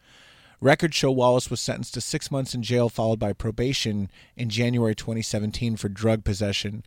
Records 0.62 0.96
show 0.96 1.12
Wallace 1.12 1.50
was 1.50 1.62
sentenced 1.62 1.94
to 1.94 2.02
six 2.02 2.30
months 2.30 2.54
in 2.54 2.62
jail, 2.64 2.90
followed 2.90 3.20
by 3.20 3.32
probation 3.32 4.12
in 4.36 4.50
January 4.50 4.94
2017 4.94 5.78
for 5.78 5.88
drug 5.88 6.26
possession. 6.26 6.84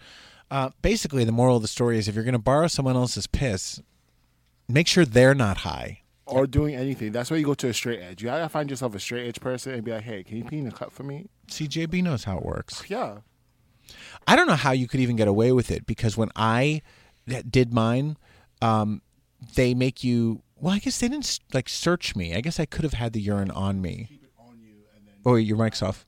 Uh, 0.50 0.70
basically, 0.82 1.24
the 1.24 1.32
moral 1.32 1.56
of 1.56 1.62
the 1.62 1.68
story 1.68 1.98
is 1.98 2.06
if 2.06 2.14
you're 2.14 2.24
going 2.24 2.32
to 2.34 2.38
borrow 2.38 2.66
someone 2.66 2.96
else's 2.96 3.26
piss, 3.26 3.80
make 4.68 4.86
sure 4.86 5.06
they're 5.06 5.34
not 5.34 5.58
high. 5.58 6.00
Or 6.26 6.46
doing 6.46 6.74
anything. 6.74 7.12
That's 7.12 7.30
why 7.30 7.38
you 7.38 7.46
go 7.46 7.54
to 7.54 7.68
a 7.68 7.74
straight 7.74 8.00
edge. 8.00 8.22
You 8.22 8.28
gotta 8.28 8.48
find 8.48 8.70
yourself 8.70 8.94
a 8.94 9.00
straight 9.00 9.26
edge 9.26 9.40
person 9.40 9.74
and 9.74 9.82
be 9.82 9.90
like, 9.90 10.04
"Hey, 10.04 10.22
can 10.22 10.36
you 10.36 10.44
pee 10.44 10.58
in 10.58 10.68
a 10.68 10.70
cup 10.70 10.92
for 10.92 11.02
me?" 11.02 11.26
CJB 11.48 12.00
knows 12.00 12.24
how 12.24 12.38
it 12.38 12.44
works. 12.44 12.84
Yeah. 12.86 13.18
I 14.26 14.36
don't 14.36 14.46
know 14.46 14.54
how 14.54 14.70
you 14.70 14.86
could 14.86 15.00
even 15.00 15.16
get 15.16 15.26
away 15.26 15.52
with 15.52 15.70
it 15.70 15.84
because 15.84 16.16
when 16.16 16.30
I 16.36 16.80
did 17.50 17.74
mine, 17.74 18.16
um, 18.62 19.02
they 19.54 19.74
make 19.74 20.04
you. 20.04 20.42
Well, 20.56 20.74
I 20.74 20.78
guess 20.78 20.98
they 21.00 21.08
didn't 21.08 21.40
like 21.52 21.68
search 21.68 22.14
me. 22.14 22.34
I 22.34 22.40
guess 22.40 22.60
I 22.60 22.66
could 22.66 22.84
have 22.84 22.94
had 22.94 23.12
the 23.12 23.20
urine 23.20 23.50
on 23.50 23.80
me. 23.80 24.20
Oh, 25.24 25.36
your 25.36 25.56
mic's 25.56 25.82
off. 25.82 26.06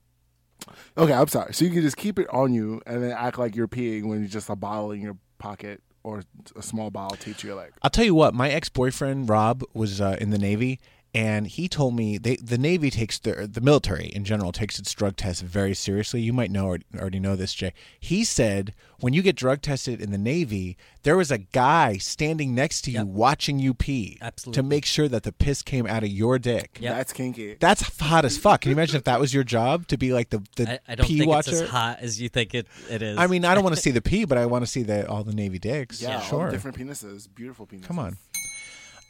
Okay, 0.97 1.13
I'm 1.13 1.27
sorry. 1.27 1.53
So 1.53 1.65
you 1.65 1.71
can 1.71 1.81
just 1.81 1.97
keep 1.97 2.19
it 2.19 2.27
on 2.29 2.53
you 2.53 2.81
and 2.85 3.03
then 3.03 3.11
act 3.11 3.37
like 3.37 3.55
you're 3.55 3.67
peeing 3.67 4.05
when 4.05 4.21
you 4.21 4.27
just 4.27 4.49
a 4.49 4.55
bottle 4.55 4.91
in 4.91 5.01
your 5.01 5.17
pocket 5.37 5.81
or 6.03 6.23
a 6.55 6.61
small 6.61 6.89
bottle 6.89 7.17
to 7.17 7.47
your 7.47 7.55
leg. 7.55 7.71
I'll 7.81 7.89
tell 7.89 8.05
you 8.05 8.15
what. 8.15 8.33
My 8.33 8.49
ex 8.49 8.69
boyfriend 8.69 9.29
Rob 9.29 9.63
was 9.73 9.99
uh, 9.99 10.17
in 10.21 10.29
the 10.29 10.37
Navy, 10.37 10.79
and 11.15 11.47
he 11.47 11.67
told 11.69 11.95
me 11.95 12.17
they 12.17 12.35
the 12.35 12.57
Navy 12.57 12.89
takes 12.89 13.17
the 13.19 13.47
the 13.51 13.61
military 13.61 14.07
in 14.07 14.25
general 14.25 14.51
takes 14.51 14.77
its 14.79 14.93
drug 14.93 15.15
tests 15.15 15.41
very 15.41 15.73
seriously. 15.73 16.21
You 16.21 16.33
might 16.33 16.51
know 16.51 16.75
already 16.97 17.19
know 17.19 17.35
this, 17.35 17.53
Jay. 17.53 17.73
He 17.99 18.23
said 18.23 18.73
when 18.99 19.13
you 19.13 19.21
get 19.21 19.35
drug 19.35 19.61
tested 19.61 20.01
in 20.01 20.11
the 20.11 20.17
Navy, 20.17 20.77
there 21.03 21.15
was 21.15 21.31
a 21.31 21.37
guy 21.37 21.97
standing 21.97 22.53
next 22.55 22.81
to 22.83 22.91
you 22.91 22.99
Yep. 22.99 23.07
watching 23.07 23.59
you 23.59 23.73
pee 23.73 24.17
Absolutely. 24.21 24.61
to 24.61 24.67
make 24.67 24.85
sure 24.85 25.07
that 25.07 25.23
the 25.23 25.31
piss 25.31 25.61
came 25.61 25.85
out 25.85 26.01
of 26.03 26.09
your 26.09 26.39
dick. 26.39 26.77
Yep. 26.81 26.95
That's 26.95 27.13
kinky. 27.13 27.55
That's 27.59 27.99
hot 27.99 28.25
as 28.25 28.37
fuck. 28.37 28.61
Can 28.61 28.69
you 28.71 28.75
imagine 28.75 28.95
if 28.97 29.03
that 29.05 29.19
was 29.19 29.33
your 29.33 29.43
job 29.43 29.87
to 29.87 29.97
be 29.97 30.11
like 30.13 30.29
the 30.29 30.41
the 30.57 30.69
I, 30.73 30.79
I 30.89 30.95
don't 30.95 31.05
pee 31.07 31.19
think 31.19 31.29
watcher? 31.29 31.51
it's 31.51 31.61
as 31.61 31.69
hot 31.69 31.99
as 32.01 32.21
you 32.21 32.29
think 32.29 32.53
it, 32.53 32.67
it 32.89 33.01
is. 33.01 33.17
I 33.17 33.27
mean, 33.27 33.45
I 33.45 33.53
don't 33.55 33.63
want 33.63 33.75
to 33.75 33.81
see 33.87 33.91
the 33.91 34.01
pee, 34.01 34.25
but 34.25 34.37
I 34.37 34.45
want 34.47 34.63
to 34.65 34.69
see 34.71 34.83
the 34.83 35.07
all 35.07 35.23
the 35.23 35.33
Navy 35.33 35.59
dicks. 35.59 36.01
Yeah, 36.01 36.15
all 36.17 36.21
sure. 36.21 36.45
the 36.47 36.51
different 36.51 36.77
penises, 36.77 37.27
beautiful 37.33 37.65
penises. 37.67 37.83
Come 37.83 37.99
on. 37.99 38.17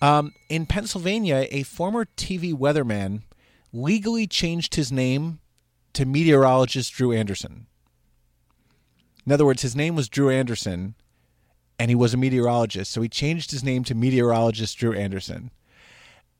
Um, 0.01 0.33
in 0.49 0.65
Pennsylvania, 0.65 1.47
a 1.51 1.63
former 1.63 2.05
TV 2.05 2.53
weatherman 2.53 3.21
legally 3.71 4.27
changed 4.27 4.75
his 4.75 4.91
name 4.91 5.39
to 5.93 6.05
meteorologist 6.05 6.93
Drew 6.93 7.11
Anderson. 7.11 7.67
In 9.25 9.31
other 9.31 9.45
words, 9.45 9.61
his 9.61 9.75
name 9.75 9.95
was 9.95 10.07
Drew 10.07 10.29
Anderson, 10.29 10.95
and 11.79 11.89
he 11.89 11.95
was 11.95 12.13
a 12.13 12.17
meteorologist, 12.17 12.91
so 12.91 13.01
he 13.01 13.09
changed 13.09 13.51
his 13.51 13.63
name 13.63 13.83
to 13.85 13.95
meteorologist 13.95 14.77
Drew 14.77 14.93
Anderson. 14.93 15.51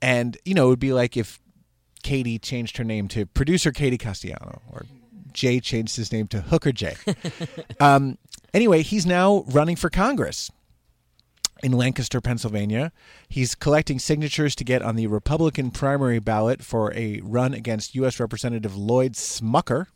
And 0.00 0.36
you 0.44 0.54
know, 0.54 0.66
it 0.66 0.70
would 0.70 0.78
be 0.78 0.92
like 0.92 1.16
if 1.16 1.40
Katie 2.02 2.38
changed 2.38 2.76
her 2.76 2.84
name 2.84 3.08
to 3.08 3.26
producer 3.26 3.72
Katie 3.72 3.98
Castellano, 3.98 4.62
or 4.70 4.86
Jay 5.32 5.58
changed 5.58 5.96
his 5.96 6.12
name 6.12 6.28
to 6.28 6.42
Hooker 6.42 6.72
Jay. 6.72 6.96
um, 7.80 8.18
anyway, 8.54 8.82
he's 8.82 9.06
now 9.06 9.44
running 9.48 9.76
for 9.76 9.90
Congress 9.90 10.50
in 11.62 11.72
Lancaster, 11.72 12.20
Pennsylvania. 12.20 12.92
He's 13.28 13.54
collecting 13.54 13.98
signatures 13.98 14.54
to 14.56 14.64
get 14.64 14.82
on 14.82 14.96
the 14.96 15.06
Republican 15.06 15.70
primary 15.70 16.18
ballot 16.18 16.62
for 16.62 16.92
a 16.94 17.20
run 17.22 17.54
against 17.54 17.94
U.S. 17.94 18.20
Representative 18.20 18.76
Lloyd 18.76 19.12
Smucker. 19.12 19.86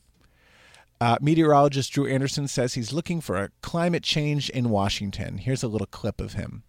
Uh, 1.01 1.17
meteorologist 1.21 1.93
Drew 1.93 2.07
Anderson 2.07 2.47
says 2.47 2.75
he's 2.75 2.93
looking 2.93 3.21
for 3.21 3.37
a 3.37 3.51
climate 3.63 4.03
change 4.03 4.51
in 4.51 4.69
Washington. 4.69 5.39
Here's 5.39 5.63
a 5.63 5.69
little 5.69 5.87
clip 5.87 6.21
of 6.21 6.35
him. 6.35 6.63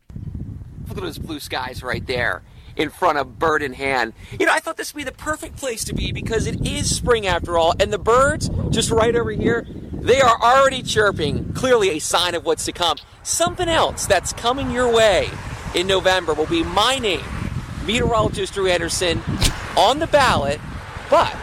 Look 0.88 0.98
at 0.98 1.04
those 1.04 1.18
blue 1.18 1.40
skies 1.40 1.84
right 1.84 2.06
there 2.06 2.42
in 2.76 2.90
front 2.90 3.18
of 3.18 3.38
bird 3.38 3.62
in 3.62 3.74
hand. 3.74 4.14
You 4.40 4.46
know, 4.46 4.54
I 4.54 4.60
thought 4.60 4.78
this 4.78 4.94
would 4.94 5.00
be 5.00 5.04
the 5.04 5.12
perfect 5.12 5.58
place 5.58 5.84
to 5.86 5.94
be 5.94 6.12
because 6.12 6.48
it 6.48 6.66
is 6.66 6.94
spring 6.96 7.28
after 7.28 7.58
all, 7.58 7.74
and 7.80 7.92
the 7.92 8.00
birds 8.00 8.50
just 8.70 8.90
right 8.90 9.16
over 9.16 9.32
here, 9.32 9.68
they 10.02 10.20
are 10.20 10.42
already 10.42 10.82
chirping, 10.82 11.54
clearly 11.54 11.92
a 11.92 12.00
sign 12.00 12.36
of 12.36 12.44
what's 12.44 12.66
to 12.66 12.72
come. 12.72 12.98
Something 13.24 13.70
else 13.70 14.08
that's 14.08 14.34
coming 14.34 14.72
your 14.72 14.92
way 14.92 15.30
in 15.76 15.88
November 15.88 16.34
will 16.34 16.48
be 16.48 16.64
my 16.64 16.98
name, 16.98 17.24
meteorologist 17.86 18.54
Drew 18.54 18.68
Anderson, 18.68 19.22
on 19.78 20.00
the 20.00 20.08
ballot, 20.08 20.60
but 21.10 21.34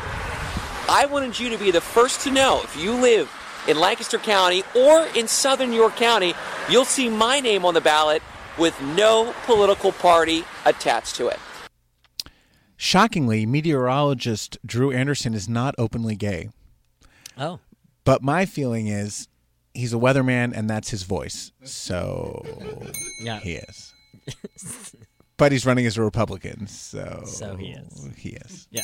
I 0.88 1.07
wanted 1.07 1.38
you 1.38 1.51
to 1.51 1.59
be 1.59 1.71
the 1.71 1.81
first 1.81 2.23
to 2.23 2.31
know 2.31 2.61
if 2.64 2.77
you 2.77 2.92
live 2.92 3.33
in 3.68 3.79
Lancaster 3.79 4.18
County 4.18 4.64
or 4.75 5.07
in 5.14 5.29
southern 5.29 5.73
York 5.73 5.97
County, 5.97 6.35
you'll 6.68 6.85
see 6.85 7.09
my 7.09 7.40
name 7.40 7.64
on 7.64 7.75
the 7.75 7.81
ballot 7.81 8.23
with 8.59 8.79
no 8.83 9.35
political 9.44 9.92
party 9.92 10.44
attached 10.64 11.14
to 11.16 11.29
it. 11.29 11.38
Shockingly, 12.77 13.47
meteorologist 13.47 14.59
Drew 14.64 14.90
Anderson 14.90 15.35
is 15.35 15.49
not 15.49 15.75
openly 15.79 16.16
gay. 16.16 16.49
Oh. 17.37 17.61
But 18.09 18.23
my 18.23 18.47
feeling 18.47 18.87
is 18.87 19.29
he's 19.75 19.92
a 19.92 19.97
weatherman 19.99 20.57
and 20.57 20.68
that's 20.71 20.88
his 20.88 21.03
voice. 21.03 21.53
So 21.62 22.42
Yeah. 23.21 23.38
he 23.40 23.57
is. 23.57 23.92
but 25.37 25.53
he's 25.53 25.66
running 25.66 25.85
as 25.85 25.99
a 25.99 26.03
Republican, 26.03 26.66
so 26.68 27.23
So 27.27 27.57
he 27.57 27.66
is. 27.73 28.09
He 28.16 28.31
is. 28.31 28.66
Yeah. 28.71 28.81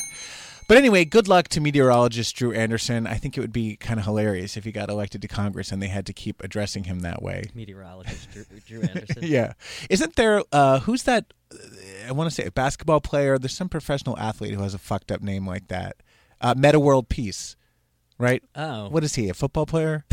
But 0.67 0.77
anyway, 0.77 1.05
good 1.05 1.27
luck 1.27 1.47
to 1.49 1.59
meteorologist 1.59 2.35
Drew 2.35 2.51
Anderson. 2.53 3.07
I 3.07 3.15
think 3.15 3.35
it 3.35 3.41
would 3.41 3.51
be 3.51 3.75
kind 3.77 3.99
of 3.99 4.05
hilarious 4.05 4.57
if 4.57 4.63
he 4.63 4.71
got 4.71 4.89
elected 4.91 5.23
to 5.23 5.27
Congress 5.27 5.71
and 5.71 5.81
they 5.81 5.87
had 5.87 6.05
to 6.05 6.13
keep 6.13 6.43
addressing 6.43 6.83
him 6.83 6.99
that 6.99 7.23
way. 7.23 7.45
Meteorologist 7.55 8.29
Drew, 8.31 8.45
Drew 8.67 8.81
Anderson. 8.89 9.23
yeah. 9.23 9.53
Isn't 9.89 10.15
there 10.17 10.43
uh 10.51 10.81
who's 10.81 11.01
that 11.03 11.33
I 12.07 12.11
want 12.11 12.29
to 12.29 12.35
say 12.35 12.45
a 12.45 12.51
basketball 12.51 13.01
player, 13.01 13.39
there's 13.39 13.57
some 13.57 13.69
professional 13.69 14.19
athlete 14.19 14.53
who 14.53 14.61
has 14.61 14.75
a 14.75 14.79
fucked 14.79 15.11
up 15.11 15.21
name 15.21 15.47
like 15.47 15.67
that. 15.69 15.97
Uh 16.41 16.53
Metta 16.55 16.79
World 16.79 17.09
Peace. 17.09 17.55
Right? 18.17 18.43
Oh. 18.55 18.89
What 18.89 19.03
is 19.03 19.15
he? 19.15 19.29
A 19.29 19.33
football 19.33 19.65
player? 19.65 20.05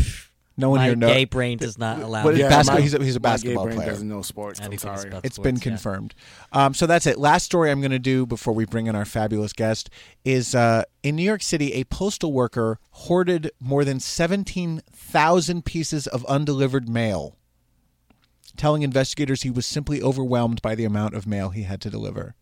No 0.55 0.69
one 0.69 0.79
My 0.81 0.85
here 0.87 0.95
knows. 0.95 1.09
gay 1.11 1.25
brain 1.25 1.57
does 1.57 1.79
not 1.79 1.99
allow 1.99 2.23
What 2.23 2.35
is 2.35 2.41
me. 2.41 2.47
basketball? 2.47 2.75
my- 2.75 2.81
he's 2.81 2.93
a, 2.93 3.03
he's 3.03 3.15
a 3.15 3.19
my 3.19 3.23
gay 3.29 3.31
basketball 3.33 3.65
brain 3.65 3.75
player. 3.77 3.89
doesn't 3.89 4.07
know 4.07 4.21
sports. 4.21 4.59
I'm 4.61 4.77
sorry. 4.77 5.07
about 5.07 5.25
It's 5.25 5.39
been 5.39 5.55
sports, 5.55 5.65
yeah. 5.65 5.71
confirmed. 5.71 6.13
Um, 6.51 6.73
so 6.75 6.85
that's 6.85 7.07
it. 7.07 7.17
Last 7.17 7.45
story 7.45 7.71
I'm 7.71 7.81
going 7.81 7.89
to 7.89 7.97
do 7.97 8.27
before 8.27 8.53
we 8.53 8.65
bring 8.65 8.85
in 8.85 8.95
our 8.95 9.05
fabulous 9.05 9.51
guest 9.51 9.89
is 10.23 10.53
uh, 10.53 10.83
in 11.01 11.15
New 11.15 11.23
York 11.23 11.41
City, 11.41 11.73
a 11.73 11.85
postal 11.85 12.33
worker 12.33 12.77
hoarded 12.91 13.49
more 13.59 13.83
than 13.83 13.99
17,000 13.99 15.65
pieces 15.65 16.05
of 16.05 16.23
undelivered 16.25 16.87
mail, 16.87 17.35
telling 18.55 18.83
investigators 18.83 19.41
he 19.41 19.49
was 19.49 19.65
simply 19.65 20.03
overwhelmed 20.03 20.61
by 20.61 20.75
the 20.75 20.85
amount 20.85 21.15
of 21.15 21.25
mail 21.25 21.49
he 21.49 21.63
had 21.63 21.81
to 21.81 21.89
deliver. 21.89 22.35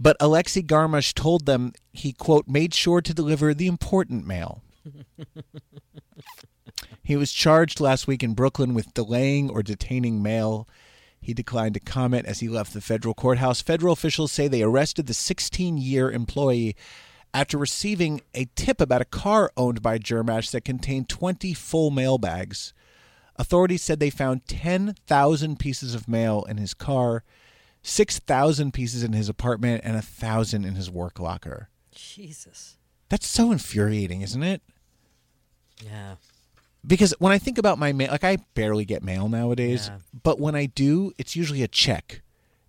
But 0.00 0.16
Alexei 0.20 0.62
Garmash 0.62 1.12
told 1.12 1.46
them 1.46 1.72
he, 1.92 2.12
quote, 2.12 2.46
made 2.46 2.74
sure 2.74 3.00
to 3.00 3.14
deliver 3.14 3.52
the 3.52 3.66
important 3.66 4.26
mail. 4.26 4.62
He 7.08 7.16
was 7.16 7.32
charged 7.32 7.80
last 7.80 8.06
week 8.06 8.22
in 8.22 8.34
Brooklyn 8.34 8.74
with 8.74 8.92
delaying 8.92 9.48
or 9.48 9.62
detaining 9.62 10.22
mail. 10.22 10.68
He 11.18 11.32
declined 11.32 11.72
to 11.72 11.80
comment 11.80 12.26
as 12.26 12.40
he 12.40 12.50
left 12.50 12.74
the 12.74 12.82
federal 12.82 13.14
courthouse. 13.14 13.62
Federal 13.62 13.94
officials 13.94 14.30
say 14.30 14.46
they 14.46 14.62
arrested 14.62 15.06
the 15.06 15.14
16 15.14 15.78
year 15.78 16.10
employee 16.10 16.76
after 17.32 17.56
receiving 17.56 18.20
a 18.34 18.44
tip 18.56 18.78
about 18.78 19.00
a 19.00 19.06
car 19.06 19.50
owned 19.56 19.80
by 19.80 19.98
Jermash 19.98 20.50
that 20.50 20.66
contained 20.66 21.08
20 21.08 21.54
full 21.54 21.90
mail 21.90 22.18
bags. 22.18 22.74
Authorities 23.36 23.80
said 23.80 24.00
they 24.00 24.10
found 24.10 24.46
10,000 24.46 25.58
pieces 25.58 25.94
of 25.94 26.08
mail 26.08 26.44
in 26.44 26.58
his 26.58 26.74
car, 26.74 27.24
6,000 27.88 28.72
pieces 28.72 29.02
in 29.02 29.12
his 29.12 29.28
apartment, 29.28 29.82
and 29.84 29.94
a 29.94 29.98
1,000 30.04 30.64
in 30.64 30.74
his 30.74 30.90
work 30.90 31.18
locker. 31.18 31.68
Jesus. 31.94 32.76
That's 33.08 33.26
so 33.26 33.50
infuriating, 33.50 34.20
isn't 34.22 34.42
it? 34.42 34.62
Yeah. 35.84 36.16
because 36.86 37.14
when 37.18 37.32
I 37.32 37.38
think 37.38 37.56
about 37.58 37.78
my 37.78 37.92
mail, 37.92 38.10
like 38.10 38.24
I 38.24 38.38
barely 38.54 38.84
get 38.84 39.02
mail 39.02 39.28
nowadays, 39.28 39.88
Yeah. 39.88 39.98
but 40.22 40.40
when 40.40 40.54
I 40.54 40.66
do, 40.66 41.12
it's 41.18 41.34
usually 41.36 41.62
a 41.62 41.68
check. 41.68 42.22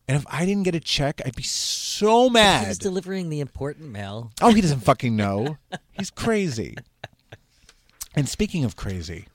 And 0.08 0.16
if 0.18 0.26
I 0.30 0.46
didn't 0.46 0.64
get 0.64 0.74
a 0.76 0.80
check, 0.80 1.22
I'd 1.26 1.36
be 1.36 1.44
so 1.44 2.30
mad. 2.30 2.68
He's 2.68 2.78
delivering 2.80 3.30
the 3.30 3.40
important 3.42 3.90
mail. 3.92 4.32
oh, 4.42 4.52
he 4.54 4.62
doesn't 4.62 4.80
fucking 4.92 5.16
know. 5.16 5.58
He's 5.92 6.10
crazy. 6.12 6.76
And 8.16 8.28
speaking 8.30 8.64
of 8.66 8.76
crazy, 8.76 9.28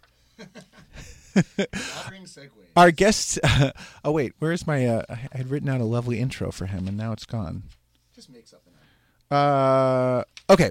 our 2.76 2.90
guest. 2.90 3.38
oh 4.04 4.12
wait, 4.12 4.32
where's 4.38 4.66
my? 4.66 4.86
Uh, 4.86 5.02
I 5.08 5.36
had 5.36 5.50
written 5.50 5.68
out 5.68 5.80
a 5.80 5.84
lovely 5.84 6.20
intro 6.20 6.50
for 6.50 6.66
him, 6.66 6.88
and 6.88 6.96
now 6.96 7.12
it's 7.12 7.26
gone. 7.26 7.64
Just 8.14 8.30
make 8.30 8.46
something 8.46 8.72
Uh, 9.30 10.24
okay. 10.48 10.70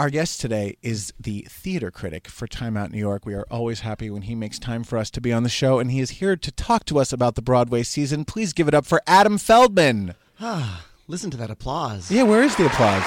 Our 0.00 0.10
guest 0.10 0.40
today 0.40 0.76
is 0.82 1.12
the 1.20 1.46
theater 1.48 1.92
critic 1.92 2.26
for 2.26 2.48
Time 2.48 2.76
Out 2.76 2.90
New 2.90 2.98
York. 2.98 3.24
We 3.24 3.34
are 3.34 3.46
always 3.48 3.80
happy 3.80 4.10
when 4.10 4.22
he 4.22 4.34
makes 4.34 4.58
time 4.58 4.82
for 4.82 4.98
us 4.98 5.08
to 5.12 5.20
be 5.20 5.32
on 5.32 5.44
the 5.44 5.48
show, 5.48 5.78
and 5.78 5.88
he 5.88 6.00
is 6.00 6.10
here 6.10 6.34
to 6.34 6.50
talk 6.50 6.84
to 6.86 6.98
us 6.98 7.12
about 7.12 7.36
the 7.36 7.42
Broadway 7.42 7.84
season. 7.84 8.24
Please 8.24 8.52
give 8.52 8.66
it 8.66 8.74
up 8.74 8.86
for 8.86 9.00
Adam 9.06 9.38
Feldman. 9.38 10.16
Listen 11.06 11.30
to 11.32 11.36
that 11.36 11.50
applause. 11.50 12.10
Yeah, 12.10 12.22
where 12.22 12.42
is 12.42 12.56
the 12.56 12.64
applause? 12.64 13.02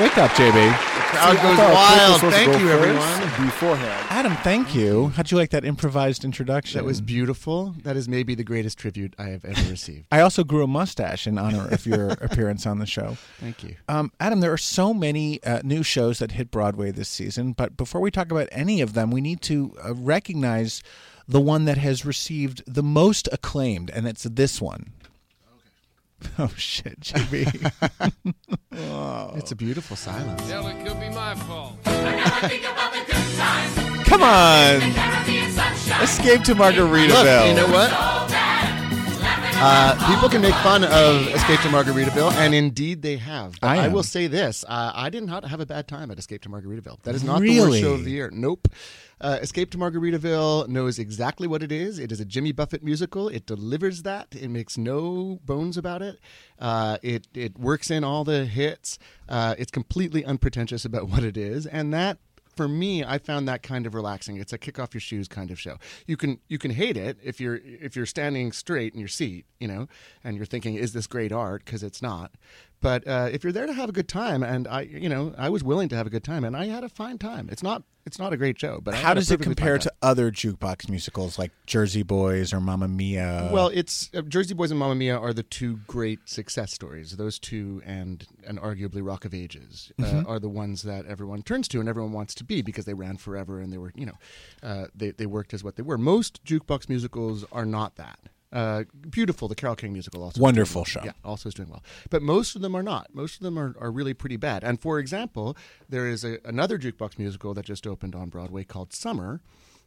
Wake 0.00 0.16
up, 0.16 0.30
JB. 0.30 0.54
The 0.54 0.72
crowd 1.10 1.34
See, 1.34 1.38
I 1.38 1.42
goes 1.42 1.56
thought 1.58 2.20
Chris 2.20 2.22
wild. 2.22 2.32
Thank 2.32 2.52
go 2.52 2.58
you, 2.58 2.70
everyone. 2.70 3.46
Beforehand. 3.46 4.06
Adam, 4.08 4.34
thank 4.36 4.74
you. 4.74 5.08
How'd 5.08 5.30
you 5.30 5.36
like 5.36 5.50
that 5.50 5.62
improvised 5.62 6.24
introduction? 6.24 6.78
That 6.78 6.86
was 6.86 7.02
beautiful. 7.02 7.74
That 7.82 7.98
is 7.98 8.08
maybe 8.08 8.34
the 8.34 8.44
greatest 8.44 8.78
tribute 8.78 9.14
I 9.18 9.24
have 9.24 9.44
ever 9.44 9.70
received. 9.70 10.06
I 10.10 10.20
also 10.20 10.42
grew 10.42 10.62
a 10.64 10.66
mustache 10.66 11.26
in 11.26 11.36
honor 11.36 11.68
of 11.70 11.84
your 11.84 12.10
appearance 12.22 12.64
on 12.64 12.78
the 12.78 12.86
show. 12.86 13.18
Thank 13.40 13.62
you. 13.62 13.76
Um, 13.88 14.10
Adam, 14.18 14.40
there 14.40 14.52
are 14.52 14.56
so 14.56 14.94
many 14.94 15.42
uh, 15.44 15.60
new 15.62 15.82
shows 15.82 16.20
that 16.20 16.32
hit 16.32 16.50
Broadway 16.50 16.92
this 16.92 17.10
season, 17.10 17.52
but 17.52 17.76
before 17.76 18.00
we 18.00 18.10
talk 18.10 18.30
about 18.30 18.48
any 18.52 18.80
of 18.80 18.94
them, 18.94 19.10
we 19.10 19.20
need 19.20 19.42
to 19.42 19.76
uh, 19.84 19.92
recognize 19.94 20.82
the 21.28 21.42
one 21.42 21.66
that 21.66 21.76
has 21.76 22.06
received 22.06 22.62
the 22.66 22.82
most 22.82 23.28
acclaimed, 23.32 23.90
and 23.90 24.08
it's 24.08 24.22
this 24.22 24.62
one. 24.62 24.92
Oh 26.38 26.50
shit, 26.56 26.98
JB! 27.00 27.70
It's 29.36 29.52
a 29.52 29.56
beautiful 29.56 29.96
silence. 29.96 30.48
Hell, 30.50 30.66
it 30.66 30.84
could 30.84 30.98
be 30.98 31.08
my 31.10 31.34
fault. 31.36 31.76
Come 34.04 34.22
on, 34.22 34.82
Escape 36.02 36.42
to 36.44 36.54
Margaritaville. 36.54 37.08
Look, 37.08 37.48
you 37.48 37.54
know 37.54 37.68
what? 37.72 37.90
Uh, 39.56 40.14
people 40.14 40.28
can 40.28 40.42
make 40.42 40.54
fun 40.56 40.84
of 40.84 41.26
Escape 41.28 41.60
to 41.60 41.68
Margaritaville, 41.68 42.32
and 42.32 42.54
indeed 42.54 43.02
they 43.02 43.16
have. 43.16 43.58
But 43.60 43.68
I 43.68 43.84
I, 43.84 43.88
will 43.88 44.02
say 44.02 44.26
this: 44.26 44.64
uh, 44.68 44.92
I 44.94 45.10
did 45.10 45.22
not 45.24 45.44
have 45.44 45.60
a 45.60 45.66
bad 45.66 45.88
time 45.88 46.10
at 46.10 46.18
Escape 46.18 46.42
to 46.42 46.48
Margaritaville. 46.48 47.00
That 47.02 47.14
is 47.14 47.24
not 47.24 47.40
the 47.40 47.60
worst 47.60 47.80
show 47.80 47.92
of 47.92 48.04
the 48.04 48.10
year. 48.10 48.30
Nope. 48.32 48.68
Uh, 49.20 49.38
Escape 49.40 49.70
to 49.70 49.78
Margaritaville 49.78 50.68
knows 50.68 50.98
exactly 50.98 51.46
what 51.46 51.62
it 51.62 51.72
is. 51.72 51.98
It 51.98 52.12
is 52.12 52.20
a 52.20 52.24
Jimmy 52.24 52.52
Buffett 52.52 52.82
musical. 52.82 53.28
It 53.28 53.46
delivers 53.46 54.02
that. 54.02 54.34
It 54.34 54.48
makes 54.48 54.76
no 54.76 55.38
bones 55.44 55.76
about 55.78 56.02
it. 56.02 56.18
Uh, 56.58 56.98
it 57.02 57.28
it 57.32 57.58
works 57.58 57.90
in 57.90 58.04
all 58.04 58.24
the 58.24 58.44
hits. 58.44 58.98
Uh, 59.28 59.54
it's 59.56 59.70
completely 59.70 60.24
unpretentious 60.24 60.84
about 60.84 61.08
what 61.10 61.24
it 61.24 61.36
is, 61.36 61.66
and 61.66 61.94
that 61.94 62.18
for 62.56 62.68
me, 62.68 63.04
I 63.04 63.18
found 63.18 63.48
that 63.48 63.62
kind 63.62 63.86
of 63.86 63.94
relaxing. 63.94 64.36
It's 64.36 64.52
a 64.52 64.58
kick 64.58 64.78
off 64.78 64.94
your 64.94 65.00
shoes 65.00 65.28
kind 65.28 65.50
of 65.50 65.60
show. 65.60 65.76
You 66.06 66.16
can 66.16 66.40
you 66.48 66.58
can 66.58 66.70
hate 66.70 66.96
it 66.96 67.18
if 67.22 67.40
you're 67.40 67.60
if 67.64 67.96
you're 67.96 68.06
standing 68.06 68.52
straight 68.52 68.94
in 68.94 69.00
your 69.00 69.08
seat, 69.08 69.46
you 69.60 69.68
know, 69.68 69.88
and 70.22 70.36
you're 70.36 70.46
thinking, 70.46 70.74
"Is 70.74 70.92
this 70.92 71.06
great 71.06 71.32
art?" 71.32 71.64
Because 71.64 71.82
it's 71.82 72.02
not. 72.02 72.32
But 72.80 73.06
uh, 73.08 73.30
if 73.32 73.42
you're 73.42 73.52
there 73.52 73.66
to 73.66 73.72
have 73.72 73.88
a 73.88 73.92
good 73.92 74.08
time, 74.08 74.42
and 74.42 74.68
I, 74.68 74.82
you 74.82 75.08
know, 75.08 75.34
I 75.38 75.48
was 75.48 75.64
willing 75.64 75.88
to 75.88 75.96
have 75.96 76.06
a 76.06 76.10
good 76.10 76.24
time, 76.24 76.44
and 76.44 76.54
I 76.56 76.66
had 76.66 76.84
a 76.84 76.88
fine 76.88 77.16
time. 77.18 77.48
It's 77.50 77.62
not 77.62 77.82
it's 78.06 78.18
not 78.18 78.34
a 78.34 78.36
great 78.36 78.60
show, 78.60 78.80
but 78.82 78.92
I 78.92 78.98
How 78.98 79.14
does 79.14 79.30
it 79.30 79.40
compare 79.40 79.78
to 79.78 79.90
other 80.02 80.30
jukebox 80.30 80.90
musicals 80.90 81.38
like 81.38 81.52
Jersey 81.64 82.02
Boys 82.02 82.52
or 82.52 82.60
Mamma 82.60 82.86
Mia? 82.86 83.48
Well, 83.50 83.68
it's 83.68 84.10
uh, 84.12 84.20
Jersey 84.20 84.52
Boys 84.52 84.70
and 84.70 84.78
Mamma 84.78 84.94
Mia 84.94 85.16
are 85.18 85.32
the 85.32 85.42
two 85.42 85.78
great 85.86 86.28
success 86.28 86.74
stories. 86.74 87.16
Those 87.16 87.38
two 87.38 87.80
and 87.86 88.26
and 88.46 88.60
arguably 88.60 89.00
Rock 89.06 89.24
of 89.24 89.32
Ages 89.32 89.90
uh, 89.98 90.02
Mhm. 90.04 90.28
are 90.28 90.38
the 90.38 90.50
ones 90.50 90.82
that 90.82 91.06
everyone 91.06 91.42
turns 91.42 91.66
to 91.68 91.80
and 91.80 91.88
everyone 91.88 92.12
wants 92.12 92.34
to 92.34 92.44
be 92.44 92.60
because 92.60 92.84
they 92.84 92.92
ran 92.94 93.16
forever 93.16 93.60
and 93.60 93.72
they 93.72 93.78
were 93.78 93.92
you 93.94 94.04
know 94.04 94.18
uh, 94.62 94.86
they 94.94 95.12
they 95.12 95.26
worked 95.26 95.54
as 95.54 95.64
what 95.64 95.76
they 95.76 95.82
were. 95.82 95.96
Most 95.96 96.44
jukebox 96.44 96.90
musicals 96.90 97.46
are 97.50 97.64
not 97.64 97.96
that. 97.96 98.18
Uh, 98.54 98.84
beautiful, 99.10 99.48
the 99.48 99.56
Carole 99.56 99.74
King 99.74 99.92
musical 99.92 100.22
also. 100.22 100.40
Wonderful 100.40 100.80
well. 100.80 100.84
show. 100.84 101.00
Yeah, 101.04 101.12
also 101.24 101.48
is 101.48 101.54
doing 101.54 101.68
well. 101.68 101.82
But 102.08 102.22
most 102.22 102.54
of 102.54 102.62
them 102.62 102.76
are 102.76 102.84
not. 102.84 103.12
Most 103.12 103.34
of 103.34 103.40
them 103.40 103.58
are, 103.58 103.74
are 103.80 103.90
really 103.90 104.14
pretty 104.14 104.36
bad. 104.36 104.62
And 104.62 104.80
for 104.80 105.00
example, 105.00 105.56
there 105.88 106.06
is 106.06 106.24
a, 106.24 106.38
another 106.44 106.78
jukebox 106.78 107.18
musical 107.18 107.52
that 107.54 107.64
just 107.64 107.84
opened 107.84 108.14
on 108.14 108.28
Broadway 108.28 108.62
called 108.62 108.92
Summer, 108.92 109.40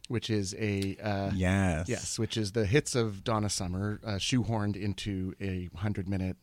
which 0.08 0.28
is 0.28 0.54
a 0.58 0.96
uh, 1.02 1.30
Yes. 1.34 1.88
yes, 1.88 2.18
which 2.18 2.36
is 2.36 2.52
the 2.52 2.66
hits 2.66 2.94
of 2.94 3.24
Donna 3.24 3.48
Summer 3.48 4.00
uh, 4.04 4.10
shoehorned 4.12 4.76
into 4.76 5.34
a 5.40 5.70
hundred 5.76 6.06
minute 6.06 6.36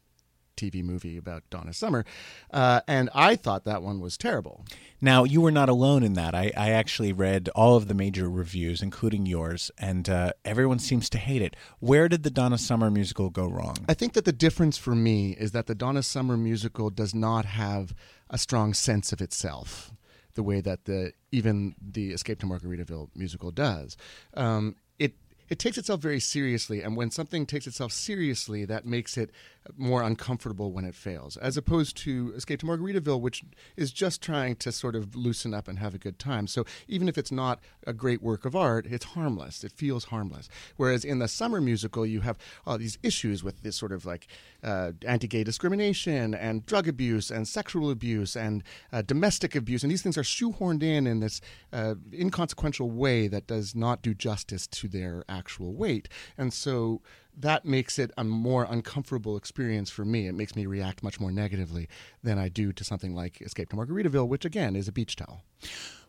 TV 0.56 0.84
movie 0.84 1.18
about 1.18 1.44
Donna 1.50 1.74
Summer, 1.74 2.06
uh, 2.52 2.82
and 2.88 3.10
I 3.14 3.36
thought 3.36 3.66
that 3.66 3.84
one 3.84 4.00
was 4.00 4.18
terrible. 4.18 4.66
Now, 5.02 5.24
you 5.24 5.42
were 5.42 5.52
not 5.52 5.70
alone 5.70 6.04
in 6.04 6.14
that. 6.14 6.34
I, 6.34 6.52
I 6.58 6.72
actually 6.72 7.14
read 7.14 7.50
all 7.56 7.76
of 7.76 7.88
the 7.88 7.94
major 7.94 8.30
reviews, 8.30 8.82
including 8.82 9.26
yours, 9.26 9.70
and 9.78 10.10
uh, 10.10 10.34
everyone 10.44 10.80
seems 10.80 11.10
to 11.12 11.18
hate 11.18 11.42
it. 11.42 11.56
Where 11.80 12.08
did 12.08 12.24
the 12.24 12.32
Donna 12.32 12.58
Summer 12.58 12.90
musical 12.90 13.30
go 13.30 13.48
wrong? 13.48 13.78
I 13.88 13.94
think 13.94 14.14
that 14.14 14.26
the 14.26 14.34
difference 14.34 14.78
for 14.78 14.96
me 14.96 15.32
is 15.32 15.52
that 15.52 15.68
the 15.68 15.76
Donna 15.76 16.04
Summer 16.04 16.38
musical 16.38 16.90
does 16.90 17.14
not 17.14 17.46
have 17.46 17.94
a 18.30 18.38
strong 18.38 18.74
sense 18.74 19.12
of 19.12 19.22
itself, 19.22 19.92
the 20.34 20.44
way 20.44 20.62
that 20.62 20.86
the 20.86 21.14
even 21.32 21.76
the 21.82 22.12
Escape 22.12 22.40
to 22.40 22.46
Margaritaville 22.46 23.10
musical 23.16 23.52
does. 23.52 23.98
Um, 24.34 24.76
it 24.98 25.16
it 25.50 25.60
takes 25.60 25.78
itself 25.78 26.02
very 26.02 26.20
seriously, 26.20 26.82
and 26.82 26.98
when 26.98 27.12
something 27.12 27.46
takes 27.46 27.68
itself 27.68 27.92
seriously, 27.92 28.66
that 28.66 28.86
makes 28.86 29.18
it 29.18 29.32
more 29.78 30.04
uncomfortable 30.04 30.72
when 30.72 30.86
it 30.86 30.96
fails, 30.96 31.38
as 31.38 31.58
opposed 31.58 31.98
to 31.98 32.34
Escape 32.36 32.60
to 32.60 32.66
Margaritaville, 32.66 33.20
which 33.20 33.44
is 33.76 33.92
just 33.92 34.22
trying 34.22 34.56
to 34.58 34.72
sort 34.72 34.96
of 34.96 35.16
loosen 35.16 35.54
up 35.54 35.68
and 35.68 35.80
have 35.80 35.96
a 35.96 35.98
good 35.98 36.20
time. 36.20 36.48
So 36.48 36.66
even 36.88 37.08
if 37.08 37.18
it's 37.18 37.32
not 37.32 37.60
a 37.86 37.94
great 37.94 38.22
work 38.22 38.46
of 38.46 38.56
art, 38.56 38.86
it's 38.86 39.06
harmless. 39.06 39.64
It 39.64 39.72
feels 39.72 40.06
harmless. 40.06 40.50
Whereas 40.78 41.04
in 41.04 41.20
the 41.20 41.28
summer 41.28 41.62
musical, 41.62 42.06
you 42.06 42.22
have 42.22 42.38
all 42.66 42.78
these 42.78 42.98
issues 43.04 43.44
with 43.44 43.62
this 43.64 43.76
sort 43.76 43.92
of 43.92 44.06
like 44.06 44.28
uh, 44.64 44.92
anti-gay 45.06 45.44
discrimination 45.44 46.34
and 46.34 46.66
drug 46.66 46.88
abuse 46.88 47.32
and 47.32 47.48
sexual 47.48 47.90
abuse 47.90 48.36
and 48.36 48.64
uh, 48.92 49.02
domestic 49.02 49.56
abuse, 49.56 49.84
and 49.84 49.92
these 49.92 50.02
things 50.02 50.18
are 50.18 50.24
shoehorned 50.24 50.84
in 50.84 51.08
in 51.08 51.20
this 51.20 51.42
uh, 51.74 51.96
inconsequential 52.14 52.90
way 52.90 53.28
that 53.28 53.48
does 53.48 53.76
not 53.76 54.02
do 54.02 54.14
justice 54.14 54.68
to 54.68 54.88
their 54.88 55.24
actual 55.30 55.74
weight, 55.74 56.08
and 56.38 56.54
so 56.54 57.02
that 57.38 57.66
makes 57.66 58.00
it 58.00 58.12
a 58.18 58.24
more 58.24 58.66
uncomfortable 58.70 59.38
experience 59.38 59.90
for 59.90 60.06
me. 60.06 60.28
It 60.28 60.34
makes 60.34 60.56
me 60.56 60.66
react 60.66 61.04
much 61.04 61.20
more 61.20 61.32
negatively 61.32 61.88
than 62.24 62.38
I 62.38 62.50
do 62.50 62.72
to 62.74 62.84
something 62.84 63.16
like 63.16 63.42
Escape 63.42 63.70
to 63.70 63.76
Margaritaville, 63.76 64.28
which 64.28 64.46
again 64.46 64.76
is 64.76 64.88
a 64.88 64.92
beach 64.92 65.16
towel. 65.16 65.44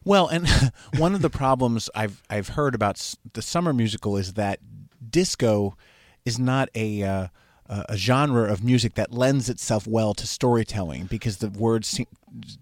Well, 0.04 0.28
and 0.28 0.48
one 0.98 1.14
of 1.14 1.22
the 1.22 1.30
problems 1.30 1.90
I've 1.94 2.22
I've 2.30 2.50
heard 2.50 2.74
about 2.74 3.14
the 3.32 3.42
summer 3.42 3.72
musical 3.72 4.16
is 4.16 4.34
that 4.34 4.60
disco 5.10 5.76
is 6.24 6.38
not 6.38 6.68
a 6.74 7.02
uh, 7.02 7.28
a 7.68 7.96
genre 7.96 8.44
of 8.44 8.62
music 8.62 8.94
that 8.94 9.12
lends 9.12 9.48
itself 9.48 9.86
well 9.86 10.14
to 10.14 10.26
storytelling 10.26 11.06
because 11.06 11.38
the 11.38 11.48
words 11.50 11.88
seem, 11.88 12.06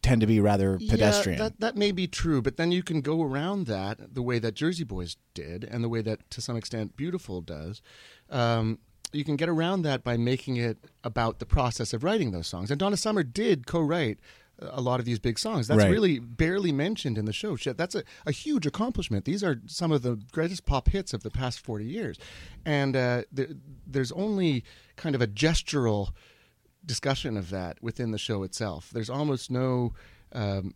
tend 0.02 0.20
to 0.20 0.26
be 0.26 0.40
rather 0.40 0.78
pedestrian. 0.78 1.38
Yeah, 1.38 1.44
that, 1.44 1.60
that 1.60 1.76
may 1.76 1.92
be 1.92 2.06
true, 2.06 2.40
but 2.40 2.56
then 2.56 2.72
you 2.72 2.82
can 2.82 3.00
go 3.00 3.22
around 3.22 3.66
that 3.66 4.14
the 4.14 4.22
way 4.22 4.38
that 4.38 4.54
Jersey 4.54 4.84
Boys 4.84 5.16
did, 5.34 5.64
and 5.64 5.84
the 5.84 5.88
way 5.88 6.00
that, 6.02 6.30
to 6.30 6.40
some 6.40 6.56
extent, 6.56 6.96
Beautiful 6.96 7.40
does. 7.40 7.82
Um, 8.30 8.78
you 9.12 9.24
can 9.24 9.36
get 9.36 9.48
around 9.48 9.82
that 9.82 10.02
by 10.02 10.16
making 10.16 10.56
it 10.56 10.78
about 11.04 11.38
the 11.38 11.46
process 11.46 11.92
of 11.92 12.02
writing 12.02 12.32
those 12.32 12.48
songs. 12.48 12.70
And 12.70 12.80
Donna 12.80 12.96
Summer 12.96 13.22
did 13.22 13.66
co-write 13.66 14.18
a 14.60 14.80
lot 14.80 14.98
of 15.00 15.06
these 15.06 15.18
big 15.18 15.38
songs. 15.38 15.66
That's 15.68 15.82
Right. 15.82 15.90
really 15.90 16.18
barely 16.18 16.72
mentioned 16.72 17.18
in 17.18 17.24
the 17.24 17.32
show. 17.32 17.56
That's 17.56 17.94
a, 17.94 18.02
a 18.26 18.32
huge 18.32 18.66
accomplishment. 18.66 19.24
These 19.24 19.42
are 19.44 19.60
some 19.66 19.92
of 19.92 20.02
the 20.02 20.16
greatest 20.32 20.64
pop 20.64 20.88
hits 20.88 21.12
of 21.12 21.22
the 21.22 21.30
past 21.30 21.60
40 21.60 21.84
years. 21.84 22.18
And 22.64 22.96
uh, 22.96 23.22
there, 23.32 23.48
there's 23.86 24.12
only 24.12 24.64
kind 24.96 25.14
of 25.14 25.22
a 25.22 25.26
gestural 25.26 26.10
discussion 26.86 27.36
of 27.36 27.50
that 27.50 27.82
within 27.82 28.10
the 28.10 28.18
show 28.18 28.42
itself. 28.42 28.90
There's 28.92 29.10
almost 29.10 29.50
no 29.50 29.92
um, 30.32 30.74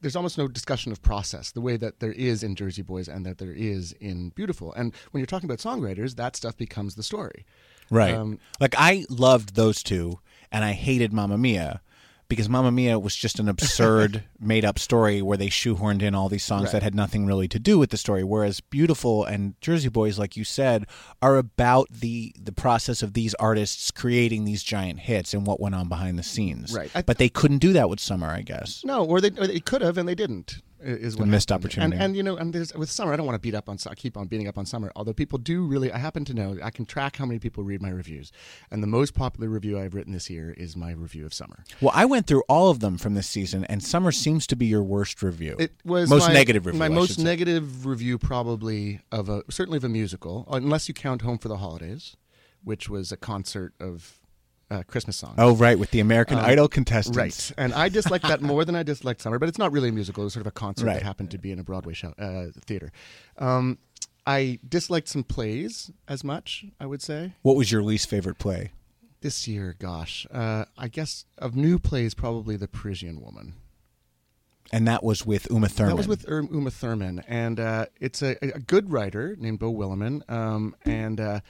there's 0.00 0.16
almost 0.16 0.38
no 0.38 0.48
discussion 0.48 0.92
of 0.92 1.02
process 1.02 1.52
the 1.52 1.60
way 1.60 1.76
that 1.76 2.00
there 2.00 2.12
is 2.12 2.42
in 2.42 2.54
Jersey 2.54 2.82
Boys 2.82 3.08
and 3.08 3.24
that 3.26 3.38
there 3.38 3.52
is 3.52 3.92
in 4.00 4.30
Beautiful. 4.30 4.72
And 4.74 4.94
when 5.10 5.20
you're 5.20 5.26
talking 5.26 5.48
about 5.48 5.58
songwriters, 5.58 6.16
that 6.16 6.36
stuff 6.36 6.56
becomes 6.56 6.94
the 6.94 7.02
story. 7.02 7.46
Right. 7.90 8.14
Um, 8.14 8.38
like 8.60 8.74
I 8.76 9.06
loved 9.08 9.54
those 9.54 9.82
two, 9.82 10.20
and 10.52 10.64
I 10.64 10.72
hated 10.72 11.12
Mamma 11.12 11.38
Mia 11.38 11.80
because 12.28 12.48
Mamma 12.48 12.70
Mia 12.70 12.98
was 12.98 13.16
just 13.16 13.38
an 13.38 13.48
absurd, 13.48 14.22
made-up 14.40 14.78
story 14.78 15.22
where 15.22 15.36
they 15.38 15.48
shoehorned 15.48 16.02
in 16.02 16.14
all 16.14 16.28
these 16.28 16.44
songs 16.44 16.64
Right. 16.64 16.72
that 16.72 16.82
had 16.82 16.94
nothing 16.94 17.24
really 17.26 17.48
to 17.48 17.58
do 17.58 17.78
with 17.78 17.90
the 17.90 17.96
story. 17.96 18.22
Whereas 18.22 18.60
Beautiful 18.60 19.24
and 19.24 19.54
Jersey 19.60 19.88
Boys, 19.88 20.18
like 20.18 20.36
you 20.36 20.44
said, 20.44 20.86
are 21.22 21.36
about 21.38 21.88
the 21.90 22.34
the 22.38 22.52
process 22.52 23.02
of 23.02 23.14
these 23.14 23.34
artists 23.34 23.90
creating 23.90 24.44
these 24.44 24.62
giant 24.62 25.00
hits 25.00 25.32
and 25.34 25.46
what 25.46 25.60
went 25.60 25.74
on 25.74 25.88
behind 25.88 26.18
the 26.18 26.22
scenes. 26.22 26.72
Right. 26.74 26.90
I- 26.94 27.02
but 27.02 27.18
they 27.18 27.28
couldn't 27.28 27.58
do 27.58 27.72
that 27.72 27.88
with 27.88 28.00
Summer, 28.00 28.28
I 28.28 28.42
guess. 28.42 28.82
No, 28.84 29.04
or 29.04 29.20
they, 29.20 29.30
or 29.38 29.46
they 29.46 29.60
could 29.60 29.80
have 29.82 29.96
and 29.98 30.08
they 30.08 30.14
didn't. 30.14 30.60
Is 30.80 31.16
A 31.16 31.18
what 31.18 31.28
missed 31.28 31.50
opportunity. 31.50 31.94
And, 31.94 32.02
and 32.02 32.16
you 32.16 32.22
know, 32.22 32.36
and 32.36 32.52
there's 32.52 32.72
with 32.74 32.90
summer. 32.90 33.12
I 33.12 33.16
don't 33.16 33.26
want 33.26 33.34
to 33.34 33.40
beat 33.40 33.54
up 33.54 33.68
on. 33.68 33.78
I 33.88 33.94
keep 33.94 34.16
on 34.16 34.28
beating 34.28 34.46
up 34.46 34.56
on 34.58 34.64
summer. 34.64 34.92
Although 34.94 35.12
people 35.12 35.38
do 35.38 35.64
really, 35.64 35.90
I 35.90 35.98
happen 35.98 36.24
to 36.26 36.34
know. 36.34 36.56
I 36.62 36.70
can 36.70 36.86
track 36.86 37.16
how 37.16 37.26
many 37.26 37.40
people 37.40 37.64
read 37.64 37.82
my 37.82 37.90
reviews, 37.90 38.30
and 38.70 38.82
the 38.82 38.86
most 38.86 39.12
popular 39.14 39.48
review 39.48 39.78
I've 39.78 39.94
written 39.94 40.12
this 40.12 40.30
year 40.30 40.54
is 40.56 40.76
my 40.76 40.92
review 40.92 41.26
of 41.26 41.34
summer. 41.34 41.64
Well, 41.80 41.92
I 41.94 42.04
went 42.04 42.26
through 42.26 42.44
all 42.48 42.70
of 42.70 42.80
them 42.80 42.96
from 42.96 43.14
this 43.14 43.26
season, 43.26 43.64
and 43.64 43.82
Summer 43.82 44.12
seems 44.12 44.46
to 44.48 44.56
be 44.56 44.66
your 44.66 44.82
worst 44.82 45.22
review. 45.22 45.56
It 45.58 45.72
was 45.84 46.08
most 46.08 46.28
my, 46.28 46.32
negative 46.32 46.66
review. 46.66 46.78
My 46.78 46.88
most 46.88 47.16
say. 47.16 47.22
negative 47.24 47.84
review, 47.84 48.18
probably 48.18 49.00
of 49.10 49.28
a 49.28 49.42
certainly 49.50 49.78
of 49.78 49.84
a 49.84 49.88
musical, 49.88 50.46
uh, 50.50 50.56
unless 50.56 50.88
you 50.88 50.94
count 50.94 51.22
Home 51.22 51.38
for 51.38 51.48
the 51.48 51.56
Holidays, 51.56 52.16
which 52.62 52.88
was 52.88 53.10
a 53.10 53.16
concert 53.16 53.74
of 53.80 54.20
uh, 54.70 54.82
Christmas 54.86 55.16
songs. 55.16 55.34
Oh, 55.38 55.54
right, 55.56 55.78
with 55.78 55.90
the 55.90 56.00
American 56.00 56.38
Um, 56.38 56.44
Idol 56.44 56.68
contestants. 56.68 57.16
Right, 57.16 57.52
and 57.56 57.72
I 57.74 57.88
disliked 57.88 58.26
that 58.28 58.42
more 58.42 58.64
than 58.64 58.74
I 58.76 58.82
disliked 58.82 59.22
Summer, 59.22 59.38
but 59.38 59.48
it's 59.48 59.58
not 59.58 59.72
really 59.72 59.88
a 59.88 59.92
musical. 59.92 60.22
It 60.22 60.26
was 60.26 60.32
sort 60.34 60.42
of 60.42 60.48
a 60.48 60.52
concert 60.52 60.86
Right. 60.86 60.94
that 60.94 61.02
happened 61.02 61.30
to 61.32 61.38
be 61.38 61.50
in 61.52 61.58
a 61.58 61.64
Broadway 61.64 61.94
show 61.94 62.12
uh, 62.18 62.46
theater. 62.64 62.92
Um, 63.38 63.78
I 64.26 64.58
disliked 64.68 65.08
some 65.08 65.24
plays 65.24 65.90
as 66.06 66.22
much. 66.22 66.66
I 66.78 66.86
would 66.86 67.00
say. 67.02 67.32
What 67.42 67.56
was 67.56 67.72
your 67.72 67.82
least 67.82 68.08
favorite 68.10 68.38
play? 68.38 68.72
this 69.20 69.48
year, 69.48 69.74
gosh, 69.80 70.28
uh, 70.30 70.64
I 70.76 70.86
guess 70.86 71.24
of 71.38 71.56
new 71.56 71.80
plays, 71.80 72.14
probably 72.14 72.56
The 72.56 72.68
Parisian 72.68 73.20
Woman. 73.20 73.54
And 74.70 74.86
that 74.86 75.02
was 75.02 75.26
with 75.26 75.48
Uma 75.50 75.68
Thurman. 75.68 75.90
That 75.90 75.96
was 75.96 76.06
with 76.06 76.24
Uma 76.28 76.70
Thurman, 76.70 77.24
and 77.26 77.58
uh, 77.58 77.86
it's 78.00 78.22
a, 78.22 78.36
a 78.42 78.60
good 78.60 78.92
writer 78.92 79.34
named 79.36 79.58
Beau 79.58 79.72
Willimon, 79.72 80.22
um, 80.30 80.76
and 80.84 81.18
uh, 81.20 81.40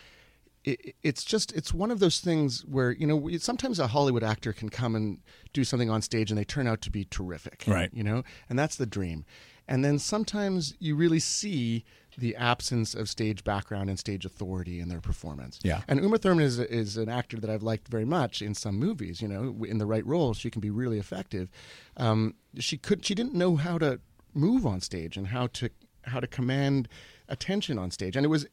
it, 0.65 0.95
it's 1.03 1.25
just 1.25 1.53
it's 1.53 1.73
one 1.73 1.91
of 1.91 2.01
those 2.01 2.21
things 2.21 2.65
where 2.67 2.91
you 2.93 3.07
know 3.07 3.29
sometimes 3.39 3.79
a 3.79 3.87
Hollywood 3.89 4.23
actor 4.23 4.53
can 4.53 4.69
come 4.69 4.95
and 4.95 5.19
do 5.53 5.65
something 5.65 5.91
on 5.91 6.03
stage 6.03 6.31
and 6.31 6.39
they 6.39 6.45
turn 6.45 6.67
out 6.67 6.81
to 6.83 6.91
be 6.91 7.05
terrific, 7.05 7.65
Right. 7.67 7.91
You 7.93 8.03
know, 8.03 8.23
and 8.49 8.59
that's 8.59 8.77
the 8.77 8.87
dream. 8.87 9.25
And 9.71 9.85
then 9.85 9.99
sometimes 9.99 10.75
you 10.79 10.97
really 10.97 11.19
see 11.21 11.85
the 12.17 12.35
absence 12.37 12.95
of 12.95 13.09
stage 13.09 13.45
background 13.45 13.91
and 13.91 13.99
stage 13.99 14.25
authority 14.25 14.81
in 14.81 14.89
their 14.89 15.01
performance. 15.01 15.61
Yeah. 15.63 15.83
And 15.87 16.01
Uma 16.01 16.19
Thurman 16.19 16.45
is 16.45 16.59
is 16.59 16.97
an 16.97 17.09
actor 17.09 17.39
that 17.39 17.51
I've 17.51 17.63
liked 17.63 17.89
very 17.89 18.07
much 18.07 18.43
in 18.43 18.55
some 18.55 18.77
movies. 18.79 19.21
You 19.23 19.29
know, 19.29 19.65
in 19.65 19.79
the 19.79 19.87
right 19.87 20.05
role, 20.07 20.35
she 20.35 20.51
can 20.51 20.61
be 20.61 20.71
really 20.71 20.99
effective. 20.99 21.49
Um, 21.97 22.35
she 22.59 22.77
could 22.79 23.05
she 23.05 23.15
didn't 23.15 23.35
know 23.35 23.57
how 23.57 23.79
to 23.79 24.01
move 24.35 24.67
on 24.67 24.81
stage 24.81 25.17
and 25.17 25.29
how 25.29 25.49
to 25.49 25.71
how 26.05 26.21
to 26.21 26.27
command 26.27 26.89
attention 27.29 27.79
on 27.79 27.91
stage, 27.91 28.17
and 28.17 28.25
it 28.25 28.31
was 28.31 28.47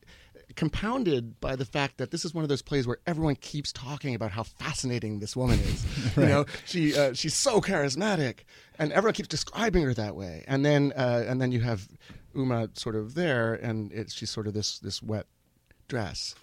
compounded 0.55 1.39
by 1.39 1.55
the 1.55 1.65
fact 1.65 1.97
that 1.97 2.11
this 2.11 2.25
is 2.25 2.33
one 2.33 2.43
of 2.43 2.49
those 2.49 2.61
plays 2.61 2.87
where 2.87 2.97
everyone 3.07 3.35
keeps 3.35 3.71
talking 3.71 4.15
about 4.15 4.31
how 4.31 4.43
fascinating 4.43 5.19
this 5.19 5.35
woman 5.35 5.59
is. 5.59 5.85
You 6.17 6.25
know, 6.27 6.45
she 6.65 6.95
uh, 6.95 7.13
she's 7.13 7.33
so 7.33 7.59
charismatic, 7.59 8.39
and 8.79 8.91
everyone 8.93 9.13
keeps 9.13 9.27
describing 9.27 9.83
her 9.83 9.93
that 9.95 10.15
way. 10.15 10.43
And 10.47 10.65
then 10.65 10.93
uh, 10.95 11.25
and 11.27 11.41
then 11.41 11.51
you 11.51 11.59
have 11.61 11.87
Uma 12.33 12.69
sort 12.73 12.95
of 12.95 13.15
there, 13.15 13.53
and 13.55 13.91
it's 13.91 14.13
she's 14.13 14.29
sort 14.29 14.47
of 14.47 14.53
this 14.53 14.79
this 14.79 15.01
wet 15.03 15.25
dress. 15.87 16.35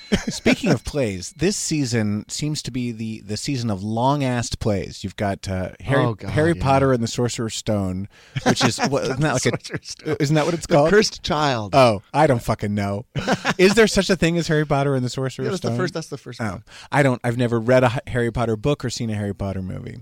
Speaking 0.28 0.70
of 0.70 0.84
plays, 0.84 1.32
this 1.36 1.56
season 1.56 2.24
seems 2.28 2.62
to 2.62 2.70
be 2.70 2.92
the, 2.92 3.20
the 3.20 3.36
season 3.36 3.70
of 3.70 3.82
long 3.82 4.20
assed 4.20 4.58
plays. 4.58 5.02
You've 5.02 5.16
got 5.16 5.48
uh, 5.48 5.70
Harry, 5.80 6.04
Oh, 6.04 6.14
God, 6.14 6.30
Harry 6.30 6.52
yeah. 6.56 6.62
Potter 6.62 6.92
and 6.92 7.02
the 7.02 7.06
Sorcerer's 7.08 7.54
Stone, 7.54 8.08
which 8.46 8.62
is 8.64 8.78
what, 8.88 9.04
isn't 9.04 9.20
that 9.20 9.32
like 9.32 9.46
a 9.46 10.16
isn't 10.22 10.34
that 10.34 10.44
what 10.44 10.54
it's 10.54 10.66
The 10.66 10.74
called? 10.74 10.90
Cursed 10.90 11.22
Child. 11.22 11.74
Oh, 11.74 12.02
I 12.12 12.26
don't 12.26 12.42
fucking 12.42 12.74
know. 12.74 13.06
is 13.58 13.74
there 13.74 13.86
such 13.86 14.10
a 14.10 14.16
thing 14.16 14.36
as 14.36 14.48
Harry 14.48 14.66
Potter 14.66 14.94
and 14.94 15.04
the 15.04 15.08
Sorcerer's 15.10 15.44
Yeah, 15.46 15.50
that's 15.50 15.60
the 15.62 15.68
Stone? 15.68 15.78
first- 15.78 15.94
that's 15.94 16.08
the 16.08 16.18
first 16.18 16.40
Oh, 16.40 16.44
one. 16.44 16.64
I 16.90 17.02
don't. 17.02 17.20
I've 17.24 17.38
never 17.38 17.58
read 17.60 17.84
a 17.84 18.00
Harry 18.06 18.30
Potter 18.30 18.56
book 18.56 18.84
or 18.84 18.90
seen 18.90 19.08
a 19.10 19.14
Harry 19.14 19.34
Potter 19.34 19.62
movie. 19.62 19.98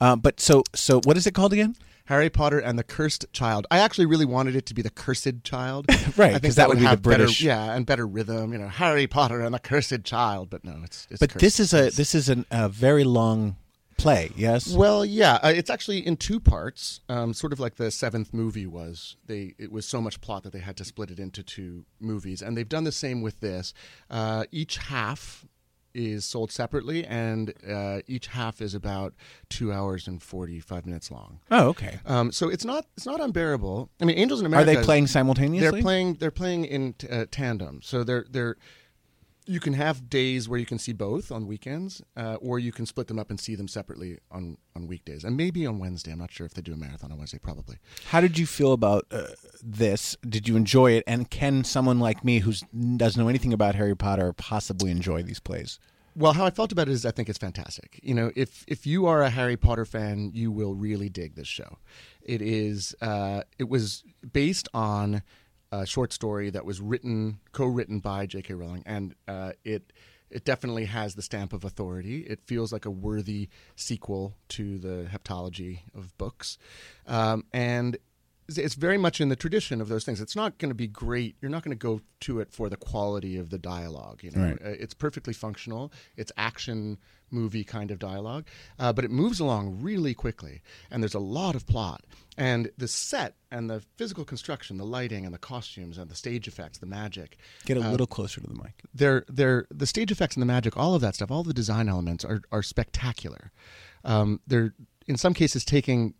Uh, 0.00 0.14
but 0.16 0.40
so 0.40 0.62
so, 0.74 1.00
what 1.04 1.16
is 1.16 1.26
it 1.26 1.34
called 1.34 1.52
again? 1.52 1.74
Harry 2.08 2.30
Potter 2.30 2.58
and 2.58 2.78
the 2.78 2.82
Cursed 2.84 3.26
Child. 3.32 3.66
I 3.70 3.78
actually 3.78 4.06
really 4.06 4.24
wanted 4.24 4.56
it 4.56 4.66
to 4.66 4.74
be 4.74 4.82
the 4.82 4.90
Cursed 4.90 5.44
Child, 5.44 5.86
Right, 6.16 6.30
I 6.30 6.32
think 6.32 6.44
'cause 6.44 6.54
that 6.56 6.68
would 6.68 6.78
be 6.78 6.82
the 6.84 6.88
have 6.88 7.02
better- 7.02 7.18
British- 7.24 7.42
yeah, 7.42 7.74
and 7.74 7.84
better 7.86 8.06
rhythm. 8.06 8.52
You 8.52 8.58
know, 8.58 8.68
Harry 8.68 9.06
Potter 9.06 9.40
and 9.40 9.54
the 9.54 9.58
Cursed 9.58 10.04
Child. 10.04 10.50
But 10.50 10.64
no, 10.64 10.76
it's. 10.84 11.06
it's 11.10 11.20
but 11.20 11.30
cursed. 11.30 11.40
this 11.40 11.60
is 11.60 11.72
a 11.74 11.90
this 11.90 12.14
is 12.14 12.28
an, 12.28 12.46
a 12.50 12.68
very 12.68 13.04
long 13.04 13.56
play. 13.98 14.30
Yes. 14.36 14.72
Well, 14.72 15.04
yeah, 15.04 15.34
uh, 15.42 15.52
it's 15.54 15.68
actually 15.70 16.06
in 16.06 16.16
two 16.16 16.38
parts, 16.40 17.00
um, 17.08 17.34
sort 17.34 17.52
of 17.52 17.58
like 17.60 17.74
the 17.76 17.90
seventh 17.90 18.32
movie 18.32 18.66
was. 18.66 19.16
They 19.26 19.54
it 19.58 19.70
was 19.72 19.86
so 19.86 20.00
much 20.00 20.20
plot 20.20 20.44
that 20.44 20.52
they 20.52 20.60
had 20.60 20.76
to 20.78 20.84
split 20.84 21.10
it 21.10 21.18
into 21.18 21.42
two 21.42 21.84
movies, 22.00 22.40
and 22.40 22.56
they've 22.56 22.68
done 22.68 22.84
the 22.84 22.92
same 22.92 23.20
with 23.22 23.40
this. 23.40 23.74
Uh, 24.08 24.44
each 24.52 24.76
half 24.78 25.44
is 25.98 26.24
sold 26.24 26.52
separately, 26.52 27.04
and 27.04 27.52
uh, 27.68 28.00
each 28.06 28.28
half 28.28 28.62
is 28.62 28.74
about 28.74 29.14
two 29.50 29.72
hours 29.72 30.06
and 30.06 30.22
forty 30.22 30.60
five 30.60 30.86
minutes 30.86 31.10
long. 31.10 31.40
Oh, 31.50 31.68
okay. 31.68 31.98
Um, 32.06 32.30
so 32.32 32.48
it's 32.48 32.64
not 32.64 32.86
it's 32.96 33.06
not 33.06 33.20
unbearable. 33.20 33.90
I 34.00 34.04
mean, 34.04 34.16
Angels 34.18 34.40
in 34.40 34.46
America. 34.46 34.70
Are 34.70 34.74
they 34.76 34.82
playing 34.82 35.08
simultaneously? 35.08 35.70
They're 35.70 35.82
playing. 35.82 36.14
They're 36.14 36.30
playing 36.30 36.64
in 36.64 36.92
t- 36.94 37.08
uh, 37.08 37.26
tandem. 37.30 37.80
So 37.82 38.04
they're 38.04 38.26
they're. 38.30 38.56
You 39.48 39.60
can 39.60 39.72
have 39.72 40.10
days 40.10 40.46
where 40.48 40.60
you 40.60 40.66
can 40.66 40.78
see 40.78 40.92
both 40.92 41.32
on 41.32 41.46
weekends, 41.46 42.02
uh, 42.16 42.34
or 42.34 42.58
you 42.58 42.70
can 42.70 42.84
split 42.84 43.06
them 43.06 43.18
up 43.18 43.30
and 43.30 43.40
see 43.40 43.54
them 43.54 43.66
separately 43.66 44.18
on, 44.30 44.58
on 44.76 44.86
weekdays, 44.86 45.24
and 45.24 45.38
maybe 45.38 45.66
on 45.66 45.78
Wednesday. 45.78 46.12
I'm 46.12 46.18
not 46.18 46.30
sure 46.30 46.44
if 46.44 46.52
they 46.52 46.60
do 46.60 46.74
a 46.74 46.76
marathon 46.76 47.10
on 47.10 47.16
Wednesday. 47.16 47.38
Probably. 47.38 47.78
How 48.08 48.20
did 48.20 48.38
you 48.38 48.46
feel 48.46 48.72
about 48.72 49.06
uh, 49.10 49.28
this? 49.62 50.16
Did 50.28 50.46
you 50.46 50.56
enjoy 50.56 50.92
it? 50.92 51.04
And 51.06 51.30
can 51.30 51.64
someone 51.64 51.98
like 51.98 52.22
me 52.24 52.40
who 52.40 52.52
doesn't 52.98 53.20
know 53.20 53.28
anything 53.28 53.54
about 53.54 53.74
Harry 53.74 53.96
Potter 53.96 54.34
possibly 54.34 54.90
enjoy 54.90 55.22
these 55.22 55.40
plays? 55.40 55.78
Well, 56.14 56.32
how 56.32 56.44
I 56.44 56.50
felt 56.50 56.72
about 56.72 56.88
it 56.88 56.92
is 56.92 57.06
I 57.06 57.12
think 57.12 57.28
it's 57.28 57.38
fantastic. 57.38 58.00
You 58.02 58.12
know, 58.12 58.32
if 58.34 58.64
if 58.66 58.86
you 58.86 59.06
are 59.06 59.22
a 59.22 59.30
Harry 59.30 59.56
Potter 59.56 59.84
fan, 59.84 60.32
you 60.34 60.50
will 60.50 60.74
really 60.74 61.08
dig 61.08 61.36
this 61.36 61.46
show. 61.48 61.78
It 62.20 62.42
is 62.42 62.94
uh, 63.00 63.42
it 63.58 63.68
was 63.68 64.02
based 64.32 64.68
on 64.74 65.22
a 65.70 65.86
short 65.86 66.12
story 66.12 66.50
that 66.50 66.64
was 66.64 66.80
written 66.80 67.40
co-written 67.52 68.00
by 68.00 68.26
J.K. 68.26 68.54
Rowling, 68.54 68.82
and 68.86 69.14
uh, 69.26 69.52
it 69.64 69.92
it 70.30 70.44
definitely 70.44 70.84
has 70.84 71.14
the 71.14 71.22
stamp 71.22 71.52
of 71.52 71.64
authority. 71.64 72.20
It 72.20 72.40
feels 72.44 72.72
like 72.72 72.84
a 72.84 72.90
worthy 72.90 73.48
sequel 73.76 74.34
to 74.50 74.78
the 74.78 75.08
heptology 75.10 75.80
of 75.94 76.16
books, 76.18 76.58
um, 77.06 77.44
and 77.52 77.96
it's- 78.48 78.74
very 78.74 78.98
much 78.98 79.20
in 79.20 79.28
the 79.28 79.36
tradition 79.36 79.80
of 79.80 79.88
those 79.88 80.04
things. 80.04 80.20
It's 80.20 80.36
not 80.36 80.58
going 80.58 80.70
to 80.70 80.74
be 80.74 80.86
great. 80.86 81.36
You're 81.40 81.50
not 81.50 81.62
going 81.62 81.76
to 81.76 81.82
go 81.82 82.00
to 82.20 82.40
it 82.40 82.52
for 82.52 82.68
the 82.68 82.76
quality 82.76 83.36
of 83.36 83.50
the 83.50 83.58
dialogue. 83.58 84.22
You 84.22 84.30
know, 84.30 84.42
Right. 84.42 84.58
Uh, 84.64 84.68
it's 84.70 84.94
perfectly 84.94 85.32
functional. 85.34 85.92
It's 86.16 86.32
action 86.36 86.98
movie 87.30 87.64
kind 87.64 87.90
of 87.90 87.98
dialogue, 87.98 88.46
uh, 88.78 88.90
but 88.90 89.04
it 89.04 89.10
moves 89.10 89.38
along 89.38 89.82
really 89.82 90.14
quickly, 90.14 90.62
and 90.90 91.02
there's 91.02 91.14
a 91.14 91.18
lot 91.18 91.54
of 91.54 91.66
plot. 91.66 92.04
And 92.38 92.70
the 92.78 92.88
set 92.88 93.34
and 93.50 93.68
the 93.68 93.82
physical 93.96 94.24
construction, 94.24 94.78
the 94.78 94.86
lighting 94.86 95.26
and 95.26 95.34
the 95.34 95.38
costumes 95.38 95.98
and 95.98 96.08
the 96.10 96.14
stage 96.14 96.48
effects, 96.48 96.78
the 96.78 96.86
magic. 96.86 97.36
Get 97.66 97.76
a 97.76 97.82
uh, 97.86 97.90
little 97.90 98.06
closer 98.06 98.40
to 98.40 98.46
the 98.46 98.54
mic. 98.54 98.82
they're 98.94 99.24
they're 99.28 99.66
the 99.70 99.86
stage 99.86 100.10
effects 100.10 100.36
and 100.36 100.42
the 100.42 100.46
magic, 100.46 100.76
all 100.76 100.94
of 100.94 101.02
that 101.02 101.14
stuff, 101.16 101.30
all 101.30 101.42
the 101.42 101.52
design 101.52 101.88
elements 101.88 102.24
are 102.24 102.40
are 102.50 102.62
spectacular. 102.62 103.50
Um, 104.04 104.40
they're 104.46 104.74
in 105.06 105.16
some 105.16 105.34
cases 105.34 105.64
taking 105.64 106.14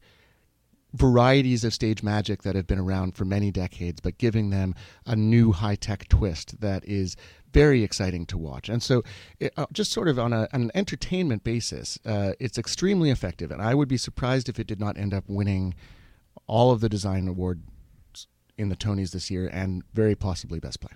varieties 0.92 1.64
of 1.64 1.74
stage 1.74 2.02
magic 2.02 2.42
that 2.42 2.54
have 2.54 2.66
been 2.66 2.78
around 2.78 3.14
for 3.14 3.24
many 3.24 3.50
decades, 3.50 4.00
but 4.00 4.18
giving 4.18 4.50
them 4.50 4.74
a 5.06 5.14
new 5.14 5.52
high 5.52 5.76
tech 5.76 6.08
twist 6.08 6.60
that 6.60 6.84
is 6.86 7.16
very 7.52 7.82
exciting 7.82 8.26
to 8.26 8.38
watch. 8.38 8.68
And 8.68 8.82
so, 8.82 9.02
it, 9.38 9.52
uh, 9.56 9.66
just 9.72 9.92
sort 9.92 10.08
of 10.08 10.18
on, 10.18 10.32
a, 10.32 10.48
on 10.52 10.62
an 10.62 10.70
entertainment 10.74 11.44
basis, 11.44 11.98
uh, 12.04 12.32
it's 12.40 12.58
extremely 12.58 13.10
effective. 13.10 13.50
And 13.50 13.60
I 13.60 13.74
would 13.74 13.88
be 13.88 13.96
surprised 13.96 14.48
if 14.48 14.58
it 14.58 14.66
did 14.66 14.80
not 14.80 14.96
end 14.96 15.12
up 15.12 15.24
winning 15.26 15.74
all 16.46 16.70
of 16.70 16.80
the 16.80 16.88
design 16.88 17.28
awards 17.28 17.60
in 18.56 18.68
the 18.68 18.76
Tonys 18.76 19.12
this 19.12 19.30
year 19.30 19.48
and 19.48 19.82
very 19.94 20.14
possibly 20.14 20.58
Best 20.58 20.80
Play. 20.80 20.92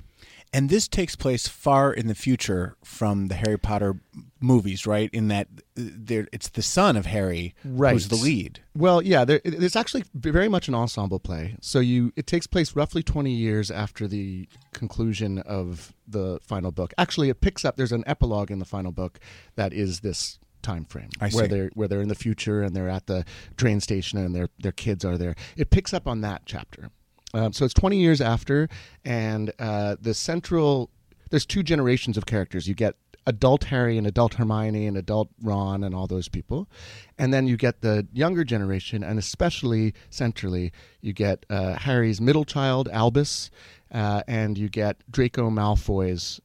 And 0.55 0.69
this 0.69 0.87
takes 0.87 1.17
place 1.17 1.49
far 1.49 1.93
in 1.93 2.09
the 2.09 2.15
future 2.15 2.77
from 2.85 3.29
the 3.29 3.35
Harry 3.37 3.59
Potter 3.59 3.97
movies, 4.39 4.87
right? 4.87 5.09
In 5.13 5.29
that 5.29 5.49
uh, 5.55 5.65
there, 5.77 6.29
it's 6.31 6.51
the 6.51 6.61
son 6.61 6.97
of 6.97 7.07
Harry 7.07 7.55
who's 7.63 8.09
the 8.09 8.17
lead. 8.17 8.61
Well, 8.77 9.01
yeah, 9.01 9.25
there, 9.25 9.41
it's 9.45 9.77
actually 9.77 10.05
very 10.13 10.49
much 10.49 10.69
an 10.69 10.75
ensemble 10.75 11.21
play. 11.21 11.57
So 11.63 11.81
you, 11.81 12.13
it 12.17 12.27
takes 12.27 12.47
place 12.47 12.77
roughly 12.77 13.03
twenty 13.03 13.33
years 13.33 13.71
after 13.71 14.07
the 14.07 14.47
conclusion 14.73 15.39
of 15.39 15.95
the 16.07 16.39
final 16.43 16.71
book. 16.71 16.93
Actually, 16.99 17.31
it 17.31 17.41
picks 17.41 17.65
up. 17.65 17.77
There's 17.77 17.93
an 17.93 18.05
epilogue 18.07 18.51
in 18.51 18.59
the 18.59 18.67
final 18.67 18.93
book 18.93 19.19
that 19.57 19.73
is 19.73 20.01
this 20.01 20.39
time 20.61 20.85
frame 20.85 21.11
I 21.21 21.29
where 21.31 21.49
they're 21.49 21.71
where 21.75 21.89
they're 21.89 22.03
in 22.03 22.09
the 22.09 22.15
future 22.15 22.63
and 22.63 22.77
they're 22.77 22.89
at 22.89 23.07
the 23.07 23.25
train 23.57 23.81
station 23.81 24.19
and 24.19 24.35
their 24.35 24.49
their 24.61 24.73
kids 24.73 25.05
are 25.05 25.19
there. 25.19 25.35
It 25.57 25.71
picks 25.71 25.93
up 25.93 26.07
on 26.07 26.21
that 26.21 26.43
chapter. 26.47 26.91
Um, 27.35 27.53
so 27.53 27.64
it's 27.64 27.74
20 27.74 27.99
years 27.99 28.20
after, 28.20 28.68
and 29.05 29.53
uh, 29.59 29.97
the 30.01 30.14
central 30.14 30.91
there's 31.30 31.47
two 31.47 31.62
generations 31.62 32.18
of 32.18 32.26
characters. 32.26 32.68
You 32.68 32.74
get 32.74 32.95
adult 33.26 33.64
Harry 33.64 33.97
and 33.97 34.07
adult 34.07 34.35
Hermione 34.35 34.87
and 34.87 34.99
adult 34.99 35.30
Ron 35.41 35.83
and 35.83 35.95
all 35.95 36.07
those 36.07 36.28
people, 36.28 36.68
and 37.18 37.33
then 37.33 37.47
you 37.47 37.57
get 37.57 37.80
the 37.80 38.07
younger 38.12 38.45
generation, 38.45 39.03
and 39.03 39.18
especially 39.18 39.95
centrally, 40.11 40.72
you 41.01 41.12
get 41.14 41.47
uh, 41.49 41.74
Harry's 41.78 42.20
middle 42.20 42.45
child 42.45 42.89
Albus, 42.93 43.51
uh, 43.93 44.22
and 44.28 44.59
you 44.59 44.68
get 44.68 45.03
Draco 45.11 45.49
Malfoy's 45.49 46.41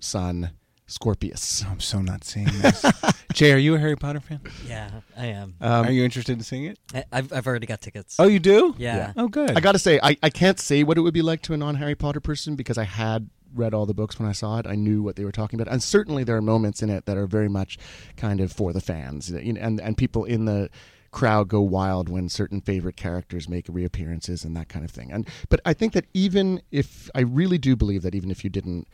son 0.00 0.50
Scorpius. 0.86 1.64
Oh, 1.66 1.70
I'm 1.70 1.80
so 1.80 2.00
not 2.00 2.24
seeing 2.24 2.46
this. 2.46 2.84
Jay, 3.32 3.52
are 3.52 3.58
you 3.58 3.74
a 3.74 3.78
Harry 3.78 3.96
Potter 3.96 4.20
fan? 4.20 4.40
Yeah, 4.66 4.88
I 5.16 5.26
am. 5.26 5.54
Um, 5.60 5.86
are 5.86 5.90
you 5.90 6.04
interested 6.04 6.32
in 6.32 6.42
seeing 6.42 6.64
it? 6.64 6.78
I, 6.94 7.04
I've 7.12 7.32
I've 7.32 7.46
already 7.46 7.66
got 7.66 7.80
tickets. 7.80 8.16
Oh, 8.18 8.28
you 8.28 8.38
do? 8.38 8.74
Yeah. 8.78 9.12
Oh, 9.16 9.28
good. 9.28 9.56
I 9.56 9.60
got 9.60 9.72
to 9.72 9.78
say, 9.78 9.98
I, 10.02 10.16
I 10.22 10.30
can't 10.30 10.60
say 10.60 10.84
what 10.84 10.96
it 10.96 11.00
would 11.00 11.14
be 11.14 11.22
like 11.22 11.42
to 11.42 11.54
a 11.54 11.56
non 11.56 11.74
Harry 11.76 11.94
Potter 11.94 12.20
person 12.20 12.54
because 12.54 12.78
I 12.78 12.84
had 12.84 13.28
read 13.54 13.74
all 13.74 13.86
the 13.86 13.94
books 13.94 14.18
when 14.18 14.28
I 14.28 14.32
saw 14.32 14.58
it. 14.58 14.66
I 14.66 14.74
knew 14.74 15.02
what 15.02 15.16
they 15.16 15.24
were 15.24 15.32
talking 15.32 15.60
about, 15.60 15.72
and 15.72 15.82
certainly 15.82 16.22
there 16.24 16.36
are 16.36 16.42
moments 16.42 16.82
in 16.82 16.90
it 16.90 17.06
that 17.06 17.16
are 17.16 17.26
very 17.26 17.48
much 17.48 17.78
kind 18.16 18.40
of 18.40 18.52
for 18.52 18.72
the 18.72 18.80
fans, 18.80 19.30
you 19.30 19.52
know, 19.52 19.60
and 19.60 19.80
and 19.80 19.96
people 19.96 20.24
in 20.24 20.44
the 20.44 20.70
crowd 21.10 21.48
go 21.48 21.62
wild 21.62 22.08
when 22.08 22.28
certain 22.28 22.60
favorite 22.60 22.96
characters 22.96 23.48
make 23.48 23.64
reappearances 23.68 24.44
and 24.44 24.54
that 24.56 24.68
kind 24.68 24.84
of 24.84 24.90
thing. 24.90 25.10
And 25.10 25.26
but 25.48 25.60
I 25.64 25.72
think 25.72 25.94
that 25.94 26.04
even 26.14 26.60
if 26.70 27.10
I 27.14 27.22
really 27.22 27.58
do 27.58 27.74
believe 27.74 28.02
that 28.02 28.14
even 28.14 28.30
if 28.30 28.44
you 28.44 28.50
didn't 28.50 28.86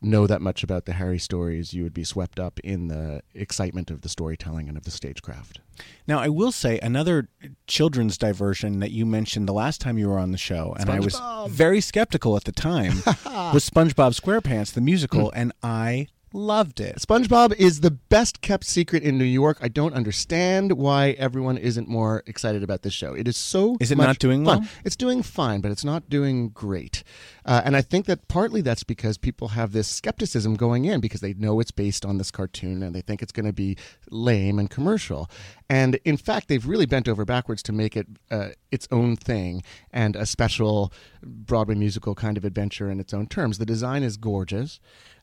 know 0.00 0.26
that 0.26 0.40
much 0.40 0.62
about 0.62 0.84
the 0.84 0.94
Harry 0.94 1.18
stories, 1.18 1.74
you 1.74 1.82
would 1.82 1.94
be 1.94 2.04
swept 2.04 2.38
up 2.38 2.60
in 2.60 2.88
the 2.88 3.22
excitement 3.34 3.90
of 3.90 4.02
the 4.02 4.08
storytelling 4.08 4.68
and 4.68 4.76
of 4.76 4.84
the 4.84 4.90
stagecraft. 4.90 5.60
Now, 6.06 6.18
I 6.18 6.28
will 6.28 6.52
say 6.52 6.78
another 6.80 7.28
children's 7.66 8.18
diversion 8.18 8.80
that 8.80 8.90
you 8.90 9.06
mentioned 9.06 9.48
the 9.48 9.52
last 9.52 9.80
time 9.80 9.98
you 9.98 10.08
were 10.08 10.18
on 10.18 10.32
the 10.32 10.38
show, 10.38 10.74
and 10.78 10.90
I 10.90 11.00
was 11.00 11.20
very 11.48 11.80
skeptical 11.80 12.36
at 12.36 12.44
the 12.44 12.52
time, 12.52 13.02
was 13.52 13.68
SpongeBob 13.68 14.18
SquarePants 14.18 14.72
the 14.72 14.80
musical, 14.80 15.30
mm. 15.30 15.32
and 15.34 15.52
I 15.62 16.08
Loved 16.32 16.80
it. 16.80 16.96
SpongeBob 16.96 17.54
is 17.54 17.80
the 17.80 17.90
best 17.90 18.42
kept 18.42 18.64
secret 18.64 19.02
in 19.02 19.16
New 19.16 19.24
York. 19.24 19.56
I 19.62 19.68
don't 19.68 19.94
understand 19.94 20.72
why 20.72 21.10
everyone 21.12 21.56
isn't 21.56 21.88
more 21.88 22.22
excited 22.26 22.62
about 22.62 22.82
this 22.82 22.92
show. 22.92 23.14
It 23.14 23.26
is 23.26 23.36
so. 23.36 23.78
Is 23.80 23.90
it 23.90 23.96
not 23.96 24.18
doing 24.18 24.44
fun. 24.44 24.60
well? 24.60 24.68
It's 24.84 24.96
doing 24.96 25.22
fine, 25.22 25.62
but 25.62 25.70
it's 25.70 25.84
not 25.84 26.10
doing 26.10 26.50
great. 26.50 27.02
Uh, 27.46 27.62
and 27.64 27.74
I 27.74 27.80
think 27.80 28.04
that 28.06 28.28
partly 28.28 28.60
that's 28.60 28.84
because 28.84 29.16
people 29.16 29.48
have 29.48 29.72
this 29.72 29.88
skepticism 29.88 30.54
going 30.54 30.84
in 30.84 31.00
because 31.00 31.22
they 31.22 31.32
know 31.32 31.60
it's 31.60 31.70
based 31.70 32.04
on 32.04 32.18
this 32.18 32.30
cartoon 32.30 32.82
and 32.82 32.94
they 32.94 33.00
think 33.00 33.22
it's 33.22 33.32
going 33.32 33.46
to 33.46 33.52
be 33.52 33.78
lame 34.10 34.58
and 34.58 34.68
commercial. 34.68 35.30
And 35.70 35.98
in 36.04 36.18
fact, 36.18 36.48
they've 36.48 36.66
really 36.66 36.86
bent 36.86 37.08
over 37.08 37.24
backwards 37.24 37.62
to 37.64 37.72
make 37.72 37.96
it 37.96 38.06
uh, 38.30 38.48
its 38.70 38.86
own 38.90 39.16
thing 39.16 39.62
and 39.90 40.14
a 40.14 40.26
special 40.26 40.92
Broadway 41.22 41.74
musical 41.74 42.14
kind 42.14 42.36
of 42.36 42.44
adventure 42.44 42.90
in 42.90 43.00
its 43.00 43.14
own 43.14 43.26
terms. 43.26 43.56
The 43.56 43.66
design 43.66 44.02
is 44.02 44.18
gorgeous. 44.18 44.78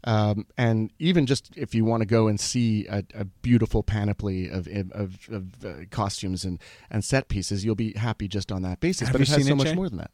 Um, 0.06 0.46
and 0.56 0.94
even 1.00 1.26
just 1.26 1.52
if 1.58 1.74
you 1.74 1.84
want 1.84 2.02
to 2.02 2.06
go 2.06 2.28
and 2.28 2.40
see 2.40 2.86
a, 2.88 3.04
a 3.16 3.26
beautiful 3.26 3.82
panoply 3.82 4.48
of 4.48 4.68
of, 4.92 5.28
of 5.30 5.66
uh, 5.66 5.74
costumes 5.90 6.46
and, 6.46 6.60
and 6.92 7.04
set 7.04 7.28
pieces, 7.28 7.66
you'll 7.66 7.76
be 7.76 7.94
happy 7.94 8.28
just 8.28 8.52
on 8.52 8.62
that 8.62 8.80
basis. 8.80 9.08
Have 9.08 9.14
but 9.14 9.22
it 9.22 9.28
has 9.28 9.38
seen 9.38 9.46
so 9.46 9.56
much 9.56 9.68
Jay? 9.68 9.76
more 9.76 9.90
than 9.90 9.98
that. 9.98 10.12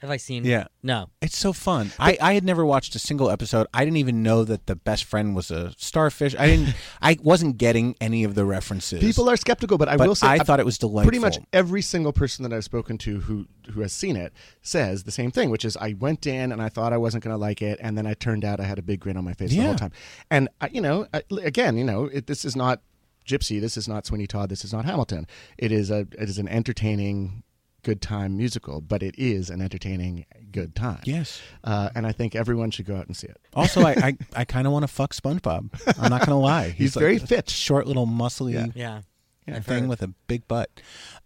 Have 0.00 0.10
I 0.10 0.16
seen? 0.16 0.44
Yeah. 0.44 0.68
No. 0.82 1.10
It's 1.20 1.36
so 1.36 1.52
fun. 1.52 1.92
I, 1.98 2.16
I 2.22 2.32
had 2.32 2.42
never 2.42 2.64
watched 2.64 2.94
a 2.94 2.98
single 2.98 3.30
episode. 3.30 3.66
I 3.74 3.84
didn't 3.84 3.98
even 3.98 4.22
know 4.22 4.44
that 4.44 4.66
the 4.66 4.74
best 4.74 5.04
friend 5.04 5.36
was 5.36 5.50
a 5.50 5.74
starfish. 5.76 6.34
I 6.38 6.46
didn't. 6.46 6.74
I 7.02 7.18
wasn't 7.22 7.58
getting 7.58 7.94
any 8.00 8.24
of 8.24 8.34
the 8.34 8.46
references. 8.46 9.00
People 9.00 9.28
are 9.28 9.36
skeptical, 9.36 9.76
but 9.76 9.88
I 9.88 9.96
will 9.96 10.14
say 10.14 10.26
I 10.26 10.38
uh, 10.38 10.44
thought 10.44 10.58
it 10.58 10.64
was 10.64 10.78
delightful. 10.78 11.10
Pretty 11.10 11.18
much 11.18 11.38
every 11.52 11.82
single 11.82 12.14
person 12.14 12.42
that 12.44 12.52
I've 12.54 12.64
spoken 12.64 12.96
to 12.98 13.20
who 13.20 13.46
who 13.72 13.82
has 13.82 13.92
seen 13.92 14.16
it 14.16 14.32
says 14.62 15.04
the 15.04 15.12
same 15.12 15.30
thing, 15.30 15.50
which 15.50 15.66
is 15.66 15.76
I 15.76 15.94
went 15.98 16.26
in 16.26 16.50
and 16.50 16.62
I 16.62 16.70
thought 16.70 16.94
I 16.94 16.96
wasn't 16.96 17.22
going 17.22 17.34
to 17.34 17.38
like 17.38 17.60
it, 17.60 17.78
and 17.82 17.96
then 17.96 18.06
I 18.06 18.14
turned 18.14 18.44
out 18.44 18.58
I 18.58 18.64
had 18.64 18.78
a 18.78 18.82
big 18.82 19.00
grin 19.00 19.18
on 19.18 19.24
my 19.24 19.34
face 19.34 19.50
the 19.50 19.58
whole 19.60 19.74
time. 19.74 19.92
And 20.30 20.48
I, 20.62 20.68
you 20.68 20.80
know, 20.80 21.06
I, 21.12 21.22
again, 21.42 21.76
you 21.76 21.84
know, 21.84 22.04
it, 22.06 22.26
this 22.26 22.46
is 22.46 22.56
not 22.56 22.80
Gypsy, 23.26 23.60
this 23.60 23.76
is 23.76 23.86
not 23.86 24.06
Sweeney 24.06 24.26
Todd, 24.26 24.48
this 24.48 24.64
is 24.64 24.72
not 24.72 24.86
Hamilton. 24.86 25.26
It 25.58 25.72
is 25.72 25.90
a 25.90 26.00
it 26.18 26.28
is 26.28 26.38
an 26.38 26.48
entertaining. 26.48 27.42
Good 27.82 28.02
time 28.02 28.36
musical, 28.36 28.80
but 28.80 29.02
it 29.02 29.14
is 29.18 29.48
an 29.50 29.60
entertaining 29.62 30.26
good 30.52 30.74
time. 30.74 31.00
Yes. 31.04 31.40
uh, 31.64 31.90
and 31.94 32.06
I 32.06 32.12
think 32.12 32.34
everyone 32.34 32.70
should 32.70 32.86
go 32.86 32.96
out 32.96 33.06
and 33.06 33.16
see 33.16 33.26
it. 33.28 33.38
Also, 33.54 33.80
I 33.82 33.92
I, 33.92 34.16
I 34.36 34.44
kind 34.44 34.66
of 34.66 34.72
want 34.72 34.82
to 34.82 34.88
fuck 34.88 35.14
SpongeBob. 35.14 35.70
I'm 35.98 36.10
not 36.10 36.20
gonna 36.26 36.38
lie. 36.38 36.70
He's 36.76 36.94
very 36.94 37.14
like 37.14 37.22
a 37.22 37.26
fit. 37.26 37.50
short 37.50 37.86
little 37.86 38.06
muscly 38.06 38.52
Yeah. 38.54 38.66
Yeah. 38.74 39.00
yeah, 39.46 39.60
thing 39.60 39.80
heard. 39.80 39.88
with 39.88 40.02
a 40.02 40.08
big 40.26 40.46
butt. 40.48 40.70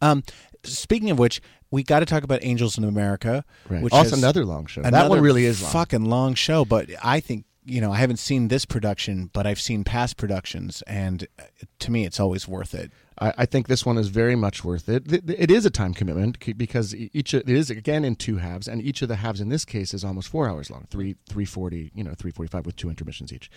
Um, 0.00 0.22
speaking 0.62 1.10
of 1.10 1.18
which, 1.18 1.40
we 1.70 1.82
got 1.82 2.00
to 2.00 2.06
talk 2.06 2.22
about 2.22 2.38
Angels 2.44 2.78
in 2.78 2.84
America, 2.84 3.44
Right. 3.68 3.82
which 3.82 3.92
Also 3.92 4.10
has 4.10 4.18
another 4.18 4.44
long 4.44 4.66
show. 4.66 4.82
And 4.82 4.94
that 4.94 5.10
one 5.10 5.20
really 5.20 5.44
is 5.44 5.60
long. 5.62 5.72
fucking 5.72 6.04
long 6.04 6.34
show. 6.34 6.64
But 6.64 6.88
I 7.02 7.18
think 7.20 7.44
you 7.64 7.80
know 7.80 7.90
I 7.92 7.96
haven't 7.96 8.18
seen 8.18 8.48
this 8.48 8.64
production, 8.64 9.30
but 9.32 9.46
I've 9.46 9.60
seen 9.60 9.82
past 9.84 10.16
productions, 10.16 10.82
and 10.86 11.26
uh, 11.38 11.44
to 11.80 11.90
me, 11.90 12.04
it's 12.04 12.20
always 12.20 12.46
worth 12.46 12.74
it. 12.74 12.92
I, 13.18 13.32
I 13.38 13.46
think 13.46 13.68
this 13.68 13.86
one 13.86 13.98
is 13.98 14.08
very 14.08 14.34
much 14.34 14.64
worth 14.64 14.88
it. 14.88 15.10
It 15.12 15.50
is 15.50 15.64
a 15.64 15.70
time 15.70 15.94
commitment 15.94 16.56
because 16.58 16.94
each 16.94 17.34
it 17.34 17.48
is 17.48 17.70
again 17.70 18.04
in 18.04 18.16
two 18.16 18.36
halves, 18.38 18.66
and 18.68 18.82
each 18.82 19.02
of 19.02 19.08
the 19.08 19.16
halves 19.16 19.40
in 19.40 19.48
this 19.48 19.64
case 19.64 19.94
is 19.94 20.04
almost 20.04 20.28
four 20.28 20.48
hours 20.48 20.70
long, 20.70 20.86
three 20.90 21.16
three 21.28 21.44
forty, 21.44 21.90
you 21.94 22.02
know, 22.04 22.14
three 22.14 22.30
forty 22.30 22.50
five 22.50 22.66
with 22.66 22.76
two 22.76 22.88
intermissions 22.88 23.32
each. 23.32 23.50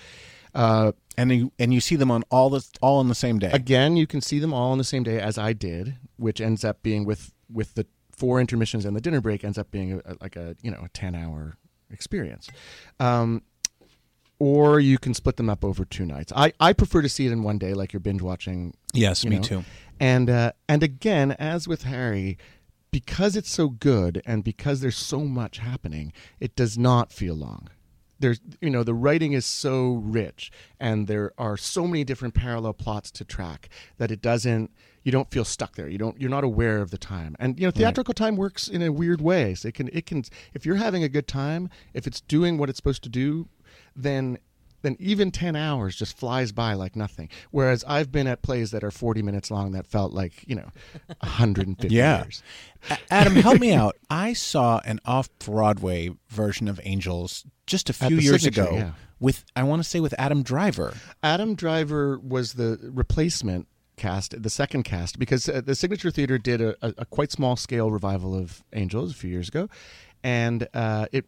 Uh, 0.53 0.91
and 1.17 1.31
you 1.31 1.51
and 1.59 1.73
you 1.73 1.79
see 1.79 1.95
them 1.95 2.11
on 2.11 2.23
all 2.29 2.49
the 2.49 2.65
all 2.81 2.99
on 2.99 3.07
the 3.07 3.15
same 3.15 3.39
day. 3.39 3.51
Again, 3.51 3.97
you 3.97 4.07
can 4.07 4.21
see 4.21 4.39
them 4.39 4.53
all 4.53 4.71
on 4.71 4.77
the 4.77 4.83
same 4.83 5.03
day 5.03 5.19
as 5.19 5.37
I 5.37 5.53
did, 5.53 5.95
which 6.17 6.39
ends 6.41 6.63
up 6.63 6.83
being 6.83 7.05
with 7.05 7.33
with 7.51 7.73
the 7.75 7.85
four 8.11 8.39
intermissions 8.39 8.83
and 8.85 8.95
the 8.95 9.01
dinner 9.01 9.21
break 9.21 9.43
ends 9.43 9.57
up 9.59 9.69
being 9.71 10.01
a- 10.05 10.15
like 10.21 10.35
a 10.35 10.55
you 10.61 10.71
know 10.71 10.81
a 10.83 10.89
ten 10.89 11.15
hour 11.15 11.57
experience. 11.89 12.49
Um, 12.99 13.43
or 14.39 14.79
you 14.79 14.97
can 14.97 15.13
split 15.13 15.37
them 15.37 15.49
up 15.49 15.63
over 15.63 15.85
two 15.85 16.05
nights. 16.05 16.31
I, 16.35 16.53
I 16.59 16.73
prefer 16.73 17.01
to 17.01 17.09
see 17.09 17.25
it 17.25 17.31
in 17.31 17.43
one 17.43 17.57
day, 17.57 17.73
like 17.73 17.93
you're 17.93 17.99
binge 17.99 18.21
watching. 18.21 18.75
Yes, 18.93 19.25
me 19.25 19.37
know. 19.37 19.41
too. 19.41 19.63
And 19.99 20.29
uh, 20.29 20.51
and 20.69 20.83
again, 20.83 21.31
as 21.33 21.67
with 21.67 21.83
Harry, 21.83 22.37
because 22.91 23.35
it's 23.35 23.51
so 23.51 23.69
good 23.69 24.21
and 24.25 24.43
because 24.43 24.81
there's 24.81 24.97
so 24.97 25.21
much 25.21 25.57
happening, 25.57 26.13
it 26.39 26.55
does 26.55 26.77
not 26.77 27.11
feel 27.11 27.35
long. 27.35 27.69
There's 28.19 28.39
you 28.61 28.69
know 28.69 28.83
the 28.83 28.93
writing 28.93 29.33
is 29.33 29.45
so 29.45 30.01
rich 30.03 30.51
and 30.79 31.07
there 31.07 31.33
are 31.37 31.57
so 31.57 31.85
many 31.85 32.03
different 32.03 32.33
parallel 32.33 32.73
plots 32.73 33.11
to 33.11 33.25
track 33.25 33.69
that 33.97 34.09
it 34.09 34.21
doesn't 34.21 34.71
you 35.03 35.11
don't 35.11 35.29
feel 35.29 35.45
stuck 35.45 35.75
there. 35.75 35.87
You 35.87 35.97
don't 35.97 36.19
you're 36.19 36.29
not 36.29 36.43
aware 36.43 36.81
of 36.81 36.89
the 36.91 36.97
time. 36.97 37.35
And 37.39 37.59
you 37.59 37.67
know 37.67 37.71
theatrical 37.71 38.13
time 38.13 38.35
works 38.35 38.67
in 38.67 38.81
a 38.81 38.91
weird 38.91 39.21
way. 39.21 39.53
So 39.53 39.67
it 39.67 39.75
can 39.75 39.89
it 39.93 40.05
can 40.05 40.23
if 40.53 40.65
you're 40.65 40.75
having 40.75 41.03
a 41.03 41.09
good 41.09 41.27
time, 41.27 41.69
if 41.93 42.07
it's 42.07 42.21
doing 42.21 42.57
what 42.57 42.69
it's 42.69 42.77
supposed 42.77 43.03
to 43.03 43.09
do, 43.09 43.47
then 43.97 44.37
then 44.83 44.95
even 44.99 45.31
10 45.31 45.55
hours 45.55 45.95
just 45.95 46.15
flies 46.15 46.51
by 46.51 46.73
like 46.75 46.95
nothing. 46.95 47.29
Whereas 47.49 47.83
I've 47.87 48.11
been 48.11 48.27
at 48.27 48.43
plays 48.43 48.69
that 48.71 48.83
are 48.83 48.91
40 48.91 49.23
minutes 49.23 49.49
long 49.49 49.71
that 49.71 49.87
felt 49.87 50.13
like, 50.13 50.47
you 50.47 50.55
know, 50.55 50.69
150 51.21 51.93
Yeah. 51.93 52.23
years. 52.23 52.43
A- 52.91 52.97
Adam, 53.09 53.35
help 53.35 53.59
me 53.59 53.73
out. 53.83 53.97
I 54.11 54.33
saw 54.33 54.79
an 54.85 54.99
off 55.03 55.29
Broadway 55.39 56.11
version 56.29 56.67
of 56.67 56.79
Angels 56.83 57.43
just 57.65 57.89
a 57.89 57.93
few 57.93 58.17
years 58.17 58.45
ago 58.45 58.69
yeah. 58.71 58.91
with 59.19 59.43
I 59.55 59.63
want 59.63 59.81
to 59.83 59.89
say 59.89 59.99
with 59.99 60.13
Adam 60.19 60.43
Driver. 60.43 60.93
Adam 61.23 61.55
Driver 61.55 62.19
was 62.19 62.53
the 62.53 62.79
replacement 62.93 63.67
cast, 63.97 64.41
the 64.41 64.49
second 64.49 64.83
cast, 64.83 65.17
because 65.17 65.49
uh, 65.49 65.59
the 65.59 65.73
Signature 65.73 66.11
Theater 66.11 66.37
did 66.37 66.61
a, 66.61 66.75
a, 66.83 66.93
a 66.99 67.05
quite 67.05 67.31
small 67.31 67.55
scale 67.55 67.89
revival 67.89 68.37
of 68.37 68.63
Angels 68.73 69.11
a 69.11 69.15
few 69.15 69.31
years 69.31 69.47
ago, 69.49 69.67
and 70.23 70.67
uh, 70.75 71.07
it 71.11 71.25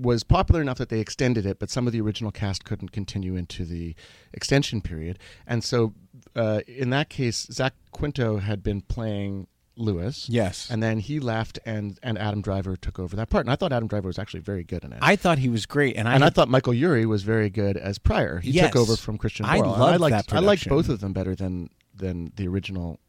was 0.00 0.22
popular 0.22 0.60
enough 0.62 0.78
that 0.78 0.88
they 0.90 1.00
extended 1.00 1.44
it, 1.44 1.58
but 1.58 1.68
some 1.70 1.86
of 1.88 1.92
the 1.92 2.00
original 2.00 2.30
cast 2.30 2.64
couldn't 2.64 2.92
continue 2.92 3.34
into 3.36 3.64
the 3.64 3.94
extension 4.32 4.80
period, 4.80 5.18
and 5.46 5.62
so 5.64 5.92
uh, 6.36 6.60
in 6.68 6.90
that 6.90 7.08
case, 7.10 7.48
Zach 7.50 7.74
Quinto 7.90 8.38
had 8.38 8.62
been 8.62 8.80
playing 8.80 9.48
Lewis, 9.76 10.28
Yes. 10.28 10.68
and 10.70 10.82
then 10.82 10.98
he 11.00 11.18
left, 11.20 11.58
and 11.66 11.98
and 12.02 12.16
Adam 12.18 12.42
Driver 12.42 12.76
took 12.76 12.98
over 12.98 13.14
that 13.16 13.28
part, 13.28 13.44
and 13.46 13.52
I 13.52 13.56
thought 13.56 13.72
Adam 13.72 13.88
Driver 13.88 14.06
was 14.08 14.18
actually 14.18 14.40
very 14.40 14.64
good 14.64 14.84
in 14.84 14.92
it. 14.92 14.98
I 15.02 15.16
thought 15.16 15.38
he 15.38 15.48
was 15.48 15.66
great, 15.66 15.96
and 15.96 16.08
I 16.08 16.14
and 16.14 16.24
I 16.24 16.30
thought 16.30 16.48
Michael 16.48 16.74
Urie 16.74 17.06
was 17.06 17.22
very 17.22 17.50
good 17.50 17.76
as 17.76 17.98
Prior. 17.98 18.38
He 18.38 18.50
Yes. 18.52 18.68
took 18.72 18.76
over 18.82 18.96
from 18.96 19.18
Christian 19.18 19.46
I 19.46 19.58
Borle. 19.58 19.62
and 19.72 19.80
loved 19.80 19.82
I 19.94 19.96
liked, 19.96 20.28
that 20.30 20.36
I 20.36 20.40
liked 20.40 20.68
both 20.68 20.88
of 20.88 21.00
them 21.00 21.12
better 21.12 21.34
than 21.34 21.70
than 21.94 22.32
the 22.36 22.46
original 22.48 23.00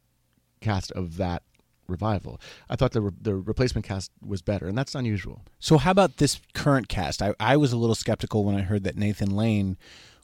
cast 0.60 0.92
of 0.92 1.16
that 1.16 1.42
revival. 1.90 2.40
I 2.68 2.76
thought 2.76 2.92
the 2.92 3.00
re- 3.02 3.12
the 3.20 3.34
replacement 3.34 3.86
cast 3.86 4.10
was 4.24 4.40
better, 4.42 4.66
and 4.68 4.78
that's 4.78 4.94
unusual. 4.94 5.42
So 5.58 5.76
how 5.78 5.90
about 5.90 6.16
this 6.18 6.40
current 6.54 6.88
cast? 6.88 7.20
I, 7.22 7.34
I 7.40 7.56
was 7.56 7.72
a 7.72 7.76
little 7.76 7.94
skeptical 7.94 8.44
when 8.44 8.54
I 8.54 8.62
heard 8.62 8.84
that 8.84 8.96
Nathan 8.96 9.30
Lane 9.36 9.76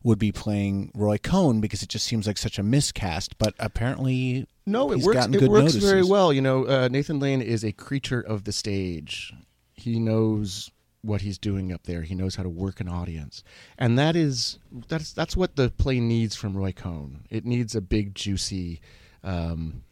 would 0.02 0.18
be 0.18 0.30
playing 0.30 0.92
Roy 0.94 1.18
Cohn 1.18 1.60
because 1.60 1.82
it 1.82 1.88
just 1.88 2.06
seems 2.06 2.26
like 2.26 2.38
such 2.38 2.58
a 2.58 2.62
miscast, 2.62 3.38
but 3.38 3.54
apparently 3.58 4.46
No, 4.64 4.92
it 4.92 5.00
works. 5.00 5.26
It 5.26 5.48
works 5.48 5.74
notices. 5.74 5.84
very 5.90 6.04
well. 6.04 6.32
You 6.32 6.40
know, 6.42 6.64
uh, 6.66 6.88
Nathan 6.90 7.18
Lane 7.18 7.42
is 7.42 7.64
a 7.64 7.72
creature 7.72 8.20
of 8.20 8.44
the 8.44 8.52
stage. 8.52 9.32
He 9.74 9.98
knows 9.98 10.70
what 11.02 11.20
he's 11.22 11.38
doing 11.38 11.72
up 11.72 11.84
there. 11.84 12.02
He 12.02 12.14
knows 12.14 12.34
how 12.36 12.42
to 12.42 12.48
work 12.48 12.80
an 12.80 12.88
audience, 12.88 13.42
and 13.78 13.98
that 13.98 14.16
is 14.16 14.58
that's 14.88 15.12
that's 15.12 15.36
what 15.36 15.56
the 15.56 15.70
play 15.70 15.98
needs 16.00 16.34
from 16.36 16.56
Roy 16.56 16.72
Cohn. 16.72 17.24
It 17.30 17.44
needs 17.44 17.74
a 17.74 17.80
big, 17.80 18.14
juicy, 18.14 18.80
um, 19.24 19.82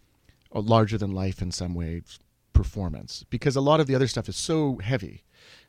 larger 0.61 0.99
than 0.99 1.13
life 1.13 1.43
in 1.43 1.51
some 1.51 1.75
ways 1.75 2.19
performance 2.53 3.25
because 3.31 3.57
a 3.57 3.61
lot 3.61 3.81
of 3.81 3.87
the 3.87 3.95
other 3.95 4.07
stuff 4.07 4.29
is 4.29 4.37
so 4.37 4.77
heavy. 4.77 5.25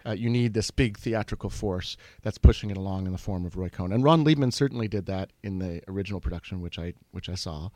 Uh, 0.05 0.11
you 0.11 0.29
need 0.29 0.53
this 0.53 0.69
big 0.69 0.97
theatrical 0.97 1.49
force 1.49 1.97
that's 2.21 2.37
pushing 2.37 2.69
it 2.69 2.77
along 2.77 3.07
in 3.07 3.11
the 3.11 3.17
form 3.17 3.43
of 3.45 3.57
Roy 3.57 3.69
Cohn, 3.69 3.91
and 3.91 4.03
Ron 4.03 4.23
Leibman 4.23 4.53
certainly 4.53 4.87
did 4.87 5.07
that 5.07 5.31
in 5.43 5.57
the 5.57 5.81
original 5.87 6.21
production, 6.21 6.61
which 6.61 6.77
I 6.77 6.93
which 7.11 7.27
I 7.27 7.35
saw. 7.35 7.69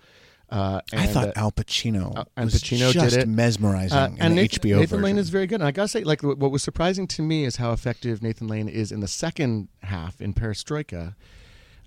Uh, 0.52 0.82
I 0.94 1.06
thought 1.06 1.30
uh, 1.30 1.34
Al 1.36 1.52
Pacino 1.52 2.16
uh, 2.18 2.26
and 2.36 2.46
was 2.46 2.56
Pacino 2.56 2.92
just 2.92 3.16
did 3.16 3.24
it 3.24 3.28
mesmerizing 3.28 3.98
Uh, 3.98 4.10
and 4.20 4.36
Nathan, 4.36 4.72
HBO 4.72 4.80
Nathan 4.80 5.02
Lane 5.02 5.18
is 5.18 5.30
very 5.30 5.46
good. 5.46 5.62
And 5.62 5.68
I 5.68 5.72
gotta 5.72 5.88
say, 5.88 6.04
like 6.04 6.24
what 6.24 6.52
was 6.52 6.64
surprising 6.64 7.08
to 7.08 7.22
me 7.22 7.46
is 7.46 7.58
how 7.58 7.72
effective 7.72 8.24
Nathan 8.24 8.48
Lane 8.48 8.70
is 8.70 8.92
in 8.92 9.00
the 9.00 9.08
second 9.08 9.68
half 9.84 10.22
in 10.22 10.34
Perestroika. 10.34 11.16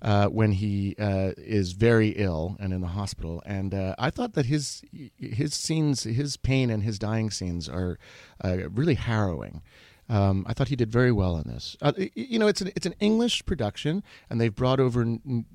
Uh, 0.03 0.27
when 0.27 0.51
he 0.51 0.95
uh, 0.99 1.31
is 1.37 1.71
very 1.71 2.09
ill 2.09 2.57
and 2.59 2.73
in 2.73 2.81
the 2.81 2.87
hospital, 2.87 3.41
and 3.45 3.73
uh, 3.73 3.95
I 3.97 4.09
thought 4.09 4.33
that 4.33 4.47
his 4.47 4.83
his 5.17 5.53
scenes, 5.53 6.03
his 6.03 6.35
pain 6.35 6.69
and 6.69 6.83
his 6.83 6.99
dying 6.99 7.31
scenes 7.31 7.69
are 7.69 7.97
uh, 8.43 8.69
really 8.69 8.95
harrowing. 8.95 9.61
Um, 10.09 10.45
I 10.45 10.53
thought 10.53 10.67
he 10.67 10.75
did 10.75 10.91
very 10.91 11.13
well 11.13 11.37
in 11.37 11.47
this. 11.47 11.77
Uh, 11.81 11.93
you 12.15 12.37
know, 12.37 12.47
it's 12.47 12.59
an 12.59 12.71
it's 12.75 12.85
an 12.85 12.95
English 12.99 13.45
production, 13.45 14.03
and 14.29 14.41
they've 14.41 14.53
brought 14.53 14.81
over 14.81 15.03
n- 15.03 15.45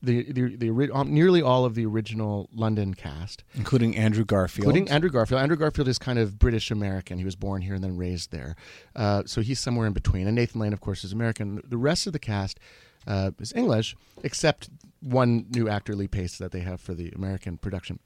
the 0.00 0.30
the, 0.30 0.56
the 0.56 0.92
um, 0.94 1.12
nearly 1.12 1.42
all 1.42 1.64
of 1.64 1.74
the 1.74 1.84
original 1.84 2.48
London 2.54 2.94
cast, 2.94 3.42
including 3.56 3.96
Andrew 3.96 4.24
Garfield. 4.24 4.66
including 4.66 4.88
Andrew 4.90 5.10
Garfield. 5.10 5.40
Andrew 5.40 5.56
Garfield 5.56 5.88
is 5.88 5.98
kind 5.98 6.18
of 6.18 6.38
British 6.38 6.70
American. 6.70 7.18
He 7.18 7.24
was 7.24 7.34
born 7.36 7.62
here 7.62 7.74
and 7.74 7.82
then 7.82 7.96
raised 7.96 8.30
there, 8.30 8.54
uh, 8.94 9.24
so 9.26 9.40
he's 9.40 9.58
somewhere 9.58 9.86
in 9.86 9.92
between. 9.92 10.26
And 10.28 10.36
Nathan 10.36 10.60
Lane, 10.60 10.72
of 10.72 10.80
course, 10.80 11.02
is 11.02 11.12
American. 11.12 11.60
The 11.66 11.76
rest 11.76 12.06
of 12.06 12.12
the 12.12 12.20
cast 12.20 12.60
uh, 13.06 13.30
is 13.38 13.52
English, 13.54 13.96
except 14.22 14.68
one 15.00 15.46
new 15.50 15.68
actor, 15.68 15.94
Lee 15.94 16.08
Pace, 16.08 16.38
that 16.38 16.52
they 16.52 16.60
have 16.60 16.80
for 16.80 16.94
the 16.94 17.10
American 17.10 17.56
production. 17.58 17.98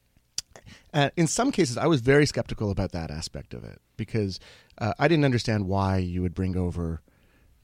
Uh, 0.92 1.10
in 1.16 1.26
some 1.26 1.50
cases, 1.50 1.78
I 1.78 1.86
was 1.86 2.00
very 2.02 2.26
skeptical 2.26 2.70
about 2.70 2.92
that 2.92 3.10
aspect 3.10 3.54
of 3.54 3.64
it 3.64 3.80
because 3.96 4.38
uh, 4.78 4.92
I 4.98 5.08
didn't 5.08 5.24
understand 5.24 5.66
why 5.66 5.96
you 5.98 6.20
would 6.22 6.34
bring 6.34 6.56
over 6.56 7.00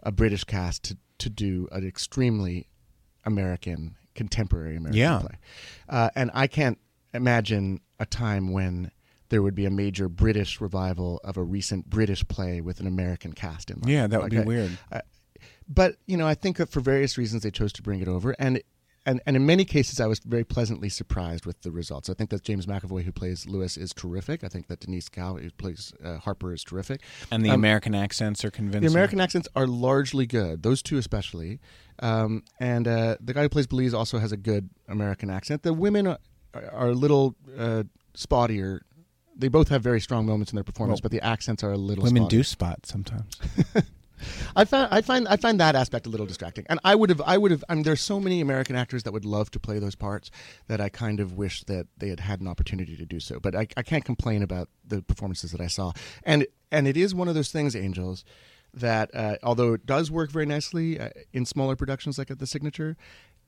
a 0.02 0.10
British 0.10 0.44
cast 0.44 0.84
to, 0.84 0.96
to 1.18 1.28
do 1.28 1.68
an 1.70 1.86
extremely 1.86 2.68
American 3.24 3.96
contemporary 4.14 4.76
American 4.76 4.98
Yeah. 4.98 5.18
play. 5.20 5.34
Uh, 5.88 6.10
and 6.16 6.30
I 6.34 6.46
can't 6.46 6.78
imagine 7.12 7.80
a 8.00 8.06
time 8.06 8.52
when 8.52 8.90
there 9.28 9.42
would 9.42 9.54
be 9.54 9.66
a 9.66 9.70
major 9.70 10.08
British 10.08 10.58
revival 10.60 11.20
of 11.22 11.36
a 11.36 11.42
recent 11.42 11.90
British 11.90 12.26
play 12.28 12.62
with 12.62 12.80
an 12.80 12.86
American 12.86 13.34
cast 13.34 13.70
in. 13.70 13.80
mind. 13.80 13.90
Yeah, 13.92 14.06
that 14.06 14.22
would 14.22 14.30
be 14.30 14.38
I- 14.38 14.44
weird. 14.44 14.78
I- 14.90 15.02
but 15.68 15.96
you 16.06 16.16
know, 16.16 16.26
I 16.26 16.34
think 16.34 16.56
that 16.56 16.68
for 16.70 16.80
various 16.80 17.18
reasons 17.18 17.42
they 17.42 17.50
chose 17.50 17.72
to 17.74 17.82
bring 17.82 18.00
it 18.00 18.08
over, 18.08 18.34
and 18.38 18.60
and 19.06 19.20
and 19.26 19.36
in 19.36 19.46
many 19.46 19.64
cases, 19.64 20.00
I 20.00 20.06
was 20.06 20.18
very 20.18 20.44
pleasantly 20.44 20.88
surprised 20.88 21.46
with 21.46 21.62
the 21.62 21.70
results. 21.70 22.10
I 22.10 22.14
think 22.14 22.30
that 22.30 22.42
James 22.42 22.66
McArdle, 22.66 23.02
who 23.02 23.12
plays 23.12 23.46
Lewis, 23.46 23.76
is 23.76 23.92
terrific. 23.94 24.44
I 24.44 24.48
think 24.48 24.66
that 24.66 24.80
Denise 24.80 25.08
Gough, 25.08 25.38
who 25.40 25.50
plays 25.52 25.92
uh, 26.04 26.18
Harper, 26.18 26.52
is 26.52 26.62
terrific. 26.64 27.00
And 27.30 27.44
the 27.44 27.50
Um, 27.50 27.54
American 27.54 27.94
accents 27.94 28.44
are 28.44 28.50
convincing. 28.50 28.82
the 28.82 28.92
American 28.92 29.20
accents 29.20 29.48
are 29.56 29.66
largely 29.66 30.26
good. 30.26 30.62
Those 30.62 30.82
two 30.82 30.98
especially, 30.98 31.60
um, 32.00 32.42
and 32.60 32.86
uh, 32.86 33.16
the 33.20 33.32
guy 33.34 33.42
who 33.42 33.48
plays 33.48 33.66
Belize 33.66 33.94
also 33.94 34.18
has 34.18 34.32
a 34.32 34.36
good 34.36 34.68
American 34.88 35.30
accent. 35.30 35.62
The 35.62 35.72
women 35.72 36.06
are, 36.08 36.18
are 36.54 36.88
a 36.88 36.94
little 36.94 37.34
uh, 37.56 37.84
spottier. 38.14 38.80
They 39.36 39.48
both 39.48 39.68
have 39.68 39.82
very 39.82 40.00
strong 40.00 40.26
moments 40.26 40.52
in 40.52 40.56
their 40.56 40.64
performance, 40.64 40.98
Well, 40.98 41.02
but 41.04 41.12
the 41.12 41.20
accents 41.24 41.62
are 41.62 41.72
a 41.72 41.76
little. 41.78 42.02
Women 42.04 42.24
spotty. 42.24 42.36
do 42.36 42.42
spot 42.42 42.84
sometimes. 42.84 43.38
I 44.56 44.64
find 44.64 44.88
I 44.90 45.00
find 45.00 45.28
I 45.28 45.36
find 45.36 45.60
that 45.60 45.74
aspect 45.74 46.06
a 46.06 46.10
little 46.10 46.26
distracting, 46.26 46.66
and 46.68 46.80
I 46.84 46.94
would 46.94 47.10
have 47.10 47.20
I 47.24 47.38
would 47.38 47.50
have. 47.50 47.64
I 47.68 47.74
mean, 47.74 47.84
there's 47.84 48.00
so 48.00 48.20
many 48.20 48.40
American 48.40 48.76
actors 48.76 49.02
that 49.04 49.12
would 49.12 49.24
love 49.24 49.50
to 49.52 49.60
play 49.60 49.78
those 49.78 49.94
parts 49.94 50.30
that 50.66 50.80
I 50.80 50.88
kind 50.88 51.20
of 51.20 51.34
wish 51.34 51.64
that 51.64 51.86
they 51.96 52.08
had 52.08 52.20
had 52.20 52.40
an 52.40 52.48
opportunity 52.48 52.96
to 52.96 53.06
do 53.06 53.20
so. 53.20 53.40
But 53.40 53.54
I, 53.54 53.66
I 53.76 53.82
can't 53.82 54.04
complain 54.04 54.42
about 54.42 54.68
the 54.86 55.02
performances 55.02 55.52
that 55.52 55.60
I 55.60 55.68
saw, 55.68 55.92
and 56.24 56.46
and 56.70 56.86
it 56.86 56.96
is 56.96 57.14
one 57.14 57.28
of 57.28 57.34
those 57.34 57.50
things, 57.50 57.74
Angels, 57.74 58.24
that 58.74 59.14
uh, 59.14 59.36
although 59.42 59.74
it 59.74 59.86
does 59.86 60.10
work 60.10 60.30
very 60.30 60.46
nicely 60.46 60.98
uh, 60.98 61.10
in 61.32 61.44
smaller 61.46 61.76
productions 61.76 62.18
like 62.18 62.30
at 62.30 62.38
the 62.38 62.46
Signature, 62.46 62.96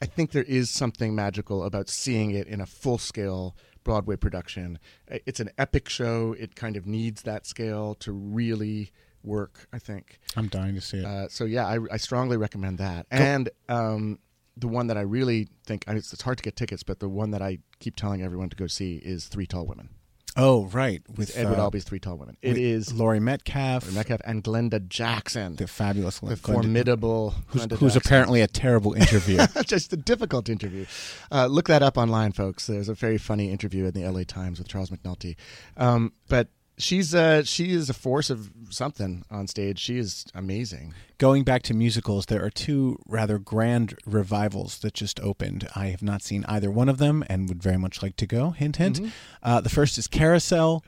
I 0.02 0.06
think 0.06 0.32
there 0.32 0.44
is 0.44 0.70
something 0.70 1.14
magical 1.14 1.62
about 1.64 1.88
seeing 1.88 2.30
it 2.30 2.46
in 2.46 2.60
a 2.60 2.66
full 2.66 2.98
scale 2.98 3.54
Broadway 3.84 4.16
production. 4.16 4.78
It's 5.08 5.40
an 5.40 5.50
epic 5.58 5.88
show. 5.88 6.34
It 6.38 6.54
kind 6.54 6.76
of 6.76 6.86
needs 6.86 7.22
that 7.22 7.46
scale 7.46 7.94
to 7.96 8.12
really 8.12 8.92
work. 9.22 9.66
I 9.72 9.78
think. 9.78 10.18
I'm 10.36 10.48
dying 10.48 10.74
to 10.74 10.80
see 10.80 10.98
it. 10.98 11.04
Uh, 11.04 11.28
so 11.28 11.44
yeah, 11.44 11.66
I, 11.66 11.78
I 11.90 11.96
strongly 11.96 12.36
recommend 12.36 12.78
that. 12.78 13.06
And 13.10 13.50
um, 13.68 14.18
the 14.56 14.68
one 14.68 14.86
that 14.88 14.96
I 14.96 15.02
really 15.02 15.48
think 15.66 15.84
I 15.86 15.92
mean, 15.92 15.98
it's, 15.98 16.12
it's 16.12 16.22
hard 16.22 16.38
to 16.38 16.42
get 16.42 16.56
tickets, 16.56 16.82
but 16.82 17.00
the 17.00 17.08
one 17.08 17.30
that 17.32 17.42
I 17.42 17.58
keep 17.78 17.96
telling 17.96 18.22
everyone 18.22 18.50
to 18.50 18.56
go 18.56 18.66
see 18.66 18.96
is 18.96 19.26
Three 19.26 19.46
Tall 19.46 19.66
Women. 19.66 19.90
Oh, 20.36 20.66
right, 20.66 21.02
with 21.16 21.36
Edward 21.36 21.58
uh, 21.58 21.70
Albee's 21.70 21.82
Three 21.82 21.98
Tall 21.98 22.16
Women. 22.16 22.36
It 22.40 22.56
is 22.56 22.92
Laurie 22.92 23.18
Metcalf, 23.18 23.84
Laurie 23.84 23.96
Metcalf, 23.96 24.20
and 24.24 24.44
Glenda 24.44 24.86
Jackson, 24.86 25.56
the 25.56 25.66
fabulous, 25.66 26.20
the 26.20 26.28
Glenda- 26.28 26.38
formidable, 26.38 27.34
who's, 27.48 27.64
who's 27.78 27.96
apparently 27.96 28.40
a 28.40 28.46
terrible 28.46 28.92
interview, 28.94 29.38
just 29.66 29.92
a 29.92 29.96
difficult 29.96 30.48
interview. 30.48 30.86
Uh, 31.32 31.46
look 31.46 31.66
that 31.66 31.82
up 31.82 31.98
online, 31.98 32.30
folks. 32.30 32.68
There's 32.68 32.88
a 32.88 32.94
very 32.94 33.18
funny 33.18 33.50
interview 33.50 33.86
in 33.86 33.92
the 33.92 34.08
LA 34.08 34.22
Times 34.22 34.58
with 34.58 34.68
Charles 34.68 34.90
McNulty. 34.90 35.34
Um, 35.76 36.12
but 36.28 36.48
she's 36.80 37.14
uh, 37.14 37.42
she 37.44 37.70
is 37.72 37.88
a 37.88 37.94
force 37.94 38.30
of 38.30 38.50
something 38.70 39.24
on 39.30 39.46
stage. 39.46 39.78
She 39.78 39.98
is 39.98 40.24
amazing. 40.34 40.94
Going 41.18 41.44
back 41.44 41.62
to 41.64 41.74
musicals, 41.74 42.26
there 42.26 42.42
are 42.44 42.50
two 42.50 42.98
rather 43.06 43.38
grand 43.38 43.96
revivals 44.06 44.78
that 44.78 44.94
just 44.94 45.20
opened. 45.20 45.68
I 45.76 45.86
have 45.88 46.02
not 46.02 46.22
seen 46.22 46.44
either 46.48 46.70
one 46.70 46.88
of 46.88 46.98
them 46.98 47.22
and 47.28 47.48
would 47.48 47.62
very 47.62 47.76
much 47.76 48.02
like 48.02 48.16
to 48.16 48.26
go. 48.26 48.50
Hint, 48.50 48.76
hint. 48.76 49.00
Mhm. 49.00 49.10
Uh, 49.42 49.60
the 49.60 49.68
first 49.68 49.98
is 49.98 50.06
Carousel, 50.08 50.82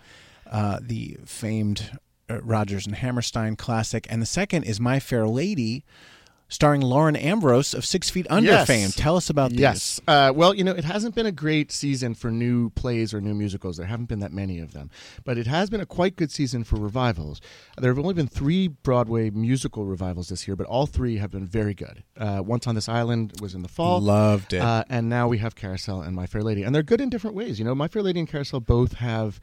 uh, 0.50 0.78
the 0.82 1.18
famed 1.24 1.98
uh, 2.30 2.40
Rodgers 2.42 2.86
and 2.86 2.96
Hammerstein 2.96 3.56
classic, 3.56 4.06
and 4.10 4.20
the 4.22 4.26
second 4.26 4.64
is 4.64 4.80
My 4.80 4.98
Fair 5.00 5.26
Lady, 5.28 5.84
starring 6.52 6.82
Lauren 6.82 7.16
Ambrose 7.16 7.72
of 7.72 7.82
Six 7.82 8.10
Feet 8.10 8.26
Under 8.28 8.50
Yes. 8.50 8.66
fame. 8.66 8.90
Tell 8.90 9.16
us 9.16 9.30
about 9.30 9.52
this. 9.52 9.58
Yes. 9.60 10.00
Uh, 10.06 10.32
well, 10.36 10.54
you 10.54 10.62
know, 10.62 10.72
it 10.72 10.84
hasn't 10.84 11.14
been 11.14 11.24
a 11.24 11.32
great 11.32 11.72
season 11.72 12.14
for 12.14 12.30
new 12.30 12.68
plays 12.70 13.14
or 13.14 13.22
new 13.22 13.32
musicals. 13.32 13.78
There 13.78 13.86
haven't 13.86 14.04
been 14.10 14.18
that 14.20 14.32
many 14.34 14.58
of 14.58 14.72
them. 14.74 14.90
But 15.24 15.38
it 15.38 15.46
has 15.46 15.70
been 15.70 15.80
a 15.80 15.86
quite 15.86 16.14
good 16.14 16.30
season 16.30 16.62
for 16.62 16.76
revivals. 16.76 17.40
There 17.78 17.90
have 17.90 17.98
only 17.98 18.12
been 18.12 18.28
three 18.28 18.68
Broadway 18.68 19.30
musical 19.30 19.86
revivals 19.86 20.28
this 20.28 20.46
year, 20.46 20.54
but 20.54 20.66
all 20.66 20.84
three 20.84 21.16
have 21.16 21.30
been 21.30 21.46
very 21.46 21.72
good. 21.72 22.04
Uh, 22.18 22.42
Once 22.44 22.66
on 22.66 22.74
This 22.74 22.88
Island 22.88 23.32
was 23.40 23.54
in 23.54 23.62
the 23.62 23.68
fall. 23.68 24.00
Loved 24.02 24.52
it. 24.52 24.60
Uh, 24.60 24.84
and 24.90 25.08
now 25.08 25.28
we 25.28 25.38
have 25.38 25.54
Carousel 25.54 26.02
and 26.02 26.14
My 26.14 26.26
Fair 26.26 26.42
Lady. 26.42 26.64
And 26.64 26.74
they're 26.74 26.82
good 26.82 27.00
in 27.00 27.08
different 27.08 27.34
ways. 27.34 27.58
You 27.58 27.64
know, 27.64 27.74
My 27.74 27.88
Fair 27.88 28.02
Lady 28.02 28.20
and 28.20 28.28
Carousel 28.28 28.60
both 28.60 28.92
have 28.94 29.40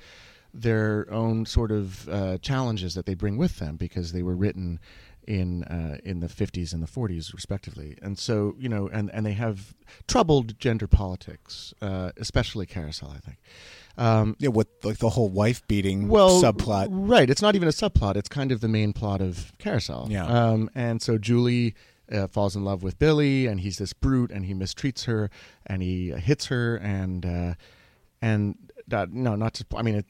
their 0.54 1.06
own 1.12 1.46
sort 1.46 1.72
of 1.72 2.10
uh, 2.10 2.38
challenges 2.40 2.96
that 2.96 3.06
they 3.06 3.14
bring 3.14 3.38
with 3.38 3.60
them 3.60 3.76
because 3.78 4.12
they 4.14 4.24
were 4.24 4.36
written 4.36 4.80
in 5.30 5.64
uh, 5.66 5.98
in 6.04 6.20
the 6.22 6.28
50s 6.28 6.74
and 6.74 6.82
the 6.82 6.88
40s 6.88 7.34
respectively. 7.34 7.96
And 8.02 8.18
so 8.18 8.56
you 8.58 8.68
know 8.68 8.90
and 8.92 9.12
and 9.14 9.26
they 9.26 9.34
have 9.34 9.76
troubled 10.08 10.60
gender 10.60 10.88
politics 10.88 11.74
uh, 11.82 12.12
especially 12.18 12.66
carousel 12.66 13.14
i 13.16 13.20
think. 13.20 13.38
Um, 13.98 14.36
yeah, 14.40 14.50
with 14.50 14.68
like 14.84 14.98
the 14.98 15.10
whole 15.10 15.30
wife 15.30 15.68
beating 15.68 16.08
well, 16.08 16.42
subplot. 16.42 16.88
right. 16.90 17.30
It's 17.30 17.42
not 17.42 17.56
even 17.56 17.68
a 17.68 17.72
subplot. 17.72 18.16
It's 18.16 18.30
kind 18.30 18.52
of 18.54 18.62
the 18.62 18.70
main 18.70 18.94
plot 18.94 19.20
of 19.20 19.52
carousel. 19.58 20.08
Yeah. 20.10 20.26
um, 20.26 20.70
and 20.74 21.02
so 21.02 21.18
julie 21.18 21.76
uh, 22.12 22.28
falls 22.28 22.56
in 22.56 22.64
love 22.64 22.82
with 22.82 22.98
billy 22.98 23.46
and 23.46 23.60
he's 23.60 23.78
this 23.78 23.94
brute 23.94 24.32
and 24.32 24.46
he 24.46 24.54
mistreats 24.56 25.06
her 25.06 25.30
and 25.68 25.84
he 25.84 26.10
hits 26.12 26.48
her 26.48 26.78
and 26.78 27.26
uh, 27.26 27.54
and 28.22 28.56
uh, 28.92 29.06
no 29.12 29.36
not 29.36 29.54
to 29.54 29.66
i 29.76 29.84
mean 29.84 29.96
it, 29.96 30.06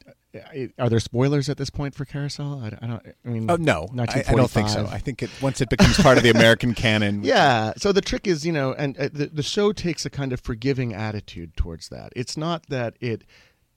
are 0.78 0.90
there 0.90 1.00
spoilers 1.00 1.50
at 1.50 1.58
this 1.58 1.70
point 1.72 1.96
for 1.96 2.06
carousel 2.06 2.62
i, 2.64 2.68
I 2.68 2.88
don't 2.88 3.02
i 3.26 3.30
mean 3.30 3.50
Oh 3.50 3.56
no, 3.56 3.88
I, 3.98 4.24
I 4.28 4.34
don't 4.36 4.50
think 4.50 4.70
so. 4.70 4.86
I 4.86 5.00
think 5.00 5.24
it, 5.24 5.30
once 5.42 5.60
it 5.60 5.70
becomes 5.70 5.98
part 5.98 6.18
of 6.18 6.24
the 6.24 6.30
American 6.30 6.74
canon, 6.76 7.24
Yeah. 7.24 7.74
So 7.78 7.92
the 7.92 8.02
trick 8.02 8.28
is, 8.28 8.46
you 8.46 8.52
know, 8.52 8.74
and 8.74 8.96
uh, 8.98 9.10
the 9.12 9.28
the 9.28 9.42
show 9.44 9.72
takes 9.72 10.06
a 10.06 10.10
kind 10.10 10.32
of 10.32 10.40
forgiving 10.42 10.94
attitude 10.94 11.58
towards 11.58 11.90
that. 11.90 12.14
It's 12.16 12.38
not 12.38 12.68
that 12.70 12.96
it 13.02 13.24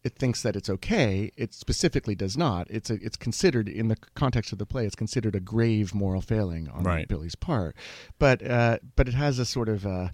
it 0.05 0.17
thinks 0.17 0.43
that 0.43 0.55
it's 0.57 0.69
okay. 0.69 1.31
It 1.37 1.55
specifically 1.55 2.15
does 2.15 2.37
not. 2.37 2.67
It's 2.71 2.91
a, 2.91 2.95
it's 2.95 3.17
considered 3.17 3.69
in 3.69 3.89
the 3.89 3.97
context 4.15 4.53
of 4.53 4.59
the 4.59 4.67
play. 4.67 4.85
It's 4.85 4.97
considered 4.97 5.35
a 5.35 5.41
grave 5.41 5.95
moral 5.95 6.21
failing 6.21 6.69
on 6.69 6.83
Right. 6.83 7.09
Billy's 7.09 7.35
part. 7.37 7.75
But 8.19 8.45
uh, 8.45 8.79
but 8.97 9.09
it 9.09 9.15
has 9.15 9.39
a 9.39 9.47
sort 9.47 9.69
of 9.71 9.87
uh, 9.87 10.09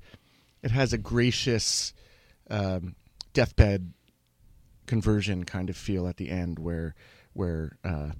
it 0.62 0.70
has 0.70 0.92
a 0.92 0.98
gracious 0.98 1.94
um, 2.50 2.94
deathbed 3.32 3.92
conversion 4.88 5.44
kind 5.44 5.70
of 5.70 5.76
feel 5.76 6.08
at 6.08 6.16
the 6.16 6.30
end 6.30 6.58
where 6.58 6.94
where 7.34 7.78
uh, 7.84 8.10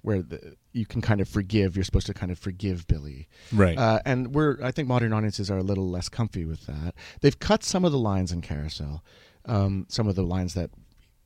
where 0.00 0.22
the, 0.22 0.56
you 0.72 0.86
can 0.86 1.00
kind 1.00 1.20
of 1.20 1.28
forgive. 1.28 1.76
You're 1.76 1.84
supposed 1.84 2.06
to 2.06 2.14
kind 2.14 2.32
of 2.32 2.38
forgive 2.38 2.86
Billy, 2.86 3.28
Right. 3.52 3.78
Uh, 3.78 4.00
and 4.04 4.34
we're 4.34 4.58
I 4.62 4.70
think 4.70 4.88
modern 4.88 5.12
audiences 5.12 5.50
are 5.50 5.58
a 5.58 5.62
little 5.62 5.88
less 5.90 6.08
comfy 6.08 6.44
with 6.44 6.66
that. 6.66 6.94
They've 7.20 7.38
cut 7.38 7.62
some 7.62 7.84
of 7.84 7.92
the 7.92 7.98
lines 7.98 8.32
in 8.32 8.40
Carousel, 8.40 9.04
um, 9.44 9.86
some 9.88 10.08
of 10.08 10.14
the 10.14 10.22
lines 10.22 10.54
that 10.54 10.70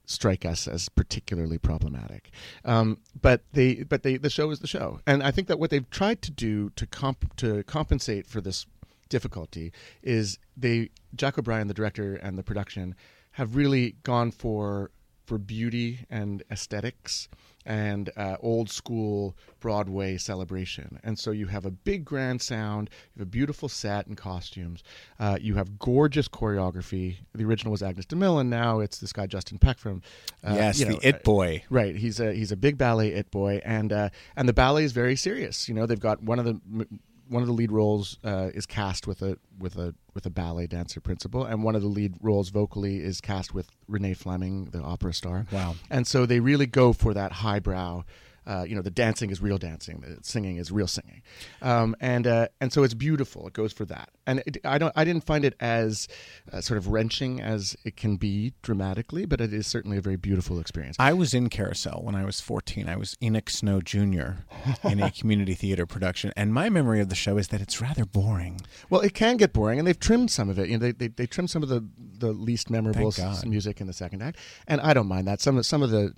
strike 0.08 0.44
us 0.46 0.68
as 0.68 0.88
particularly 0.88 1.58
problematic. 1.58 2.30
Um, 2.64 2.98
but 3.20 3.42
they 3.52 3.82
but 3.82 4.02
they 4.02 4.16
the 4.16 4.30
show 4.30 4.50
is 4.50 4.60
the 4.60 4.66
show, 4.66 5.00
and 5.06 5.22
I 5.22 5.30
think 5.30 5.48
that 5.48 5.58
what 5.58 5.70
they've 5.70 5.88
tried 5.90 6.22
to 6.22 6.30
do 6.30 6.70
to 6.76 6.86
comp 6.86 7.36
to 7.36 7.62
compensate 7.64 8.26
for 8.26 8.40
this 8.40 8.66
difficulty 9.08 9.72
is 10.02 10.38
they 10.56 10.90
Jack 11.14 11.38
O'Brien, 11.38 11.68
the 11.68 11.74
director 11.74 12.16
and 12.16 12.36
the 12.36 12.42
production, 12.42 12.94
have 13.36 13.54
really 13.54 13.96
gone 14.02 14.30
for 14.30 14.90
for 15.26 15.36
beauty 15.36 16.06
and 16.08 16.42
aesthetics 16.50 17.28
and 17.66 18.10
uh, 18.16 18.36
old 18.40 18.70
school 18.70 19.36
Broadway 19.60 20.16
celebration. 20.16 21.00
And 21.02 21.18
so 21.18 21.32
you 21.32 21.48
have 21.48 21.66
a 21.66 21.70
big 21.70 22.04
grand 22.04 22.40
sound, 22.40 22.88
you 23.14 23.18
have 23.18 23.28
a 23.28 23.30
beautiful 23.30 23.68
set 23.68 24.06
and 24.06 24.16
costumes, 24.16 24.82
uh, 25.18 25.36
you 25.38 25.56
have 25.56 25.78
gorgeous 25.78 26.28
choreography. 26.28 27.16
The 27.34 27.44
original 27.44 27.72
was 27.72 27.82
Agnes 27.82 28.06
DeMille, 28.06 28.40
and 28.40 28.48
now 28.48 28.78
it's 28.78 28.98
this 28.98 29.12
guy 29.12 29.26
Justin 29.26 29.58
Peck 29.58 29.78
from 29.78 30.00
uh, 30.42 30.54
Yes, 30.54 30.78
you 30.78 30.86
the 30.86 30.92
know, 30.92 31.00
It 31.02 31.16
uh, 31.16 31.18
Boy. 31.24 31.64
Right, 31.68 31.94
he's 31.96 32.20
a 32.20 32.32
he's 32.32 32.52
a 32.52 32.56
big 32.56 32.78
ballet 32.78 33.08
it 33.08 33.30
boy, 33.30 33.60
and 33.64 33.92
uh, 33.92 34.08
and 34.34 34.48
the 34.48 34.54
ballet 34.54 34.84
is 34.84 34.92
very 34.92 35.16
serious. 35.16 35.68
You 35.68 35.74
know, 35.74 35.84
they've 35.84 36.00
got 36.00 36.22
one 36.22 36.38
of 36.38 36.46
the 36.46 36.60
m- 36.72 37.00
one 37.28 37.42
of 37.42 37.46
the 37.46 37.54
lead 37.54 37.72
roles 37.72 38.18
uh, 38.24 38.50
is 38.54 38.66
cast 38.66 39.06
with 39.06 39.22
a 39.22 39.38
with 39.58 39.76
a 39.76 39.94
with 40.14 40.26
a 40.26 40.30
ballet 40.30 40.66
dancer 40.66 41.00
principal, 41.00 41.44
and 41.44 41.62
one 41.62 41.74
of 41.74 41.82
the 41.82 41.88
lead 41.88 42.14
roles 42.20 42.50
vocally 42.50 42.98
is 42.98 43.20
cast 43.20 43.54
with 43.54 43.70
Renee 43.88 44.14
Fleming, 44.14 44.66
the 44.66 44.80
opera 44.80 45.12
star. 45.12 45.46
Wow. 45.52 45.76
And 45.90 46.06
so 46.06 46.26
they 46.26 46.40
really 46.40 46.66
go 46.66 46.92
for 46.92 47.14
that 47.14 47.32
highbrow. 47.32 48.04
Uh, 48.46 48.64
you 48.68 48.76
know, 48.76 48.82
the 48.82 48.90
dancing 48.90 49.30
is 49.30 49.42
real 49.42 49.58
dancing, 49.58 50.00
the 50.00 50.18
singing 50.22 50.56
is 50.56 50.70
real 50.70 50.86
singing, 50.86 51.22
um, 51.62 51.96
and 52.00 52.26
uh, 52.26 52.46
and 52.60 52.72
so 52.72 52.82
it's 52.84 52.94
beautiful. 52.94 53.46
It 53.46 53.52
goes 53.52 53.72
for 53.72 53.84
that, 53.86 54.10
and 54.26 54.42
it, 54.46 54.58
I 54.64 54.78
don't, 54.78 54.92
I 54.94 55.04
didn't 55.04 55.24
find 55.24 55.44
it 55.44 55.54
as 55.58 56.06
uh, 56.52 56.60
sort 56.60 56.78
of 56.78 56.88
wrenching 56.88 57.40
as 57.40 57.76
it 57.84 57.96
can 57.96 58.16
be 58.16 58.52
dramatically, 58.62 59.26
but 59.26 59.40
it 59.40 59.52
is 59.52 59.66
certainly 59.66 59.96
a 59.98 60.00
very 60.00 60.16
beautiful 60.16 60.60
experience. 60.60 60.96
I 60.98 61.12
was 61.12 61.34
in 61.34 61.48
Carousel 61.48 62.00
when 62.04 62.14
I 62.14 62.24
was 62.24 62.40
14. 62.40 62.88
I 62.88 62.96
was 62.96 63.16
Enoch 63.22 63.50
Snow 63.50 63.80
Jr. 63.80 64.44
in 64.84 65.00
a 65.00 65.10
community 65.18 65.54
theater 65.54 65.86
production, 65.86 66.32
and 66.36 66.54
my 66.54 66.68
memory 66.68 67.00
of 67.00 67.08
the 67.08 67.14
show 67.16 67.38
is 67.38 67.48
that 67.48 67.60
it's 67.60 67.80
rather 67.80 68.04
boring. 68.04 68.60
Well, 68.90 69.00
it 69.00 69.12
can 69.14 69.36
get 69.38 69.52
boring, 69.52 69.78
and 69.80 69.88
they've 69.88 69.98
trimmed 69.98 70.30
some 70.30 70.48
of 70.48 70.58
it. 70.58 70.68
You 70.68 70.78
know, 70.78 70.86
they 70.86 70.92
they, 70.92 71.08
they 71.08 71.26
trimmed 71.26 71.50
some 71.50 71.62
of 71.62 71.68
the, 71.68 71.84
the 71.98 72.32
least 72.32 72.70
memorable 72.70 73.10
Thank 73.10 73.28
God. 73.28 73.36
s- 73.38 73.44
music 73.44 73.80
in 73.80 73.86
the 73.88 73.92
second 73.92 74.22
act, 74.22 74.38
and 74.68 74.80
I 74.80 74.94
don't 74.94 75.08
mind 75.08 75.26
that. 75.26 75.40
Some 75.40 75.58
of 75.58 75.66
some 75.66 75.82
of 75.82 75.90
the 75.90 76.14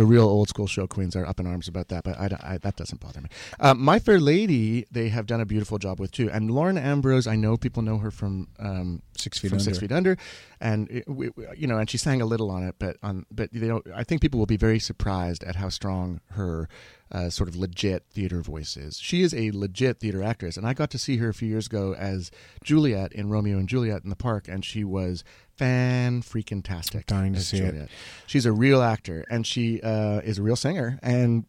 the 0.00 0.06
real 0.06 0.24
old 0.24 0.48
school 0.48 0.66
show 0.66 0.86
queens 0.86 1.14
are 1.14 1.26
up 1.26 1.38
in 1.40 1.46
arms 1.46 1.68
about 1.68 1.88
that, 1.88 2.04
but 2.04 2.18
I, 2.18 2.54
I, 2.54 2.58
that 2.58 2.76
doesn't 2.76 3.00
bother 3.02 3.20
me. 3.20 3.28
Uh, 3.58 3.74
My 3.74 3.98
Fair 3.98 4.18
Lady, 4.18 4.86
they 4.90 5.10
have 5.10 5.26
done 5.26 5.42
a 5.42 5.44
beautiful 5.44 5.76
job 5.76 6.00
with 6.00 6.10
too, 6.10 6.30
and 6.30 6.50
Lauren 6.50 6.78
Ambrose, 6.78 7.26
I 7.26 7.36
know 7.36 7.58
people 7.58 7.82
know 7.82 7.98
her 7.98 8.10
from 8.10 8.48
um, 8.58 9.02
Six 9.14 9.36
Feet 9.38 9.50
from 9.50 9.60
Six 9.60 9.76
Under. 9.76 9.80
Feet 9.88 9.92
Under, 9.94 10.16
and 10.58 10.90
it, 10.90 11.04
we, 11.06 11.28
we- 11.36 11.44
you 11.54 11.66
know, 11.66 11.76
and 11.76 11.90
she 11.90 11.98
sang 11.98 12.22
a 12.22 12.24
little 12.24 12.50
on 12.50 12.62
it, 12.62 12.76
but 12.78 12.96
on 13.02 13.26
but 13.30 13.52
you 13.52 13.60
know, 13.60 13.82
I 13.94 14.02
think 14.04 14.22
people 14.22 14.38
will 14.38 14.46
be 14.46 14.56
very 14.56 14.78
surprised 14.78 15.44
at 15.44 15.56
how 15.56 15.68
strong 15.68 16.20
her 16.30 16.66
uh, 17.12 17.28
sort 17.30 17.48
of 17.48 17.56
legit 17.56 18.04
theater 18.10 18.40
voice 18.40 18.76
is. 18.76 18.98
She 18.98 19.22
is 19.22 19.34
a 19.34 19.50
legit 19.50 19.98
theater 20.00 20.22
actress, 20.22 20.56
and 20.56 20.66
I 20.66 20.74
got 20.74 20.90
to 20.90 20.98
see 20.98 21.16
her 21.16 21.28
a 21.28 21.34
few 21.34 21.48
years 21.48 21.66
ago 21.66 21.94
as 21.94 22.30
Juliet 22.64 23.12
in 23.12 23.28
Romeo 23.30 23.58
and 23.58 23.68
Juliet 23.68 24.02
in 24.04 24.10
the 24.10 24.16
park, 24.16 24.46
and 24.48 24.64
she 24.64 24.84
was 24.84 25.24
fan 25.56 26.22
freaking 26.22 26.62
tastic. 26.62 27.06
Dying 27.06 27.32
to 27.34 27.40
see 27.40 27.58
it. 27.58 27.88
She's 28.26 28.46
a 28.46 28.52
real 28.52 28.80
actor, 28.82 29.24
and 29.30 29.46
she 29.46 29.80
uh, 29.82 30.20
is 30.20 30.38
a 30.38 30.42
real 30.42 30.56
singer, 30.56 30.98
and 31.02 31.44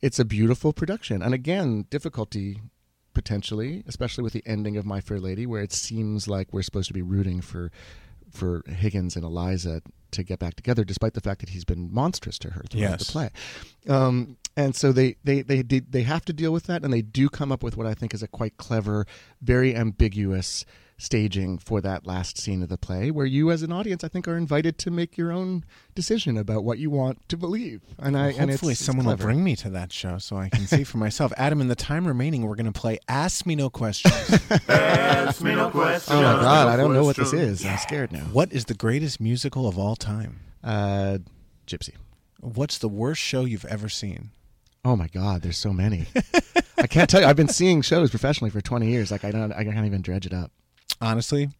it's 0.00 0.18
a 0.18 0.24
beautiful 0.24 0.72
production. 0.72 1.22
And 1.22 1.34
again, 1.34 1.86
difficulty 1.90 2.60
potentially, 3.14 3.82
especially 3.88 4.22
with 4.22 4.32
the 4.32 4.44
ending 4.46 4.76
of 4.76 4.86
My 4.86 5.00
Fair 5.00 5.18
Lady, 5.18 5.44
where 5.44 5.60
it 5.62 5.72
seems 5.72 6.28
like 6.28 6.52
we're 6.52 6.62
supposed 6.62 6.86
to 6.88 6.94
be 6.94 7.02
rooting 7.02 7.40
for 7.40 7.70
for 8.30 8.62
Higgins 8.68 9.16
and 9.16 9.24
Eliza 9.24 9.80
to 10.10 10.22
get 10.22 10.38
back 10.38 10.54
together, 10.54 10.84
despite 10.84 11.14
the 11.14 11.20
fact 11.20 11.40
that 11.40 11.48
he's 11.48 11.64
been 11.64 11.92
monstrous 11.92 12.38
to 12.40 12.50
her 12.50 12.62
throughout 12.70 12.90
Yes. 12.90 13.06
the 13.06 13.12
play. 13.12 13.30
Um, 13.88 14.36
and 14.58 14.74
so 14.76 14.92
they 14.92 15.16
they 15.24 15.40
they 15.42 15.62
did, 15.62 15.92
they 15.92 16.02
have 16.02 16.24
to 16.26 16.32
deal 16.32 16.52
with 16.52 16.64
that, 16.64 16.82
and 16.84 16.92
they 16.92 17.02
do 17.02 17.28
come 17.28 17.50
up 17.52 17.62
with 17.62 17.76
what 17.76 17.86
I 17.86 17.94
think 17.94 18.12
is 18.12 18.22
a 18.22 18.28
quite 18.28 18.56
clever, 18.56 19.06
very 19.40 19.74
ambiguous 19.74 20.64
staging 21.00 21.58
for 21.58 21.80
that 21.80 22.04
last 22.08 22.36
scene 22.36 22.60
of 22.60 22.68
the 22.68 22.76
play, 22.76 23.12
where 23.12 23.24
you 23.24 23.52
as 23.52 23.62
an 23.62 23.70
audience, 23.70 24.02
I 24.02 24.08
think, 24.08 24.26
are 24.26 24.36
invited 24.36 24.78
to 24.78 24.90
make 24.90 25.16
your 25.16 25.30
own 25.30 25.64
decision 25.94 26.36
about 26.36 26.64
what 26.64 26.78
you 26.80 26.90
want 26.90 27.28
to 27.28 27.36
believe. 27.36 27.82
And 28.00 28.16
I 28.16 28.20
Well, 28.20 28.26
and 28.30 28.34
it's- 28.36 28.50
hopefully 28.50 28.72
it's 28.72 28.84
someone 28.84 29.06
will 29.06 29.16
bring 29.16 29.44
me 29.44 29.54
to 29.56 29.70
that 29.70 29.92
show 29.92 30.18
so 30.18 30.36
I 30.36 30.48
can 30.48 30.66
see 30.66 30.82
for 30.82 30.98
myself. 30.98 31.32
Adam, 31.38 31.60
in 31.60 31.68
the 31.68 31.76
time 31.76 32.04
remaining, 32.04 32.42
we're 32.42 32.56
going 32.56 32.66
to 32.72 32.72
play 32.72 32.98
Ask 33.06 33.46
Me 33.46 33.54
No 33.54 33.70
Questions. 33.70 34.12
Ask 34.68 35.40
me 35.40 35.54
no 35.54 35.70
questions. 35.70 36.10
Oh 36.18 36.20
my 36.20 36.32
god, 36.42 36.66
I 36.66 36.76
don't 36.76 36.92
know 36.92 37.04
what 37.04 37.14
this 37.14 37.32
is. 37.32 37.64
I'm 37.64 37.78
scared 37.78 38.10
now. 38.10 38.24
What 38.32 38.52
is 38.52 38.64
the 38.64 38.74
greatest 38.74 39.20
musical 39.20 39.68
of 39.68 39.78
all 39.78 39.94
time? 39.94 40.40
Uh, 40.64 41.18
Gypsy. 41.64 41.94
What's 42.40 42.76
the 42.78 42.88
worst 42.88 43.20
show 43.20 43.44
you've 43.44 43.64
ever 43.66 43.88
seen? 43.88 44.30
Oh 44.84 44.96
my 44.96 45.08
God, 45.08 45.42
there's 45.42 45.58
so 45.58 45.72
many. 45.72 46.06
I 46.78 46.86
can't 46.86 47.10
tell 47.10 47.20
you. 47.20 47.26
I've 47.26 47.36
been 47.36 47.48
seeing 47.48 47.82
shows 47.82 48.10
professionally 48.10 48.50
for 48.50 48.60
20 48.60 48.88
years. 48.88 49.10
Like 49.10 49.24
I 49.24 49.30
don't, 49.30 49.52
I 49.52 49.64
can't 49.64 49.86
even 49.86 50.02
dredge 50.02 50.26
it 50.26 50.32
up. 50.32 50.50
Honestly, 51.00 51.50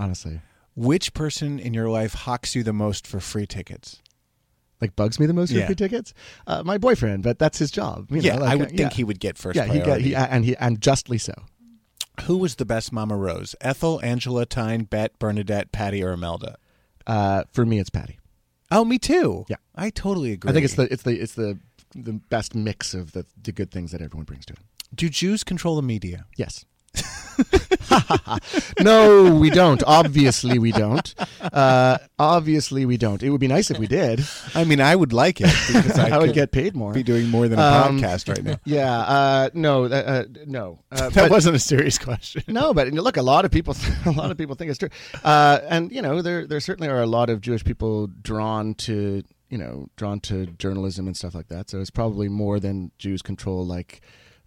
Honestly, 0.00 0.40
which 0.76 1.12
person 1.12 1.58
in 1.58 1.74
your 1.74 1.88
life 1.88 2.14
hawks 2.14 2.54
you 2.54 2.62
the 2.62 2.72
most 2.72 3.06
for 3.06 3.20
free 3.20 3.46
tickets? 3.46 4.00
like 4.80 4.94
bugs 4.94 5.18
me 5.18 5.26
the 5.26 5.34
most 5.34 5.50
for 5.50 5.58
Yeah. 5.58 5.66
free 5.66 5.74
tickets. 5.74 6.14
Uh, 6.46 6.62
my 6.64 6.78
boyfriend, 6.78 7.24
but 7.24 7.36
that's 7.40 7.58
his 7.58 7.72
job. 7.72 8.06
you 8.12 8.20
yeah, 8.20 8.36
know, 8.36 8.42
like, 8.42 8.50
I 8.50 8.54
uh, 8.54 8.58
would 8.58 8.68
think 8.68 8.78
yeah. 8.80 8.90
he 8.90 9.02
would 9.02 9.18
get 9.18 9.36
first 9.36 9.56
Yeah, 9.56 9.64
he, 9.64 9.78
got, 9.78 9.84
priority. 9.84 10.08
he 10.10 10.14
and 10.14 10.44
he 10.44 10.56
and 10.56 10.80
justly 10.80 11.18
so. 11.18 11.34
Who 12.26 12.36
was 12.38 12.54
the 12.56 12.64
best 12.64 12.92
Mama 12.92 13.16
Rose? 13.16 13.56
Ethel, 13.60 14.00
Angela, 14.04 14.46
Tyne, 14.46 14.84
Bette, 14.84 15.14
Bernadette, 15.18 15.72
Patty, 15.72 16.02
or 16.04 16.12
Imelda? 16.12 16.58
Uh, 17.08 17.42
for 17.52 17.66
me, 17.66 17.80
it's 17.80 17.90
Patty. 17.90 18.18
Oh, 18.70 18.84
me 18.84 18.98
too. 19.00 19.46
Yeah. 19.48 19.56
I 19.74 19.90
totally 19.90 20.30
agree. 20.30 20.50
I 20.50 20.52
think 20.54 20.64
it's 20.64 20.74
the 20.74 20.92
it's 20.92 21.02
the 21.02 21.20
it's 21.20 21.34
the 21.34 21.58
the 21.94 22.12
best 22.14 22.54
mix 22.54 22.94
of 22.94 23.12
the 23.12 23.24
the 23.42 23.52
good 23.52 23.70
things 23.70 23.92
that 23.92 24.00
everyone 24.00 24.24
brings 24.24 24.46
to 24.46 24.52
it. 24.54 24.58
Do 24.94 25.08
Jews 25.08 25.44
control 25.44 25.76
the 25.76 25.82
media? 25.82 26.24
Yes. 26.36 26.64
no, 28.80 29.34
we 29.34 29.50
don't. 29.50 29.82
Obviously, 29.86 30.58
we 30.58 30.72
don't. 30.72 31.14
Uh, 31.40 31.98
obviously, 32.18 32.84
we 32.86 32.96
don't. 32.96 33.22
It 33.22 33.30
would 33.30 33.40
be 33.40 33.46
nice 33.48 33.70
if 33.70 33.78
we 33.78 33.86
did. 33.86 34.20
I 34.54 34.64
mean, 34.64 34.80
I 34.80 34.96
would 34.96 35.12
like 35.12 35.40
it 35.40 35.50
because 35.66 35.98
I, 35.98 36.10
I 36.10 36.18
would 36.18 36.32
get 36.34 36.50
paid 36.52 36.74
more. 36.74 36.92
Be 36.92 37.02
doing 37.02 37.28
more 37.28 37.48
than 37.48 37.58
a 37.58 37.62
Um, 37.62 37.98
podcast 38.00 38.28
right 38.28 38.42
now. 38.42 38.58
Yeah. 38.64 38.98
Uh, 38.98 39.50
no. 39.54 39.84
Uh, 39.84 39.88
uh, 39.88 40.24
no. 40.46 40.80
Uh, 40.90 41.10
that 41.10 41.14
but- 41.14 41.30
wasn't 41.30 41.56
a 41.56 41.60
serious 41.60 41.98
question. 41.98 42.42
No, 42.48 42.74
but 42.74 42.88
look, 42.92 43.16
a 43.16 43.22
lot 43.22 43.44
of 43.44 43.50
people, 43.50 43.76
a 44.06 44.10
lot 44.10 44.30
of 44.30 44.36
people 44.38 44.54
think 44.54 44.70
it's 44.70 44.78
true, 44.78 44.90
uh, 45.24 45.60
and 45.68 45.92
you 45.92 46.02
know, 46.02 46.22
there 46.22 46.46
there 46.46 46.60
certainly 46.60 46.88
are 46.88 47.00
a 47.02 47.06
lot 47.06 47.30
of 47.30 47.40
Jewish 47.40 47.64
people 47.64 48.06
drawn 48.22 48.74
to 48.74 49.22
you 49.48 49.58
know 49.58 49.88
drawn 49.96 50.20
to 50.20 50.46
journalism 50.46 51.06
and 51.06 51.16
stuff 51.16 51.34
like 51.34 51.48
that. 51.48 51.70
So 51.70 51.80
it's 51.80 51.90
probably 51.90 52.28
more 52.28 52.60
than 52.60 52.90
Jews 52.98 53.22
control 53.22 53.66
like 53.66 54.00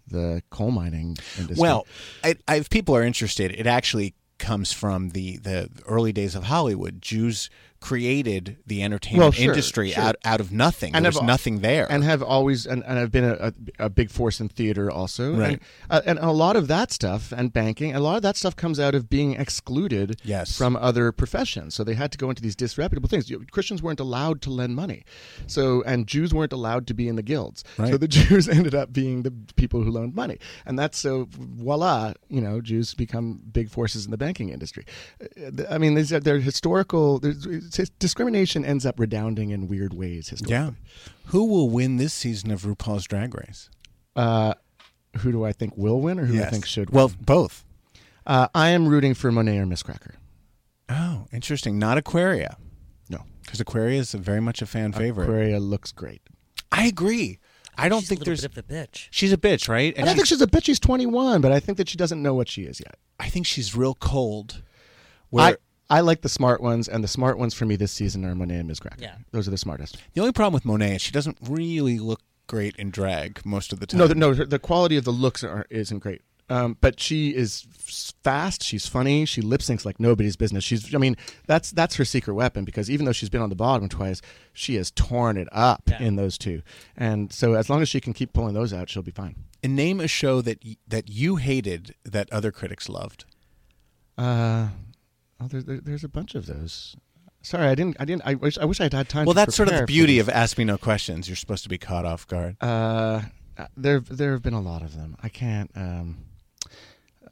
the 0.06 0.42
coal 0.50 0.70
mining 0.70 1.16
industry. 1.38 1.60
Well, 1.60 1.86
I, 2.24 2.36
I, 2.48 2.56
if 2.56 2.70
people 2.70 2.96
are 2.96 3.02
interested, 3.02 3.52
it 3.52 3.66
actually 3.66 4.14
comes 4.38 4.72
from 4.72 5.10
the, 5.10 5.36
the 5.38 5.70
early 5.86 6.12
days 6.12 6.34
of 6.34 6.44
Hollywood. 6.44 7.00
Jews 7.00 7.48
created 7.82 8.56
the 8.66 8.82
entertainment 8.82 9.22
Well, 9.22 9.32
sure, 9.32 9.50
industry 9.52 9.90
sure. 9.90 10.02
out 10.04 10.16
out 10.24 10.40
of 10.40 10.50
nothing. 10.52 10.94
And 10.94 11.04
there 11.04 11.10
was 11.10 11.18
have- 11.18 11.26
nothing 11.26 11.60
there. 11.60 11.86
and 11.90 12.02
have 12.04 12.22
always 12.22 12.64
and, 12.64 12.82
and 12.86 12.96
have 12.98 13.10
been 13.12 13.24
a, 13.24 13.36
a, 13.78 13.86
a 13.86 13.90
big 13.90 14.10
force 14.10 14.40
in 14.40 14.48
theater 14.48 14.90
also 14.90 15.34
Right. 15.34 15.50
and, 15.52 15.60
uh, 15.90 16.00
and 16.06 16.18
a 16.18 16.30
lot 16.30 16.56
of 16.56 16.68
that 16.68 16.88
stuff 16.92 17.32
and 17.38 17.52
banking 17.52 17.94
a 17.94 18.00
lot 18.00 18.16
of 18.16 18.22
that 18.22 18.36
stuff 18.36 18.54
comes 18.56 18.78
out 18.80 18.94
of 18.94 19.02
being 19.10 19.32
excluded 19.34 20.20
Yes. 20.24 20.56
from 20.56 20.76
other 20.76 21.12
professions 21.12 21.74
so 21.74 21.84
they 21.84 21.94
had 21.94 22.10
to 22.12 22.18
go 22.18 22.28
into 22.30 22.42
these 22.46 22.56
disreputable 22.56 23.08
things 23.08 23.30
christians 23.50 23.82
weren't 23.82 24.00
allowed 24.00 24.40
to 24.42 24.50
lend 24.50 24.74
money 24.76 25.00
so 25.46 25.82
and 25.90 26.06
jews 26.06 26.32
weren't 26.32 26.52
allowed 26.52 26.86
to 26.86 26.94
be 26.94 27.08
in 27.08 27.16
the 27.16 27.22
guilds 27.22 27.64
so 27.90 27.96
the 27.96 28.08
jews 28.18 28.48
ended 28.48 28.74
up 28.74 28.92
being 28.92 29.22
the 29.22 29.32
people 29.56 29.82
who 29.82 29.90
loaned 29.90 30.14
money 30.14 30.38
and 30.66 30.78
that's 30.78 30.98
so 30.98 31.26
voila 31.30 32.12
you 32.28 32.40
know 32.40 32.60
jews 32.60 32.94
become 32.94 33.40
big 33.52 33.68
forces 33.70 34.04
in 34.04 34.10
the 34.10 34.18
banking 34.26 34.48
industry 34.50 34.84
Uh, 35.20 35.64
i 35.74 35.78
mean 35.78 35.94
these 35.94 36.12
are 36.12 36.20
they're 36.20 36.40
historical 36.40 37.18
there's, 37.18 37.46
it's- 37.80 37.90
discrimination 37.98 38.64
ends 38.64 38.84
up 38.86 38.98
redounding 39.00 39.50
in 39.50 39.68
weird 39.68 39.94
ways 39.94 40.28
historically 40.28 40.54
yeah. 40.54 40.70
Who 41.26 41.44
will 41.44 41.70
win 41.70 41.96
this 41.96 42.12
season 42.12 42.50
of 42.50 42.62
RuPaul's 42.62 43.04
Drag 43.06 43.34
Race? 43.34 43.70
uh, 44.16 44.54
who 45.18 45.30
do 45.32 45.44
I 45.44 45.52
think 45.52 45.76
will 45.76 46.00
win 46.00 46.18
or 46.18 46.24
who 46.26 46.34
I 46.34 46.38
Yes. 46.40 46.50
think 46.50 46.64
should 46.66 46.90
win? 46.90 46.96
Well, 46.96 47.12
both. 47.20 47.64
Uh, 48.26 48.48
I 48.54 48.68
am 48.70 48.86
rooting 48.88 49.14
for 49.14 49.30
Monet 49.32 49.58
or 49.58 49.66
Miz 49.66 49.82
Cracker. 49.82 50.14
Oh, 50.88 51.26
interesting. 51.32 51.78
Not 51.78 51.98
Aquaria. 51.98 52.56
No. 53.08 53.24
Because 53.42 53.60
Aquaria 53.60 54.00
is 54.00 54.12
very 54.12 54.40
much 54.40 54.62
a 54.62 54.66
fan 54.66 54.92
favorite. 54.92 55.24
Aquaria 55.24 55.60
looks 55.60 55.92
great. 55.92 56.22
I 56.70 56.86
agree. 56.86 57.38
I 57.76 57.88
don't 57.88 58.00
She's 58.00 58.08
think 58.10 58.20
a 58.22 58.24
there's. 58.24 58.42
bit 58.46 58.56
of 58.56 58.58
a 58.58 58.62
bitch. 58.74 59.08
She's 59.10 59.32
a 59.32 59.36
bitch, 59.38 59.68
right? 59.68 59.94
And 59.96 60.04
I 60.04 60.08
don't 60.08 60.16
think 60.16 60.28
she's 60.28 60.42
a 60.42 60.46
bitch. 60.46 60.64
She's 60.64 60.78
21, 60.80 61.40
but 61.40 61.52
I 61.52 61.60
think 61.60 61.78
that 61.78 61.88
she 61.88 61.96
doesn't 61.96 62.22
know 62.22 62.34
what 62.34 62.48
she 62.48 62.62
is 62.64 62.80
yet. 62.80 62.96
I 63.18 63.28
think 63.28 63.46
she's 63.46 63.74
real 63.74 63.94
cold. 63.94 64.62
Where 65.30 65.44
I 65.44 65.56
like 65.90 66.22
the 66.22 66.28
smart 66.28 66.60
ones, 66.62 66.88
and 66.88 67.02
the 67.04 67.08
smart 67.08 67.38
ones 67.38 67.54
for 67.54 67.66
me 67.66 67.76
this 67.76 67.92
season 67.92 68.24
are 68.24 68.34
Monet 68.34 68.56
and 68.58 68.68
Miz 68.68 68.80
Cracker. 68.80 69.02
Yeah. 69.02 69.16
Those 69.30 69.46
are 69.46 69.50
the 69.50 69.58
smartest. 69.58 69.98
the 70.14 70.20
only 70.20 70.32
problem 70.32 70.54
with 70.54 70.64
Monet 70.64 70.96
is 70.96 71.02
she 71.02 71.12
doesn't 71.12 71.38
really 71.48 71.98
look 71.98 72.20
great 72.46 72.74
in 72.76 72.90
drag 72.90 73.44
most 73.44 73.72
of 73.72 73.80
the 73.80 73.86
time. 73.86 73.98
No, 73.98 74.06
the, 74.06 74.14
no, 74.14 74.32
the 74.34 74.58
quality 74.58 74.96
of 74.96 75.04
the 75.04 75.10
looks 75.10 75.44
are, 75.44 75.66
isn't 75.70 75.98
great. 76.00 76.22
Um, 76.50 76.76
but 76.80 77.00
she 77.00 77.30
is 77.34 77.66
fast. 78.22 78.62
She's 78.62 78.86
funny. 78.86 79.24
She 79.24 79.40
lip 79.40 79.60
syncs 79.62 79.86
like 79.86 79.98
nobody's 79.98 80.36
business. 80.36 80.64
She's, 80.64 80.94
I 80.94 80.98
mean, 80.98 81.16
that's 81.46 81.70
that's 81.70 81.96
her 81.96 82.04
secret 82.04 82.34
weapon 82.34 82.64
because 82.64 82.90
even 82.90 83.06
though 83.06 83.12
she's 83.12 83.30
been 83.30 83.40
on 83.40 83.48
the 83.48 83.54
bottom 83.54 83.88
twice, 83.88 84.20
she 84.52 84.74
has 84.74 84.90
torn 84.90 85.38
it 85.38 85.48
up 85.52 85.82
Yeah. 85.86 86.02
in 86.02 86.16
those 86.16 86.36
two. 86.36 86.60
And 86.96 87.32
so 87.32 87.54
as 87.54 87.70
long 87.70 87.80
as 87.80 87.88
she 87.88 88.00
can 88.00 88.12
keep 88.12 88.32
pulling 88.34 88.52
those 88.54 88.72
out, 88.74 88.90
she'll 88.90 89.02
be 89.02 89.12
fine. 89.12 89.36
And 89.62 89.74
name 89.76 89.98
a 90.00 90.08
show 90.08 90.42
that 90.42 90.58
y- 90.64 90.76
that 90.88 91.08
you 91.08 91.36
hated 91.36 91.94
that 92.04 92.30
other 92.32 92.50
critics 92.52 92.88
loved. 92.88 93.24
Uh, 94.18 94.68
oh, 95.42 95.48
there, 95.48 95.62
there, 95.62 95.80
there's 95.80 96.04
a 96.04 96.08
bunch 96.08 96.34
of 96.34 96.46
those. 96.46 96.96
Sorry, 97.42 97.66
I 97.66 97.74
didn't. 97.74 97.96
I 97.98 98.04
didn't. 98.04 98.22
I 98.24 98.34
wish. 98.34 98.56
I 98.58 98.64
wish 98.64 98.80
I'd 98.80 98.92
had 98.92 99.08
time. 99.08 99.24
Well, 99.26 99.34
that's 99.34 99.56
sort 99.56 99.68
of 99.70 99.76
the 99.76 99.84
beauty 99.86 100.18
of 100.20 100.28
Ask 100.28 100.58
Me 100.58 100.64
No 100.64 100.78
Questions. 100.78 101.28
You're 101.28 101.36
supposed 101.36 101.64
to 101.64 101.68
be 101.68 101.78
caught 101.78 102.04
off 102.04 102.26
guard. 102.26 102.56
Uh, 102.60 103.22
there, 103.76 104.00
there 104.00 104.32
have 104.32 104.42
been 104.42 104.54
a 104.54 104.60
lot 104.60 104.82
of 104.82 104.96
them. 104.96 105.16
I 105.22 105.28
can't. 105.28 105.70
Um, 105.74 106.18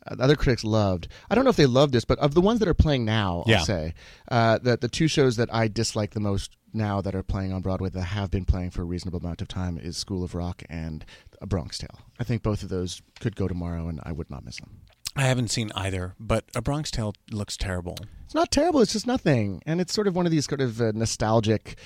other 0.07 0.35
critics 0.35 0.65
loved. 0.65 1.09
I 1.31 1.35
don't 1.35 1.45
know 1.45 1.51
if 1.51 1.57
they 1.57 1.67
loved 1.67 1.93
this, 1.93 2.05
but 2.05 2.19
of 2.19 2.35
the 2.35 2.41
ones 2.41 2.59
that 2.61 2.69
are 2.69 2.75
playing 2.75 3.05
now, 3.05 3.45
Yeah. 3.47 3.59
I'll 3.59 3.65
say 3.65 3.95
uh, 4.31 4.59
that 4.63 4.81
the 4.81 4.89
two 4.89 5.07
shows 5.09 5.37
that 5.37 5.53
I 5.55 5.69
dislike 5.69 6.11
the 6.11 6.21
most 6.21 6.57
now 6.73 7.01
that 7.01 7.15
are 7.15 7.23
playing 7.23 7.53
on 7.53 7.61
Broadway 7.63 7.91
that 7.91 8.01
have 8.03 8.31
been 8.31 8.45
playing 8.45 8.71
for 8.71 8.83
a 8.83 8.87
reasonable 8.87 9.19
amount 9.21 9.43
of 9.43 9.49
time 9.49 9.79
is 9.79 9.97
School 9.97 10.25
of 10.25 10.35
Rock 10.35 10.63
and 10.71 11.05
A 11.41 11.47
Bronx 11.47 11.79
Tale. 11.79 12.01
I 12.19 12.25
think 12.25 12.43
both 12.43 12.63
of 12.63 12.69
those 12.69 13.03
could 13.21 13.37
go 13.37 13.47
tomorrow, 13.47 13.89
and 13.89 14.01
I 14.03 14.13
would 14.13 14.31
not 14.31 14.45
miss 14.45 14.57
them. 14.57 14.80
I 15.17 15.23
haven't 15.23 15.49
seen 15.49 15.73
either, 15.75 16.15
but 16.21 16.45
A 16.55 16.63
Bronx 16.63 16.91
Tale 16.91 17.15
looks 17.31 17.57
terrible. 17.57 17.97
It's 18.25 18.35
not 18.35 18.51
terrible. 18.51 18.81
It's 18.81 18.93
just 18.93 19.07
nothing, 19.07 19.61
and 19.67 19.81
it's 19.81 19.93
sort 19.93 20.07
of 20.07 20.15
one 20.15 20.25
of 20.25 20.33
these 20.33 20.47
sort 20.47 20.61
of 20.61 20.81
uh, 20.81 20.93
nostalgic. 20.95 21.77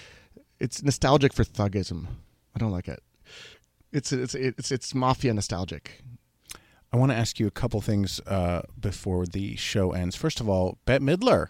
It's 0.60 0.82
nostalgic 0.82 1.32
for 1.32 1.42
thugism. 1.44 2.08
I 2.54 2.58
don't 2.58 2.70
like 2.70 2.86
it. 2.88 3.02
It's 3.92 4.12
it's 4.12 4.34
it's 4.34 4.70
it's 4.70 4.94
mafia 4.94 5.32
nostalgic. 5.32 6.02
I 6.92 6.96
want 6.96 7.12
to 7.12 7.16
ask 7.16 7.40
you 7.40 7.46
a 7.46 7.50
couple 7.50 7.80
things 7.80 8.20
uh, 8.26 8.62
before 8.78 9.26
the 9.26 9.56
show 9.56 9.92
ends. 9.92 10.14
First 10.16 10.40
of 10.40 10.48
all, 10.48 10.78
Bette 10.84 11.02
Midler 11.04 11.48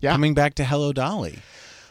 Yeah. 0.00 0.12
coming 0.12 0.32
back 0.32 0.54
to 0.54 0.64
Hello 0.64 0.92
Dolly. 0.92 1.40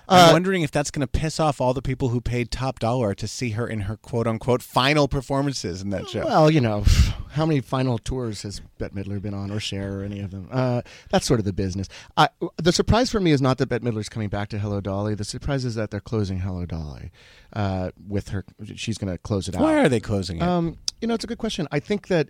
I'm 0.07 0.29
Uh, 0.29 0.33
wondering 0.33 0.61
if 0.61 0.71
that's 0.71 0.91
going 0.91 1.01
to 1.01 1.07
piss 1.07 1.39
off 1.39 1.59
all 1.59 1.73
the 1.73 1.81
people 1.81 2.09
who 2.09 2.21
paid 2.21 2.51
top 2.51 2.79
dollar 2.79 3.13
to 3.15 3.27
see 3.27 3.51
her 3.51 3.67
in 3.67 3.81
her 3.81 3.97
quote 3.97 4.27
unquote 4.27 4.61
final 4.61 5.07
performances 5.07 5.81
in 5.81 5.89
that 5.89 6.07
show. 6.09 6.23
Well, 6.25 6.51
you 6.51 6.61
know, 6.61 6.83
how 7.31 7.45
many 7.45 7.59
final 7.61 7.97
tours 7.97 8.43
has 8.43 8.61
Bette 8.77 8.93
Midler 8.95 9.21
been 9.21 9.33
on, 9.33 9.51
or 9.51 9.59
Cher, 9.59 9.99
or 9.99 10.03
any 10.03 10.19
of 10.21 10.31
them? 10.31 10.47
Uh, 10.51 10.81
that's 11.09 11.25
sort 11.25 11.39
of 11.39 11.45
the 11.45 11.53
business. 11.53 11.87
I, 12.17 12.29
the 12.57 12.71
surprise 12.71 13.09
for 13.11 13.19
me 13.19 13.31
is 13.31 13.41
not 13.41 13.57
that 13.57 13.67
Bette 13.67 13.83
Midler's 13.85 14.09
coming 14.09 14.29
back 14.29 14.49
to 14.49 14.59
Hello 14.59 14.79
Dolly. 14.81 15.15
The 15.15 15.23
surprise 15.25 15.65
is 15.65 15.75
that 15.75 15.91
they're 15.91 15.99
closing 15.99 16.39
Hello 16.39 16.65
Dolly 16.65 17.11
uh, 17.53 17.91
with 18.07 18.29
her. 18.29 18.45
She's 18.75 18.97
going 18.97 19.11
to 19.11 19.17
close 19.17 19.47
it 19.47 19.55
out. 19.55 19.61
Why 19.61 19.79
are 19.79 19.89
they 19.89 19.99
closing 19.99 20.37
it? 20.37 20.43
Um, 20.43 20.77
you 21.01 21.07
know, 21.07 21.13
it's 21.13 21.23
a 21.23 21.27
good 21.27 21.37
question. 21.39 21.67
I 21.71 21.79
think 21.79 22.07
that 22.07 22.29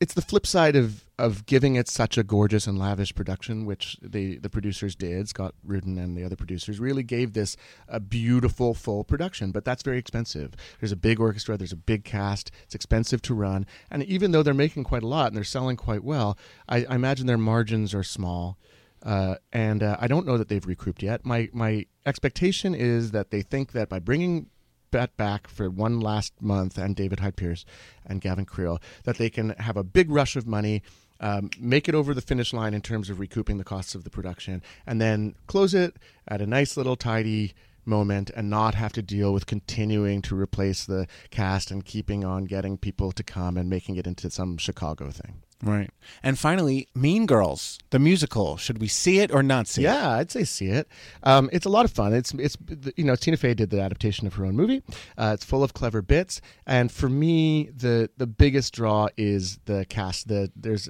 it's 0.00 0.14
the 0.14 0.22
flip 0.22 0.46
side 0.46 0.76
of 0.76 1.04
of 1.16 1.46
giving 1.46 1.76
it 1.76 1.88
such 1.88 2.18
a 2.18 2.24
gorgeous 2.24 2.66
and 2.66 2.78
lavish 2.78 3.14
production, 3.14 3.64
which 3.64 3.96
the 4.02 4.38
the 4.38 4.50
producers 4.50 4.94
did. 4.94 5.28
Scott 5.28 5.54
Rudin 5.64 5.98
and 5.98 6.16
the 6.16 6.24
other 6.24 6.36
producers 6.36 6.80
really 6.80 7.02
gave 7.02 7.32
this 7.32 7.56
a 7.88 8.00
beautiful 8.00 8.74
full 8.74 9.04
production, 9.04 9.52
but 9.52 9.64
that's 9.64 9.82
very 9.82 9.98
expensive. 9.98 10.52
There's 10.80 10.92
a 10.92 10.96
big 10.96 11.20
orchestra, 11.20 11.56
there's 11.56 11.72
a 11.72 11.76
big 11.76 12.04
cast. 12.04 12.50
It's 12.64 12.74
expensive 12.74 13.22
to 13.22 13.34
run, 13.34 13.66
and 13.90 14.02
even 14.04 14.32
though 14.32 14.42
they're 14.42 14.54
making 14.54 14.84
quite 14.84 15.02
a 15.02 15.08
lot 15.08 15.28
and 15.28 15.36
they're 15.36 15.44
selling 15.44 15.76
quite 15.76 16.04
well, 16.04 16.36
I, 16.68 16.84
I 16.84 16.94
imagine 16.96 17.26
their 17.26 17.38
margins 17.38 17.94
are 17.94 18.04
small. 18.04 18.58
Uh, 19.02 19.34
and 19.52 19.82
uh, 19.82 19.98
I 20.00 20.06
don't 20.06 20.26
know 20.26 20.38
that 20.38 20.48
they've 20.48 20.66
recouped 20.66 21.02
yet. 21.02 21.26
My 21.26 21.50
my 21.52 21.86
expectation 22.06 22.74
is 22.74 23.10
that 23.10 23.30
they 23.30 23.42
think 23.42 23.72
that 23.72 23.88
by 23.90 23.98
bringing 23.98 24.48
Bette 24.94 25.12
back 25.16 25.48
for 25.48 25.68
one 25.68 25.98
last 25.98 26.40
month 26.40 26.78
and 26.78 26.94
David 26.94 27.18
Hyde 27.18 27.34
Pierce 27.34 27.64
and 28.06 28.20
Gavin 28.20 28.44
Creel, 28.44 28.80
that 29.02 29.18
they 29.18 29.28
can 29.28 29.48
have 29.58 29.76
a 29.76 29.82
big 29.82 30.08
rush 30.08 30.36
of 30.36 30.46
money, 30.46 30.84
um, 31.18 31.50
make 31.58 31.88
it 31.88 31.96
over 31.96 32.14
the 32.14 32.20
finish 32.20 32.52
line 32.52 32.74
in 32.74 32.80
terms 32.80 33.10
of 33.10 33.18
recouping 33.18 33.58
the 33.58 33.64
costs 33.64 33.96
of 33.96 34.04
the 34.04 34.10
production, 34.10 34.62
and 34.86 35.00
then 35.00 35.34
close 35.48 35.74
it 35.74 35.96
at 36.28 36.40
a 36.40 36.46
nice 36.46 36.76
little 36.76 36.94
tidy 36.94 37.54
moment 37.84 38.30
and 38.36 38.48
not 38.48 38.76
have 38.76 38.92
to 38.92 39.02
deal 39.02 39.32
with 39.32 39.46
continuing 39.46 40.22
to 40.22 40.38
replace 40.38 40.84
the 40.84 41.08
cast 41.30 41.72
and 41.72 41.84
keeping 41.84 42.24
on 42.24 42.44
getting 42.44 42.78
people 42.78 43.10
to 43.10 43.24
come 43.24 43.56
and 43.56 43.68
making 43.68 43.96
it 43.96 44.06
into 44.06 44.30
some 44.30 44.56
Chicago 44.56 45.10
thing. 45.10 45.42
Right. 45.62 45.90
And 46.22 46.38
finally, 46.38 46.88
Mean 46.94 47.26
Girls, 47.26 47.78
the 47.90 47.98
musical. 47.98 48.56
Should 48.56 48.78
we 48.78 48.88
see 48.88 49.20
it 49.20 49.32
or 49.32 49.42
not 49.42 49.66
see 49.66 49.82
it? 49.82 49.84
Yeah, 49.84 50.10
I'd 50.10 50.30
say 50.30 50.44
see 50.44 50.66
it. 50.66 50.88
Um, 51.22 51.48
it's 51.52 51.64
a 51.64 51.70
lot 51.70 51.84
of 51.84 51.90
fun. 51.90 52.12
It's 52.12 52.34
it's 52.34 52.56
you 52.96 53.04
know 53.04 53.16
Tina 53.16 53.36
Fey 53.36 53.54
did 53.54 53.70
the 53.70 53.80
adaptation 53.80 54.26
of 54.26 54.34
her 54.34 54.44
own 54.44 54.56
movie. 54.56 54.82
Uh, 55.16 55.32
it's 55.34 55.44
full 55.44 55.62
of 55.62 55.72
clever 55.72 56.02
bits, 56.02 56.40
and 56.66 56.92
for 56.92 57.08
me, 57.08 57.70
the 57.74 58.10
the 58.16 58.26
biggest 58.26 58.74
draw 58.74 59.08
is 59.16 59.58
the 59.64 59.86
cast. 59.88 60.28
The 60.28 60.50
there's 60.54 60.88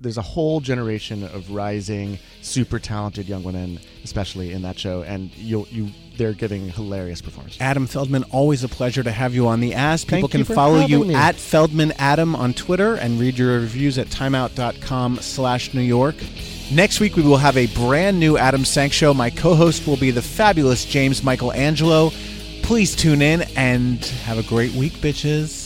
there's 0.00 0.18
a 0.18 0.22
whole 0.22 0.60
generation 0.60 1.22
of 1.22 1.50
rising, 1.50 2.18
super 2.42 2.78
talented 2.78 3.26
young 3.28 3.42
women, 3.42 3.80
especially 4.04 4.52
in 4.52 4.62
that 4.62 4.78
show, 4.78 5.02
and 5.02 5.34
you 5.36 5.66
you 5.70 5.88
they're 6.16 6.32
giving 6.32 6.68
hilarious 6.68 7.20
performances. 7.20 7.60
Adam 7.60 7.86
Feldman, 7.86 8.24
always 8.24 8.64
a 8.64 8.68
pleasure 8.68 9.02
to 9.02 9.10
have 9.10 9.34
you 9.34 9.46
on 9.46 9.60
the 9.60 9.74
ass. 9.74 10.04
People 10.04 10.20
Thank 10.20 10.30
can 10.32 10.38
you 10.40 10.44
follow 10.44 10.80
you 10.86 11.04
me. 11.04 11.14
at 11.14 11.36
Feldman 11.36 11.92
Adam 11.98 12.34
on 12.34 12.54
Twitter 12.54 12.94
and 12.94 13.20
read 13.20 13.38
your 13.38 13.60
reviews 13.60 13.98
at 13.98 14.06
timeout.com 14.08 15.16
slash 15.18 15.74
New 15.74 15.82
York. 15.82 16.16
Next 16.72 17.00
week 17.00 17.16
we 17.16 17.22
will 17.22 17.36
have 17.36 17.56
a 17.56 17.66
brand 17.68 18.18
new 18.18 18.36
Adam 18.38 18.64
Sank 18.64 18.92
show. 18.92 19.14
My 19.14 19.30
co-host 19.30 19.86
will 19.86 19.96
be 19.96 20.10
the 20.10 20.22
fabulous 20.22 20.84
James 20.84 21.22
Michael 21.22 21.52
Angelo. 21.52 22.10
Please 22.62 22.96
tune 22.96 23.22
in 23.22 23.42
and 23.56 24.04
have 24.04 24.38
a 24.38 24.42
great 24.42 24.72
week, 24.72 24.94
bitches. 24.94 25.65